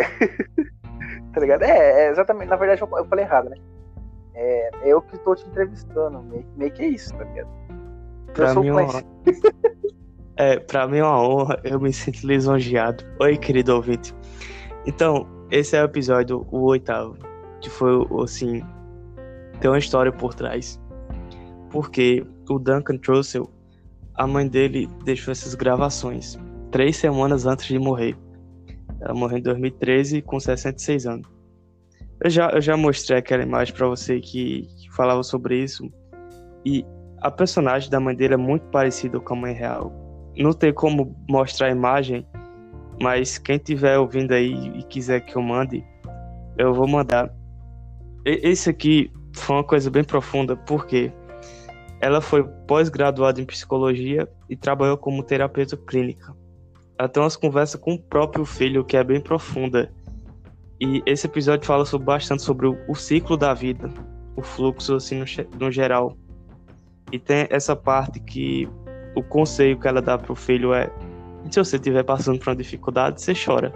tá 1.34 1.40
ligado? 1.40 1.64
É, 1.64 2.06
é, 2.06 2.10
exatamente, 2.10 2.50
na 2.50 2.56
verdade 2.56 2.82
eu, 2.82 2.90
eu 2.98 3.06
falei 3.06 3.26
errado, 3.26 3.50
né? 3.50 3.58
é, 4.36 4.70
eu 4.84 5.02
que 5.02 5.16
estou 5.16 5.36
te 5.36 5.48
entrevistando. 5.48 6.22
Meio, 6.24 6.46
meio, 6.58 6.72
que 6.72 6.82
é 6.82 6.88
isso, 6.88 7.14
tá 7.16 7.24
ligado? 7.24 7.50
Pra 8.34 8.56
mim, 8.56 8.68
é 8.68 8.74
uma... 8.74 9.04
é, 10.38 10.60
pra 10.60 10.88
mim 10.88 10.98
é 10.98 11.04
uma 11.04 11.22
honra, 11.22 11.60
eu 11.64 11.80
me 11.80 11.94
sinto 11.94 12.26
lisonjeado. 12.26 13.04
Oi, 13.20 13.38
querido 13.38 13.76
ouvinte. 13.76 14.16
Então, 14.86 15.28
esse 15.52 15.76
é 15.76 15.82
o 15.82 15.86
episódio, 15.86 16.48
o 16.52 16.64
oitavo, 16.64 17.16
que 17.62 17.70
foi, 17.70 18.06
assim, 18.24 18.64
tem 19.60 19.70
uma 19.70 19.78
história 19.78 20.12
por 20.12 20.34
trás. 20.34 20.82
Porque 21.70 22.26
o 22.50 22.60
Duncan 22.60 22.98
Trussell, 22.98 23.50
a 24.16 24.28
mãe 24.28 24.48
dele 24.48 24.88
deixou 25.06 25.32
essas 25.32 25.56
gravações 25.56 26.38
três 26.74 26.98
semanas 26.98 27.46
antes 27.46 27.68
de 27.68 27.78
morrer. 27.78 28.18
Ela 29.00 29.14
morreu 29.14 29.38
em 29.38 29.42
2013 29.44 30.24
com 30.24 30.40
66 30.40 31.06
anos. 31.06 31.28
Eu 32.20 32.30
já, 32.32 32.50
eu 32.50 32.62
já 32.62 32.76
mostrei 32.76 33.20
aquela 33.20 33.44
imagem 33.44 33.76
para 33.76 33.88
você 33.88 34.20
que, 34.20 34.68
que, 34.78 34.92
falava 34.92 35.22
sobre 35.22 35.64
isso. 35.64 35.88
E 36.66 36.84
a 37.22 37.30
personagem 37.30 37.92
da 37.92 38.00
mãe 38.00 38.16
dele 38.16 38.34
é 38.34 38.38
muito 38.38 38.66
parecida 38.70 39.20
com 39.20 39.36
a 39.36 39.38
mãe 39.38 39.54
real. 39.54 39.94
Não 40.36 40.52
tem 40.52 40.74
como 40.74 41.16
mostrar 41.30 41.68
a 41.68 41.72
imagem, 41.72 42.26
mas 43.00 43.38
quem 43.38 43.60
tiver 43.60 44.00
ouvindo 44.00 44.34
aí 44.34 44.54
e 44.76 44.84
quiser 44.84 45.20
que 45.20 45.36
eu 45.36 45.44
mande, 45.44 45.86
eu 46.58 46.74
vou 46.74 46.88
mandar. 46.88 47.32
Esse 48.26 48.72
aqui 48.72 49.12
foi 49.36 49.58
uma 49.58 49.64
coisa 49.64 49.92
bem 49.92 50.04
profunda, 50.04 50.56
porque 50.56 51.12
ela 52.02 52.20
foi 52.20 52.44
pós-graduada 52.68 53.40
em 53.40 53.46
psicologia 53.46 54.28
e 54.50 54.56
trabalhou 54.56 54.98
como 54.98 55.22
terapeuta 55.22 55.78
clínica. 55.78 56.34
Tem 57.12 57.22
umas 57.22 57.36
conversas 57.36 57.80
com 57.80 57.94
o 57.94 58.00
próprio 58.00 58.46
filho 58.46 58.84
que 58.86 58.96
é 58.96 59.04
bem 59.04 59.20
profunda 59.20 59.92
e 60.86 61.02
esse 61.06 61.28
episódio 61.28 61.66
fala 61.66 61.86
sobre, 61.86 62.06
bastante 62.06 62.42
sobre 62.42 62.68
o, 62.68 62.78
o, 62.90 62.94
ciclo 62.94 63.38
da 63.38 63.54
vida, 63.54 63.90
o 64.36 64.42
fluxo 64.42 64.96
assim 64.96 65.20
no, 65.20 65.26
no, 65.58 65.72
geral. 65.72 66.18
E 67.10 67.18
tem 67.18 67.48
essa 67.50 67.74
parte 67.74 68.20
que 68.20 68.68
o 69.16 69.24
conselho 69.24 69.80
que 69.80 69.88
ela 69.88 70.02
dá 70.02 70.18
pro 70.18 70.36
filho 70.36 70.74
é: 70.74 70.92
se 71.50 71.58
você 71.58 71.78
estiver 71.78 72.04
passando 72.04 72.38
por 72.38 72.50
uma 72.50 72.56
dificuldade, 72.58 73.22
você 73.22 73.34
chora. 73.34 73.72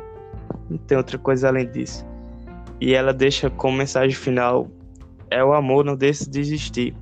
Não 0.69 0.77
tem 0.77 0.97
outra 0.97 1.17
coisa 1.17 1.47
além 1.47 1.71
disso. 1.71 2.05
E 2.81 2.93
ela 2.93 3.13
deixa 3.13 3.49
como 3.49 3.77
mensagem 3.77 4.13
final: 4.13 4.69
é 5.29 5.41
o 5.41 5.53
amor, 5.53 5.85
não 5.85 5.95
deixe 5.95 6.25
de 6.25 6.31
desistir. 6.31 6.93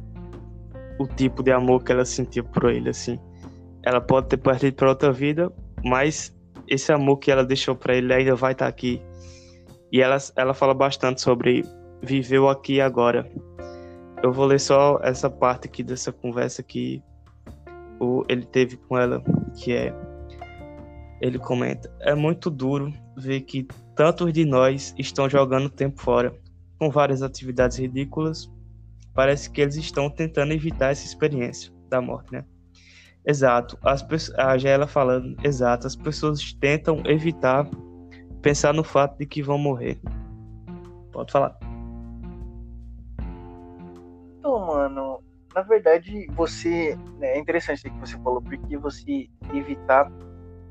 O 0.99 1.07
tipo 1.07 1.41
de 1.41 1.51
amor 1.51 1.83
que 1.83 1.91
ela 1.91 2.05
sentiu 2.05 2.43
por 2.43 2.69
ele, 2.69 2.89
assim. 2.89 3.19
Ela 3.81 3.99
pode 3.99 4.27
ter 4.27 4.37
partido 4.37 4.75
para 4.75 4.89
outra 4.89 5.11
vida, 5.11 5.51
mas 5.85 6.35
esse 6.67 6.91
amor 6.91 7.17
que 7.17 7.31
ela 7.31 7.45
deixou 7.45 7.75
para 7.75 7.95
ele 7.95 8.13
ainda 8.13 8.35
vai 8.35 8.53
estar 8.53 8.65
tá 8.65 8.69
aqui 8.69 9.01
e 9.91 10.01
ela, 10.01 10.17
ela 10.35 10.53
fala 10.53 10.73
bastante 10.73 11.21
sobre 11.21 11.63
viver 12.01 12.39
o 12.39 12.49
aqui 12.49 12.81
agora. 12.81 13.29
Eu 14.21 14.31
vou 14.31 14.45
ler 14.45 14.59
só 14.59 14.99
essa 15.03 15.29
parte 15.29 15.67
aqui 15.67 15.83
dessa 15.83 16.11
conversa 16.11 16.63
que 16.63 17.01
o, 17.99 18.23
ele 18.27 18.45
teve 18.45 18.77
com 18.77 18.97
ela, 18.97 19.23
que 19.55 19.73
é. 19.73 19.93
Ele 21.21 21.39
comenta: 21.39 21.89
É 22.01 22.13
muito 22.13 22.49
duro 22.49 22.91
ver 23.15 23.41
que 23.41 23.67
tantos 23.95 24.33
de 24.33 24.43
nós 24.43 24.93
estão 24.97 25.29
jogando 25.29 25.69
tempo 25.69 26.01
fora, 26.01 26.35
com 26.77 26.89
várias 26.89 27.21
atividades 27.21 27.77
ridículas. 27.77 28.51
Parece 29.13 29.49
que 29.49 29.61
eles 29.61 29.75
estão 29.77 30.09
tentando 30.09 30.51
evitar 30.51 30.91
essa 30.91 31.05
experiência 31.05 31.71
da 31.89 32.01
morte, 32.01 32.33
né? 32.33 32.43
Exato. 33.25 33.77
As 33.83 34.03
pessoas, 34.03 34.37
a 34.37 34.55
ela 34.69 34.87
falando, 34.87 35.35
exato. 35.43 35.87
As 35.87 35.95
pessoas 35.95 36.53
tentam 36.53 37.01
evitar 37.05 37.67
pensar 38.41 38.73
no 38.73 38.83
fato 38.83 39.17
de 39.17 39.25
que 39.25 39.41
vão 39.41 39.57
morrer. 39.57 39.99
Pode 41.11 41.31
falar. 41.31 41.57
Então, 44.37 44.67
mano, 44.67 45.23
na 45.55 45.61
verdade, 45.61 46.27
você. 46.35 46.95
Né, 47.17 47.35
é 47.35 47.39
interessante 47.39 47.87
o 47.87 47.91
que 47.91 47.99
você 47.99 48.17
falou, 48.19 48.41
porque 48.41 48.77
você 48.77 49.27
evitar 49.53 50.11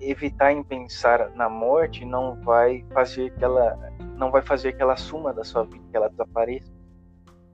evitar 0.01 0.53
em 0.53 0.63
pensar 0.63 1.31
na 1.35 1.49
morte 1.49 2.05
não 2.05 2.35
vai 2.43 2.85
fazer 2.93 3.33
que 3.33 3.45
ela 3.45 3.79
não 4.17 4.31
vai 4.31 4.43
fazer 4.43 4.73
que 4.75 4.83
ela 4.83 4.97
suma 4.97 5.33
da 5.33 5.43
sua 5.43 5.65
vida, 5.65 5.85
que 5.91 5.97
ela 5.97 6.09
desapareça. 6.09 6.71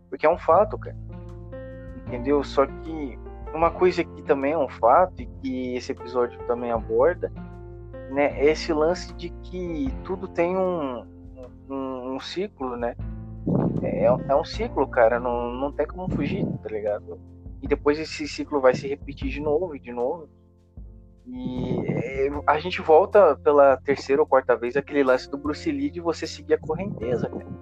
Porque 0.09 0.27
é 0.27 0.31
um 0.31 0.39
fato, 0.39 0.77
cara. 0.77 0.97
Entendeu? 2.07 2.43
Só 2.43 2.67
que 2.67 3.19
uma 3.55 3.71
coisa 3.71 4.05
que 4.05 4.23
também 4.23 4.53
é 4.53 4.59
um 4.59 4.69
fato 4.69 5.21
e 5.23 5.27
que 5.27 5.75
esse 5.77 5.93
episódio 5.93 6.39
também 6.47 6.71
aborda 6.71 7.33
né, 8.11 8.45
esse 8.45 8.73
lance 8.73 9.13
de 9.15 9.31
que 9.45 9.89
tudo 10.05 10.29
tem 10.29 10.57
um, 10.57 11.05
um, 11.69 12.15
um 12.15 12.21
ciclo, 12.21 12.77
né? 12.77 12.97
É, 13.83 14.05
é, 14.05 14.35
um 14.37 14.45
ciclo, 14.45 14.87
cara, 14.89 15.19
não, 15.19 15.53
não 15.53 15.73
tem 15.73 15.87
como 15.87 16.11
fugir, 16.15 16.45
tá 16.63 16.69
ligado? 16.69 17.19
E 17.63 17.69
depois 17.69 17.99
esse 17.99 18.27
ciclo 18.27 18.61
vai 18.61 18.75
se 18.75 18.89
repetir 18.89 19.31
de 19.31 19.41
novo 19.41 19.75
e 19.75 19.81
de 19.81 19.93
novo. 19.93 20.29
E 21.27 21.87
é, 21.89 22.29
a 22.47 22.59
gente 22.59 22.83
volta 22.83 23.37
pela 23.37 23.77
terceira 23.77 24.21
ou 24.21 24.27
quarta 24.27 24.57
vez 24.57 24.77
aquele 24.77 25.05
lance 25.05 25.31
do 25.31 25.39
Bruce 25.39 25.71
Lee 25.71 25.91
de 25.91 26.01
você 26.01 26.27
seguir 26.27 26.55
a 26.55 26.59
correnteza, 26.59 27.29
cara. 27.29 27.61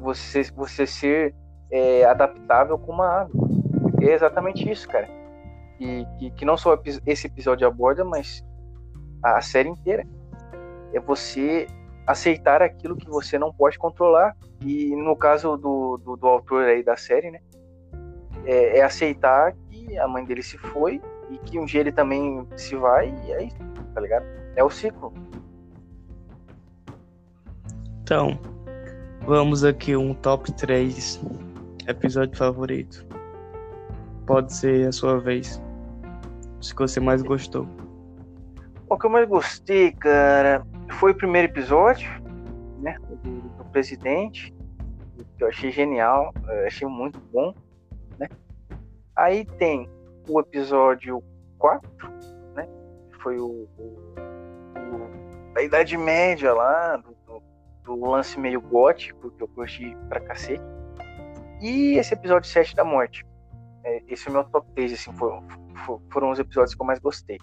Você, 0.00 0.42
você, 0.52 0.86
ser 0.86 1.34
é, 1.70 2.04
adaptável 2.04 2.78
com 2.78 2.92
uma 2.92 3.06
água. 3.06 3.43
É 4.00 4.12
exatamente 4.12 4.68
isso, 4.70 4.88
cara. 4.88 5.08
E 5.80 6.06
que, 6.18 6.30
que 6.30 6.44
não 6.44 6.56
só 6.56 6.78
esse 7.06 7.26
episódio 7.26 7.66
aborda, 7.66 8.04
mas 8.04 8.44
a 9.22 9.40
série 9.40 9.68
inteira. 9.68 10.06
É 10.92 11.00
você 11.00 11.66
aceitar 12.06 12.62
aquilo 12.62 12.96
que 12.96 13.08
você 13.08 13.38
não 13.38 13.52
pode 13.52 13.78
controlar. 13.78 14.36
E 14.60 14.94
no 14.94 15.16
caso 15.16 15.56
do, 15.56 15.96
do, 15.98 16.16
do 16.16 16.26
autor 16.26 16.64
aí 16.64 16.82
da 16.82 16.96
série, 16.96 17.30
né? 17.30 17.40
É, 18.44 18.78
é, 18.78 18.82
aceitar 18.82 19.54
que 19.70 19.98
a 19.98 20.06
mãe 20.06 20.24
dele 20.24 20.42
se 20.42 20.58
foi 20.58 21.00
e 21.30 21.38
que 21.38 21.58
um 21.58 21.64
dia 21.64 21.80
ele 21.80 21.92
também 21.92 22.46
se 22.56 22.76
vai 22.76 23.08
e 23.26 23.32
é 23.32 23.44
isso, 23.44 23.56
tá 23.94 24.00
ligado? 24.00 24.24
É 24.54 24.62
o 24.62 24.68
ciclo. 24.68 25.12
Então, 28.02 28.38
vamos 29.22 29.64
aqui 29.64 29.96
um 29.96 30.12
top 30.12 30.52
3 30.52 31.20
episódio 31.88 32.36
favorito. 32.36 33.06
Pode 34.26 34.52
ser 34.54 34.88
a 34.88 34.92
sua 34.92 35.18
vez. 35.18 35.60
Os 36.60 36.72
que 36.72 36.78
você 36.78 36.98
mais 36.98 37.22
gostou. 37.22 37.68
O 38.88 38.98
que 38.98 39.06
eu 39.06 39.10
mais 39.10 39.28
gostei, 39.28 39.92
cara, 39.92 40.64
foi 40.92 41.12
o 41.12 41.14
primeiro 41.14 41.48
episódio, 41.48 42.08
né? 42.80 42.96
Do, 43.22 43.64
presidente, 43.72 44.54
que 45.36 45.42
eu 45.42 45.48
achei 45.48 45.72
genial, 45.72 46.32
eu 46.48 46.66
achei 46.66 46.86
muito 46.86 47.18
bom, 47.32 47.52
né? 48.16 48.28
Aí 49.16 49.44
tem 49.44 49.90
o 50.28 50.38
episódio 50.38 51.20
4, 51.58 51.90
né? 52.54 52.68
Que 53.10 53.20
foi 53.20 53.38
o, 53.40 53.68
o, 53.76 53.82
o, 53.82 55.58
a 55.58 55.62
Idade 55.62 55.96
Média 55.96 56.54
lá, 56.54 56.96
do, 56.98 57.16
do, 57.26 57.42
do 57.82 58.08
lance 58.08 58.38
meio 58.38 58.60
gótico, 58.60 59.30
que 59.32 59.42
eu 59.42 59.48
curti 59.48 59.96
pra 60.08 60.20
cacete. 60.20 60.62
E 61.60 61.98
esse 61.98 62.14
episódio 62.14 62.48
7 62.48 62.76
da 62.76 62.84
morte. 62.84 63.26
É, 63.84 64.02
esse 64.08 64.26
é 64.26 64.30
o 64.30 64.34
meu 64.34 64.44
top 64.44 64.66
3, 64.74 64.92
assim, 64.94 65.12
foram, 65.12 65.42
foram 66.10 66.30
os 66.30 66.38
episódios 66.38 66.74
que 66.74 66.80
eu 66.80 66.86
mais 66.86 66.98
gostei. 66.98 67.38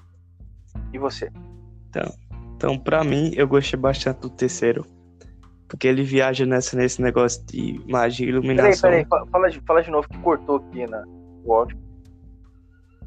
E 0.91 0.97
você? 0.97 1.31
Então, 1.89 2.13
então 2.55 2.79
para 2.79 3.03
mim, 3.03 3.31
eu 3.35 3.47
gostei 3.47 3.79
bastante 3.79 4.21
do 4.21 4.29
terceiro. 4.29 4.85
Porque 5.67 5.87
ele 5.87 6.03
viaja 6.03 6.45
nessa, 6.45 6.75
nesse 6.75 7.01
negócio 7.01 7.45
de 7.45 7.81
magia 7.87 8.25
e 8.25 8.29
iluminação. 8.29 8.89
Peraí, 8.89 9.05
peraí, 9.05 9.29
fala 9.29 9.49
de, 9.49 9.61
fala 9.61 9.81
de 9.81 9.91
novo 9.91 10.09
que 10.09 10.17
cortou 10.17 10.57
aqui 10.57 10.85
na, 10.85 11.05
o 11.45 11.53
áudio. 11.53 11.77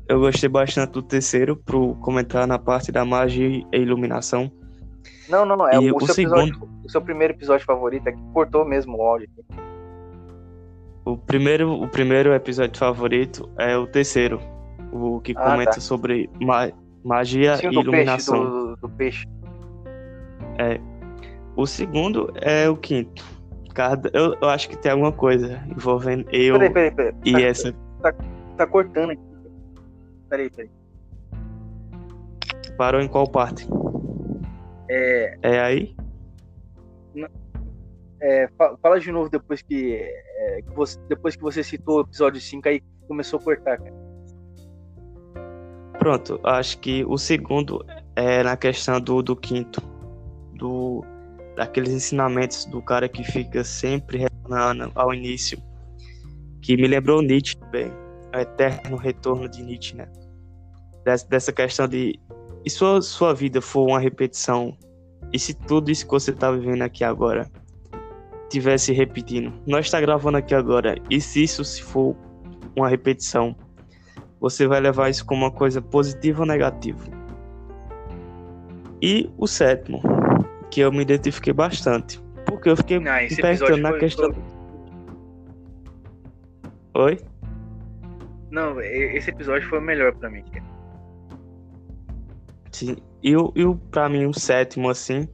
Eu 0.09 0.21
gostei 0.21 0.49
bastante 0.49 0.93
do 0.93 1.03
terceiro, 1.03 1.57
pro 1.57 1.95
comentar 1.97 2.47
na 2.47 2.59
parte 2.59 2.93
da 2.93 3.05
magia 3.05 3.47
e 3.49 3.67
iluminação. 3.77 4.51
Não, 5.29 5.45
não, 5.45 5.57
não. 5.57 5.69
É 5.69 5.79
o, 5.79 5.97
o, 5.97 6.07
seu 6.07 6.15
segundo... 6.15 6.41
episódio, 6.41 6.71
o 6.85 6.91
seu 6.91 7.03
primeiro 7.03 7.35
episódio 7.35 7.67
favorito 7.67 8.07
é 8.07 8.13
que 8.13 8.23
cortou 8.33 8.65
mesmo 8.65 8.97
o 8.97 9.03
áudio 9.03 9.29
aqui. 9.33 9.64
O 11.05 11.19
primeiro, 11.19 11.71
o 11.71 11.89
primeiro 11.89 12.33
episódio 12.33 12.79
favorito 12.79 13.51
é 13.59 13.77
o 13.77 13.87
terceiro. 13.87 14.41
O 14.91 15.21
que 15.21 15.35
ah, 15.37 15.51
comenta 15.51 15.73
tá. 15.73 15.81
sobre 15.81 16.31
ma 16.41 16.71
Magia 17.05 17.59
Sim, 17.59 17.69
e 17.69 17.73
iluminação. 17.75 18.35
Peixe, 18.35 18.51
do, 18.51 18.77
do, 18.77 18.89
peixe. 18.89 19.27
É. 20.59 20.81
O 21.55 21.67
segundo 21.67 22.33
é 22.37 22.69
o 22.69 22.77
quinto. 22.77 23.23
Cada, 23.75 24.09
eu, 24.15 24.35
eu 24.41 24.49
acho 24.49 24.69
que 24.69 24.77
tem 24.77 24.93
alguma 24.93 25.13
coisa 25.13 25.63
envolvendo 25.69 26.27
eu 26.33 26.55
peraí, 26.55 26.71
peraí, 26.71 26.91
peraí. 26.93 27.15
e 27.25 27.33
tá, 27.33 27.41
essa. 27.41 27.75
Tá, 28.01 28.15
tá 28.57 28.67
cortando 28.67 29.11
aqui. 29.11 29.23
Peraí, 30.31 30.49
peraí. 30.49 30.71
Parou 32.79 33.01
em 33.01 33.09
qual 33.09 33.29
parte? 33.29 33.69
É. 34.89 35.37
É 35.43 35.61
aí? 35.61 35.95
É, 38.23 38.49
fala 38.81 38.99
de 38.99 39.13
novo 39.13 39.29
depois 39.29 39.61
que, 39.61 40.01
é, 40.37 40.63
que 40.63 40.71
você, 40.71 40.99
depois 41.09 41.37
que 41.37 41.43
você 41.43 41.63
citou 41.63 41.99
o 41.99 42.01
episódio 42.03 42.41
5 42.41 42.69
aí 42.69 42.83
começou 43.07 43.39
a 43.39 43.43
cortar, 43.43 43.79
cara. 43.79 43.95
Pronto, 45.99 46.41
acho 46.45 46.79
que 46.81 47.05
o 47.05 47.17
segundo 47.17 47.85
é 48.17 48.43
na 48.43 48.57
questão 48.57 49.01
do, 49.01 49.23
do 49.23 49.37
quinto, 49.37 49.81
do 50.55 51.05
daqueles 51.57 51.93
ensinamentos 51.93 52.65
do 52.65 52.83
cara 52.83 53.09
que 53.09 53.23
fica 53.23 53.63
sempre 53.63 54.19
retornando 54.19 54.91
ao 54.97 55.15
início, 55.15 55.57
que 56.61 56.77
me 56.77 56.89
lembrou 56.89 57.23
Nietzsche 57.23 57.57
também. 57.57 57.93
eterno 58.33 58.97
retorno 58.97 59.49
de 59.49 59.63
Nietzsche, 59.63 59.97
né? 59.97 60.09
Dessa, 61.05 61.53
questão 61.53 61.87
de. 61.87 62.19
E 62.65 62.71
sua, 62.71 63.01
sua 63.01 63.33
vida 63.33 63.61
for 63.61 63.89
uma 63.89 64.01
repetição? 64.01 64.77
E 65.33 65.39
se 65.39 65.55
tudo 65.55 65.91
isso 65.91 66.05
que 66.05 66.11
você 66.11 66.33
tá 66.33 66.51
vivendo 66.51 66.83
aqui 66.83 67.05
agora 67.05 67.49
tivesse 68.49 68.93
repetindo? 68.93 69.53
Nós 69.67 69.87
está 69.87 70.01
gravando 70.01 70.39
aqui 70.39 70.55
agora. 70.55 70.97
E 71.11 71.21
se 71.21 71.43
isso 71.43 71.65
se 71.65 71.83
for 71.83 72.17
uma 72.77 72.89
repetição? 72.89 73.57
Você 74.41 74.67
vai 74.67 74.81
levar 74.81 75.09
isso 75.09 75.25
como 75.25 75.45
uma 75.45 75.51
coisa 75.51 75.81
positiva 75.81 76.43
ou 76.43 76.47
negativa? 76.47 77.05
E 79.01 79.31
o 79.39 79.47
sétimo, 79.47 80.01
que 80.71 80.81
eu 80.81 80.93
me 80.93 81.03
identifiquei 81.03 81.53
bastante. 81.53 82.23
Porque 82.47 82.69
eu 82.69 82.77
fiquei 82.77 82.99
Ah, 82.99 83.23
me 83.23 83.37
perguntando 83.37 83.79
na 83.79 83.93
questão. 83.99 84.31
Oi? 86.95 87.19
Não, 88.51 88.81
esse 88.81 89.31
episódio 89.31 89.69
foi 89.69 89.79
o 89.79 89.83
melhor 89.83 90.15
pra 90.15 90.31
mim. 90.31 90.45
Sim. 92.71 92.97
E 93.23 93.37
o, 93.37 93.53
e 93.57 93.65
o, 93.65 93.77
pra 93.77 94.09
mim, 94.09 94.27
o 94.27 94.35
sétimo, 94.35 94.89
assim, 94.89 95.29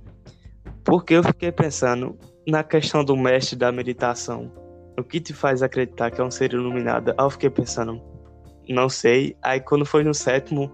porque 0.85 1.15
eu 1.15 1.23
fiquei 1.23 1.53
pensando 1.53 2.17
na 2.47 2.63
questão 2.63 3.05
do 3.05 3.17
mestre 3.17 3.57
da 3.57 3.71
meditação. 3.71 4.53
O 4.99 5.05
que 5.05 5.21
te 5.21 5.33
faz 5.33 5.63
acreditar 5.63 6.11
que 6.11 6.21
é 6.21 6.25
um 6.25 6.31
ser 6.31 6.53
iluminado? 6.53 7.11
Aí 7.11 7.25
eu 7.25 7.31
fiquei 7.31 7.51
pensando, 7.51 8.03
não 8.69 8.89
sei. 8.89 9.37
Aí 9.43 9.61
quando 9.61 9.85
foi 9.85 10.05
no 10.05 10.15
sétimo, 10.15 10.73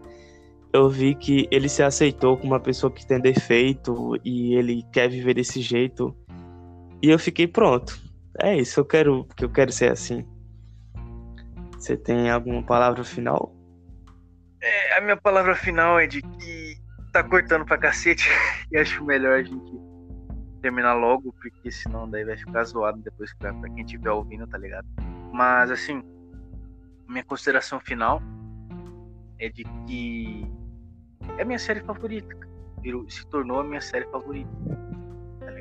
eu 0.73 0.89
vi 0.89 1.15
que 1.15 1.49
ele 1.51 1.69
se 1.69 1.83
aceitou 1.83 2.37
como 2.37 2.53
uma 2.53 2.61
pessoa 2.61 2.93
que 2.93 3.07
tem 3.07 3.21
defeito 3.21 4.17
e 4.25 4.55
ele 4.55 4.85
quer 4.93 5.09
viver 5.09 5.35
desse 5.35 5.61
jeito. 5.61 6.17
E 7.03 7.11
eu 7.11 7.19
fiquei 7.19 7.47
pronto. 7.47 7.99
É 8.43 8.57
isso, 8.57 8.81
eu 8.81 8.85
quero, 8.85 9.25
que 9.37 9.45
eu 9.45 9.51
quero 9.51 9.73
ser 9.73 9.91
assim. 9.91 10.27
Você 11.79 11.97
tem 11.97 12.31
alguma 12.31 12.63
palavra 12.63 13.05
final? 13.05 13.55
É, 14.63 14.99
a 14.99 15.01
minha 15.01 15.17
palavra 15.17 15.55
final 15.55 15.99
é 15.99 16.07
de 16.07 16.21
que 16.21 16.77
tá 17.13 17.23
cortando 17.23 17.65
pra 17.65 17.79
cacete 17.79 18.29
e 18.73 18.77
acho 18.77 19.05
melhor 19.05 19.39
a 19.39 19.43
gente 19.43 19.86
terminar 20.57 20.95
logo, 20.95 21.33
porque 21.33 21.71
senão 21.71 22.09
daí 22.09 22.25
vai 22.25 22.37
ficar 22.37 22.65
zoado 22.65 22.99
depois 22.99 23.33
pra, 23.35 23.53
pra 23.55 23.71
quem 23.71 23.85
estiver 23.85 24.11
ouvindo, 24.11 24.47
tá 24.47 24.59
ligado? 24.59 24.87
Mas 25.33 25.71
assim, 25.71 26.03
minha 27.09 27.25
consideração 27.25 27.79
final 27.81 28.21
é 29.39 29.49
de 29.49 29.65
que 29.87 30.51
é 31.39 31.45
minha 31.45 31.59
série 31.59 31.81
favorita. 31.81 32.35
se 33.09 33.27
tornou 33.29 33.61
a 33.61 33.65
minha 33.65 33.81
série 33.81 34.07
favorita. 34.07 34.51
tá? 35.41 35.53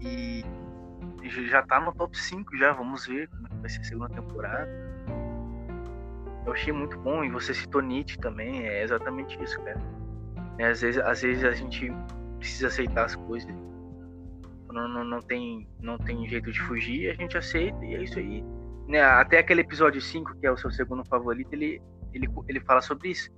E 0.00 0.44
já 1.48 1.62
tá 1.62 1.80
no 1.80 1.92
top 1.94 2.18
5 2.18 2.56
já, 2.56 2.72
vamos 2.72 3.06
ver 3.06 3.28
como 3.28 3.46
é 3.46 3.50
vai 3.60 3.70
ser 3.70 3.80
a 3.80 3.84
segunda 3.84 4.08
temporada. 4.10 4.70
Eu 6.44 6.52
achei 6.52 6.72
muito 6.72 6.98
bom, 6.98 7.22
e 7.22 7.30
você 7.30 7.54
citou 7.54 7.80
Nietzsche 7.80 8.18
também, 8.18 8.66
é 8.66 8.82
exatamente 8.82 9.40
isso, 9.42 9.60
cara. 9.62 9.80
É, 10.58 10.66
às, 10.66 10.80
vezes, 10.80 11.00
às 11.00 11.22
vezes 11.22 11.44
a 11.44 11.52
gente 11.52 11.92
precisa 12.42 12.66
aceitar 12.66 13.04
as 13.04 13.14
coisas. 13.14 13.48
Não, 14.68 14.88
não, 14.88 15.04
não, 15.04 15.20
tem, 15.20 15.68
não 15.80 15.96
tem 15.98 16.26
jeito 16.28 16.50
de 16.50 16.60
fugir, 16.62 17.10
a 17.10 17.14
gente 17.14 17.36
aceita 17.36 17.84
e 17.84 17.94
é 17.94 18.02
isso 18.02 18.18
aí. 18.18 18.44
Né, 18.88 19.00
até 19.00 19.38
aquele 19.38 19.60
episódio 19.60 20.00
5, 20.00 20.36
que 20.38 20.46
é 20.46 20.50
o 20.50 20.56
seu 20.56 20.70
segundo 20.70 21.04
favorito, 21.04 21.52
ele, 21.52 21.80
ele, 22.12 22.28
ele 22.48 22.60
fala 22.60 22.80
sobre 22.80 23.10
isso. 23.10 23.30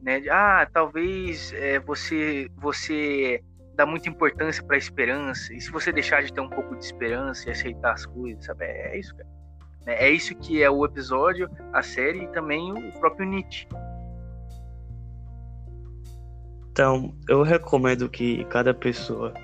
Né? 0.00 0.22
Ah, 0.30 0.66
talvez 0.72 1.52
é, 1.52 1.78
você, 1.80 2.48
você 2.56 3.42
dá 3.74 3.84
muita 3.84 4.08
importância 4.08 4.64
para 4.64 4.76
a 4.76 4.78
esperança, 4.78 5.52
e 5.52 5.60
se 5.60 5.70
você 5.70 5.92
deixar 5.92 6.22
de 6.22 6.32
ter 6.32 6.40
um 6.40 6.48
pouco 6.48 6.74
de 6.76 6.84
esperança 6.84 7.48
e 7.48 7.52
aceitar 7.52 7.92
as 7.92 8.06
coisas, 8.06 8.44
sabe? 8.44 8.64
É, 8.64 8.94
é 8.94 8.98
isso, 8.98 9.14
cara. 9.14 9.28
né? 9.84 9.94
É 9.98 10.10
isso 10.10 10.34
que 10.36 10.62
é 10.62 10.70
o 10.70 10.84
episódio, 10.84 11.50
a 11.72 11.82
série 11.82 12.24
e 12.24 12.28
também 12.28 12.72
o 12.72 12.92
próprio 13.00 13.26
Nietzsche. 13.26 13.66
Então, 16.72 17.14
eu 17.28 17.42
recomendo 17.42 18.08
que 18.08 18.44
cada 18.46 18.72
pessoa 18.72 19.34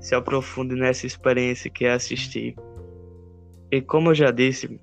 se 0.00 0.12
aprofunde 0.12 0.74
nessa 0.74 1.06
experiência 1.06 1.70
que 1.70 1.84
é 1.84 1.92
assistir. 1.92 2.56
E 3.70 3.80
como 3.80 4.10
eu 4.10 4.14
já 4.16 4.32
disse, 4.32 4.80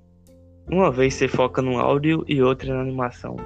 uma 0.70 0.90
vez 0.90 1.12
você 1.12 1.28
foca 1.28 1.60
no 1.60 1.78
áudio 1.78 2.24
e 2.26 2.42
outra 2.42 2.72
na 2.74 2.80
animação. 2.80 3.36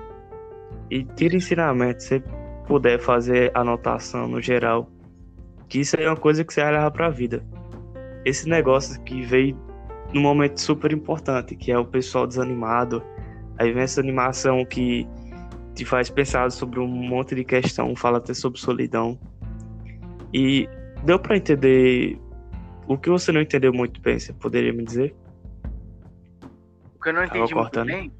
E 0.88 1.02
tira 1.02 1.34
ensinamento, 1.34 2.04
se 2.04 2.22
puder 2.68 3.00
fazer 3.00 3.50
anotação 3.52 4.28
no 4.28 4.40
geral, 4.40 4.88
que 5.68 5.80
isso 5.80 5.96
é 5.96 6.06
uma 6.06 6.16
coisa 6.16 6.44
que 6.44 6.54
você 6.54 6.62
vai 6.62 6.70
levar 6.70 6.92
pra 6.92 7.10
vida. 7.10 7.44
Esse 8.24 8.48
negócio 8.48 9.02
que 9.02 9.22
veio 9.22 9.58
num 10.12 10.22
momento 10.22 10.60
super 10.60 10.92
importante, 10.92 11.56
que 11.56 11.72
é 11.72 11.78
o 11.78 11.84
pessoal 11.84 12.28
desanimado, 12.28 13.02
aí 13.58 13.72
vem 13.72 13.82
essa 13.82 14.00
animação 14.00 14.64
que 14.64 15.04
te 15.74 15.84
faz 15.84 16.08
pensar 16.10 16.50
sobre 16.52 16.78
um 16.80 16.86
monte 16.86 17.34
de 17.34 17.44
questão, 17.44 17.94
fala 17.96 18.18
até 18.18 18.32
sobre 18.34 18.58
solidão. 18.60 19.18
E 20.32 20.68
deu 21.04 21.18
pra 21.18 21.36
entender 21.36 22.18
o 22.86 22.96
que 22.98 23.10
você 23.10 23.32
não 23.32 23.40
entendeu 23.40 23.72
muito 23.72 24.00
bem, 24.00 24.18
você 24.18 24.32
poderia 24.32 24.72
me 24.72 24.84
dizer? 24.84 25.14
O 26.94 27.00
que 27.02 27.08
eu 27.08 27.12
não 27.12 27.22
Tava 27.22 27.36
entendi 27.38 27.54
muito 27.54 27.64
cortando. 27.70 27.86
bem. 27.86 28.12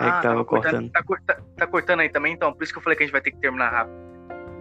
É 0.00 0.10
que 0.10 0.22
tava 0.22 0.44
cortando. 0.44 0.90
Tá, 0.90 1.02
corta- 1.02 1.44
tá 1.56 1.66
cortando 1.66 2.00
aí 2.00 2.08
também, 2.08 2.32
então. 2.32 2.52
Por 2.54 2.62
isso 2.64 2.72
que 2.72 2.78
eu 2.78 2.82
falei 2.82 2.96
que 2.96 3.02
a 3.02 3.06
gente 3.06 3.12
vai 3.12 3.20
ter 3.20 3.32
que 3.32 3.36
terminar 3.38 3.70
rápido. 3.70 3.96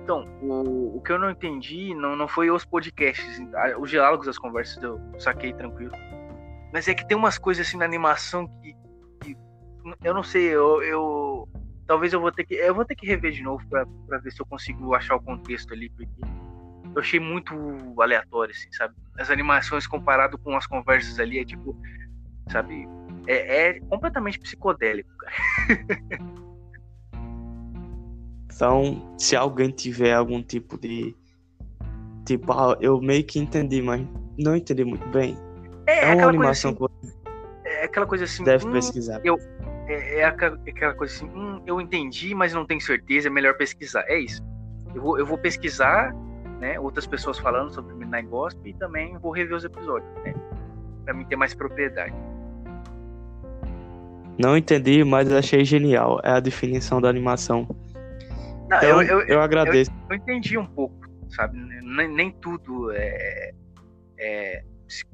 Então, 0.03 0.27
o, 0.41 0.97
o 0.97 1.01
que 1.01 1.11
eu 1.11 1.19
não 1.19 1.29
entendi 1.29 1.93
não, 1.95 2.15
não 2.15 2.27
foi 2.27 2.49
os 2.51 2.65
podcasts, 2.65 3.39
ah, 3.55 3.77
os 3.79 3.89
diálogos, 3.89 4.27
as 4.27 4.37
conversas, 4.37 4.81
eu 4.83 4.99
saquei 5.17 5.53
tranquilo. 5.53 5.93
Mas 6.73 6.87
é 6.87 6.93
que 6.93 7.07
tem 7.07 7.15
umas 7.15 7.37
coisas 7.37 7.65
assim 7.67 7.77
na 7.77 7.85
animação 7.85 8.47
que, 8.61 8.73
que 9.21 9.37
eu 10.03 10.13
não 10.13 10.23
sei, 10.23 10.43
eu, 10.45 10.81
eu- 10.83 11.28
talvez 11.89 12.13
eu 12.13 12.21
vou 12.21 12.31
ter 12.31 12.45
que 12.45 12.53
eu 12.53 12.75
vou 12.75 12.85
ter 12.85 12.93
que 12.93 13.07
rever 13.07 13.31
de 13.31 13.41
novo 13.41 13.67
pra, 13.67 13.83
pra 14.07 14.19
ver 14.19 14.31
se 14.31 14.39
eu 14.39 14.45
consigo 14.45 14.93
achar 14.93 15.15
o 15.15 15.21
contexto 15.21 15.73
ali, 15.73 15.89
porque 15.89 16.21
eu 16.93 17.01
achei 17.01 17.19
muito 17.19 17.51
aleatório, 17.99 18.53
assim, 18.55 18.71
sabe? 18.71 18.93
As 19.17 19.31
animações 19.31 19.87
comparado 19.87 20.37
com 20.37 20.55
as 20.55 20.67
conversas 20.67 21.19
ali 21.19 21.39
é 21.39 21.45
tipo, 21.45 21.75
sabe? 22.51 22.87
É, 23.25 23.69
é 23.69 23.79
completamente 23.81 24.39
psicodélico, 24.39 25.09
cara. 25.17 25.33
Então, 28.51 29.15
se 29.17 29.37
alguém 29.37 29.69
tiver 29.71 30.13
algum 30.13 30.43
tipo 30.43 30.77
de. 30.77 31.15
Tipo, 32.25 32.51
ah, 32.51 32.77
eu 32.81 32.99
meio 32.99 33.23
que 33.23 33.39
entendi, 33.39 33.81
mas 33.81 34.05
não 34.37 34.53
entendi 34.53 34.83
muito 34.83 35.07
bem. 35.07 35.37
É, 35.87 35.99
É 35.99 36.05
uma 36.07 36.13
aquela 36.15 36.29
animação 36.29 36.73
coisa 36.75 36.93
que 36.99 37.07
assim, 37.07 37.17
é 37.63 37.83
aquela 37.85 38.05
coisa 38.05 38.23
assim. 38.25 38.43
deve 38.43 38.67
hum, 38.67 38.71
pesquisar. 38.73 39.21
é, 39.23 39.29
é 39.93 40.23
aquela, 40.23 40.59
é 40.65 40.69
aquela 40.69 40.93
coisa 40.93 41.13
assim, 41.13 41.25
hum, 41.25 41.61
eu 41.65 41.79
entendi, 41.81 42.33
mas 42.35 42.53
não 42.53 42.65
tenho 42.65 42.81
certeza, 42.81 43.27
é 43.27 43.31
melhor 43.31 43.55
pesquisar. 43.55 44.03
É 44.07 44.19
isso. 44.19 44.41
Eu 44.93 45.01
vou, 45.01 45.19
eu 45.19 45.25
vou 45.25 45.37
pesquisar, 45.37 46.13
né, 46.59 46.79
outras 46.79 47.07
pessoas 47.07 47.39
falando 47.39 47.73
sobre 47.73 47.93
Midnight 47.95 48.27
Gospel 48.27 48.67
e 48.67 48.73
também 48.73 49.17
vou 49.17 49.31
rever 49.31 49.55
os 49.55 49.63
episódios, 49.63 50.11
né, 50.23 50.33
pra 51.05 51.13
mim 51.13 51.25
ter 51.25 51.35
mais 51.35 51.53
propriedade. 51.53 52.13
Não 54.37 54.55
entendi, 54.55 55.03
mas 55.03 55.31
achei 55.33 55.65
genial. 55.65 56.21
É 56.23 56.31
a 56.31 56.39
definição 56.39 57.01
da 57.01 57.09
animação. 57.09 57.67
Não, 58.69 58.77
Então, 58.77 59.01
eu, 59.01 59.19
eu, 59.19 59.27
eu 59.27 59.41
agradeço. 59.41 59.91
eu 60.09 60.15
entendi 60.15 60.57
um 60.57 60.65
pouco, 60.65 60.95
sabe? 61.29 61.57
Nem, 61.83 62.07
nem 62.07 62.31
tudo 62.31 62.89
é, 62.93 63.51
é 64.17 64.63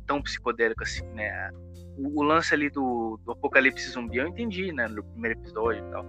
tão 0.06 0.22
psicodélico 0.22 0.84
assim, 0.84 1.04
né? 1.14 1.50
O, 1.98 2.20
o 2.22 2.24
lance 2.24 2.54
ali 2.54 2.70
do, 2.70 3.20
do 3.26 3.32
apocalipse 3.32 3.90
zumbi 3.90 4.18
eu 4.18 4.28
entendi, 4.28 4.72
né? 4.72 4.88
No 4.88 5.04
primeiro 5.04 5.40
episódio 5.40 5.84
e 5.88 5.92
tal. 5.92 6.06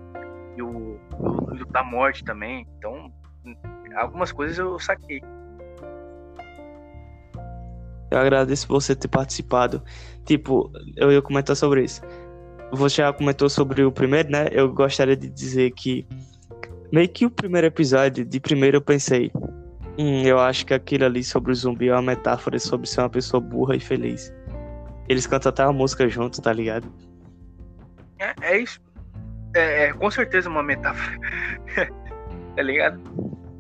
E 0.56 0.62
o, 0.62 0.98
o- 1.18 1.66
da 1.72 1.82
morte 1.84 2.24
também. 2.24 2.66
Então, 2.78 3.12
algumas 3.96 4.32
coisas 4.32 4.58
eu 4.58 4.78
saquei. 4.78 5.20
Eu 8.10 8.18
agradeço 8.18 8.68
você 8.68 8.94
ter 8.94 9.08
participado. 9.08 9.82
Tipo, 10.24 10.70
eu 10.96 11.10
ia 11.12 11.20
comentar 11.22 11.56
sobre 11.56 11.84
isso. 11.84 12.00
Você 12.72 12.96
já 13.02 13.12
comentou 13.12 13.48
sobre 13.48 13.82
o 13.84 13.92
primeiro, 13.92 14.30
né? 14.30 14.48
Eu 14.52 14.72
gostaria 14.72 15.16
de 15.16 15.28
dizer 15.28 15.70
que 15.72 16.06
meio 16.92 17.08
que 17.08 17.26
o 17.26 17.30
primeiro 17.30 17.66
episódio, 17.66 18.24
de 18.24 18.40
primeiro 18.40 18.78
eu 18.78 18.80
pensei, 18.80 19.30
hum, 19.98 20.22
eu 20.24 20.38
acho 20.38 20.64
que 20.66 20.74
aquilo 20.74 21.04
ali 21.04 21.22
sobre 21.22 21.52
o 21.52 21.54
zumbi 21.54 21.88
é 21.88 21.92
uma 21.92 22.02
metáfora 22.02 22.58
sobre 22.58 22.88
ser 22.88 23.00
uma 23.00 23.10
pessoa 23.10 23.40
burra 23.40 23.76
e 23.76 23.80
feliz. 23.80 24.32
Eles 25.08 25.26
cantam 25.26 25.50
até 25.50 25.64
uma 25.64 25.72
música 25.72 26.08
juntos, 26.08 26.40
tá 26.40 26.52
ligado? 26.52 26.92
É, 28.18 28.34
é 28.40 28.58
isso. 28.58 28.80
É, 29.54 29.84
é 29.86 29.92
com 29.92 30.10
certeza 30.10 30.48
uma 30.48 30.62
metáfora. 30.62 31.18
tá 32.56 32.62
ligado? 32.62 33.00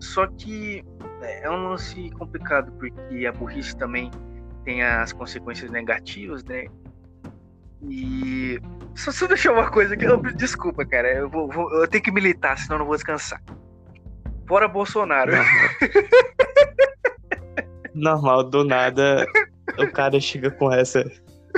Só 0.00 0.26
que 0.26 0.84
é 1.22 1.50
um 1.50 1.70
lance 1.70 2.10
complicado, 2.10 2.72
porque 2.72 3.26
a 3.26 3.32
burrice 3.32 3.76
também 3.76 4.10
tem 4.64 4.82
as 4.82 5.12
consequências 5.12 5.70
negativas, 5.70 6.42
né? 6.44 6.66
E. 7.88 8.60
Só, 8.94 9.12
só 9.12 9.26
deixar 9.26 9.52
uma 9.52 9.70
coisa 9.70 9.94
aqui. 9.94 10.04
eu- 10.04 10.20
Desculpa, 10.34 10.84
cara. 10.84 11.08
Eu, 11.12 11.28
vou, 11.28 11.48
vou- 11.48 11.72
eu 11.74 11.86
tenho 11.88 12.02
que 12.02 12.10
militar, 12.10 12.58
senão 12.58 12.76
eu 12.76 12.78
não 12.80 12.86
vou 12.86 12.96
descansar. 12.96 13.40
Fora 14.48 14.66
Bolsonaro. 14.68 15.32
Normal, 17.94 18.44
do 18.44 18.64
nada 18.64 19.26
o 19.78 19.90
cara 19.90 20.20
chega 20.20 20.50
com 20.50 20.70
essa 20.72 21.04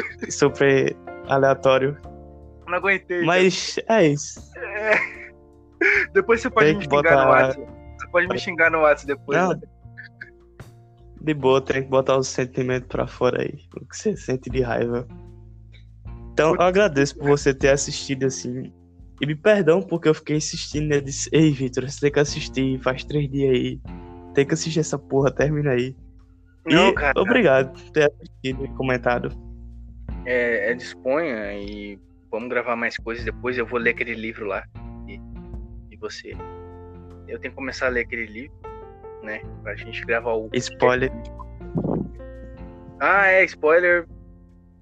super 0.31 0.97
aleatório. 1.27 1.97
Não 2.67 2.75
aguentei. 2.75 3.25
Mas 3.25 3.79
é 3.89 4.09
isso. 4.09 4.41
É. 4.57 4.99
Depois 6.13 6.41
você 6.41 6.51
pode 6.51 6.75
me 6.75 6.83
xingar 6.83 7.03
botar- 7.03 7.25
no 7.25 7.31
WhatsApp. 7.31 7.67
Você 7.99 8.09
pode 8.09 8.29
me 8.29 8.39
xingar 8.39 8.71
no 8.71 8.79
WhatsApp 8.81 9.07
depois. 9.07 9.39
Não. 9.39 9.51
né? 9.51 9.61
De 11.21 11.35
boa, 11.35 11.61
tem 11.61 11.83
que 11.83 11.89
botar 11.89 12.17
os 12.17 12.29
sentimentos 12.29 12.89
pra 12.89 13.07
fora 13.07 13.43
aí. 13.43 13.55
O 13.77 13.87
que 13.87 13.97
você 13.97 14.17
sente 14.17 14.49
de 14.51 14.61
raiva. 14.61 15.07
Então, 16.33 16.55
eu 16.55 16.63
agradeço 16.63 17.17
por 17.17 17.27
você 17.29 17.53
ter 17.53 17.71
assistido 17.71 18.25
assim. 18.27 18.73
E 19.21 19.27
me 19.27 19.35
perdão 19.35 19.83
porque 19.83 20.09
eu 20.09 20.15
fiquei 20.15 20.37
insistindo. 20.37 20.93
Eu 20.93 21.01
disse: 21.01 21.29
Ei, 21.33 21.51
Vitor, 21.51 21.89
você 21.89 22.01
tem 22.01 22.13
que 22.13 22.21
assistir. 22.21 22.79
Faz 22.81 23.03
três 23.05 23.29
dias 23.31 23.51
aí. 23.51 23.81
Tem 24.35 24.47
que 24.47 24.55
assistir 24.55 24.79
essa 24.79 24.97
porra, 24.99 25.31
termina 25.33 25.71
aí. 25.71 25.97
Não, 26.67 26.91
e 26.91 26.95
cara. 26.95 27.21
obrigado 27.21 27.73
por 27.73 27.91
ter 27.91 28.13
assistido 28.13 28.65
e 28.65 28.69
comentado. 28.69 29.48
É, 30.25 30.71
é 30.71 30.75
disponha 30.75 31.53
e 31.55 31.99
vamos 32.31 32.49
gravar 32.49 32.77
mais 32.77 32.97
coisas 32.97 33.25
depois. 33.25 33.57
Eu 33.57 33.67
vou 33.67 33.79
ler 33.79 33.91
aquele 33.91 34.15
livro 34.15 34.47
lá. 34.47 34.65
E, 35.07 35.21
e 35.91 35.97
você. 35.97 36.33
Eu 37.27 37.39
tenho 37.39 37.53
que 37.53 37.57
começar 37.57 37.87
a 37.87 37.91
ler 37.91 38.01
aquele 38.07 38.27
livro, 38.27 38.57
né? 39.23 39.41
Pra 39.63 39.75
gente 39.77 40.05
gravar 40.05 40.33
o. 40.35 40.49
Spoiler. 40.55 41.11
Ah, 43.01 43.27
é, 43.29 43.45
spoiler. 43.45 44.07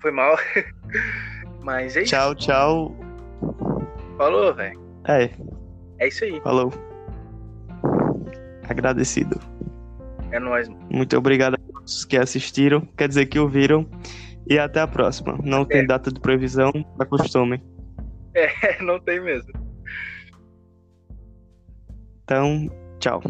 Foi 0.01 0.11
mal. 0.11 0.37
Mas 1.62 1.97
é 1.97 2.03
isso. 2.03 2.11
Tchau, 2.11 2.34
tchau. 2.34 2.97
Falou, 4.16 4.55
velho. 4.55 4.80
É, 5.09 5.30
É 5.99 6.09
isso 6.09 6.24
aí. 6.24 6.41
falou. 6.41 6.72
Agradecido. 8.68 9.41
É 10.32 10.39
nóis, 10.41 10.68
mano. 10.68 10.80
Muito 10.91 11.16
obrigado 11.16 11.55
a 11.55 11.72
todos 11.72 12.05
que 12.05 12.16
assistiram, 12.16 12.80
quer 12.97 13.09
dizer 13.09 13.26
que 13.26 13.39
ouviram. 13.39 13.87
E 14.49 14.59
até 14.59 14.80
a 14.80 14.86
próxima. 14.86 15.38
Não 15.42 15.64
tem 15.64 15.86
data 15.86 16.11
de 16.12 16.20
previsão, 16.20 16.72
acostumem. 16.99 17.62
É, 18.38 18.82
não 18.82 19.01
tem 19.01 19.18
mesmo. 19.18 19.51
Então, 22.22 22.68
tchau. 23.01 23.22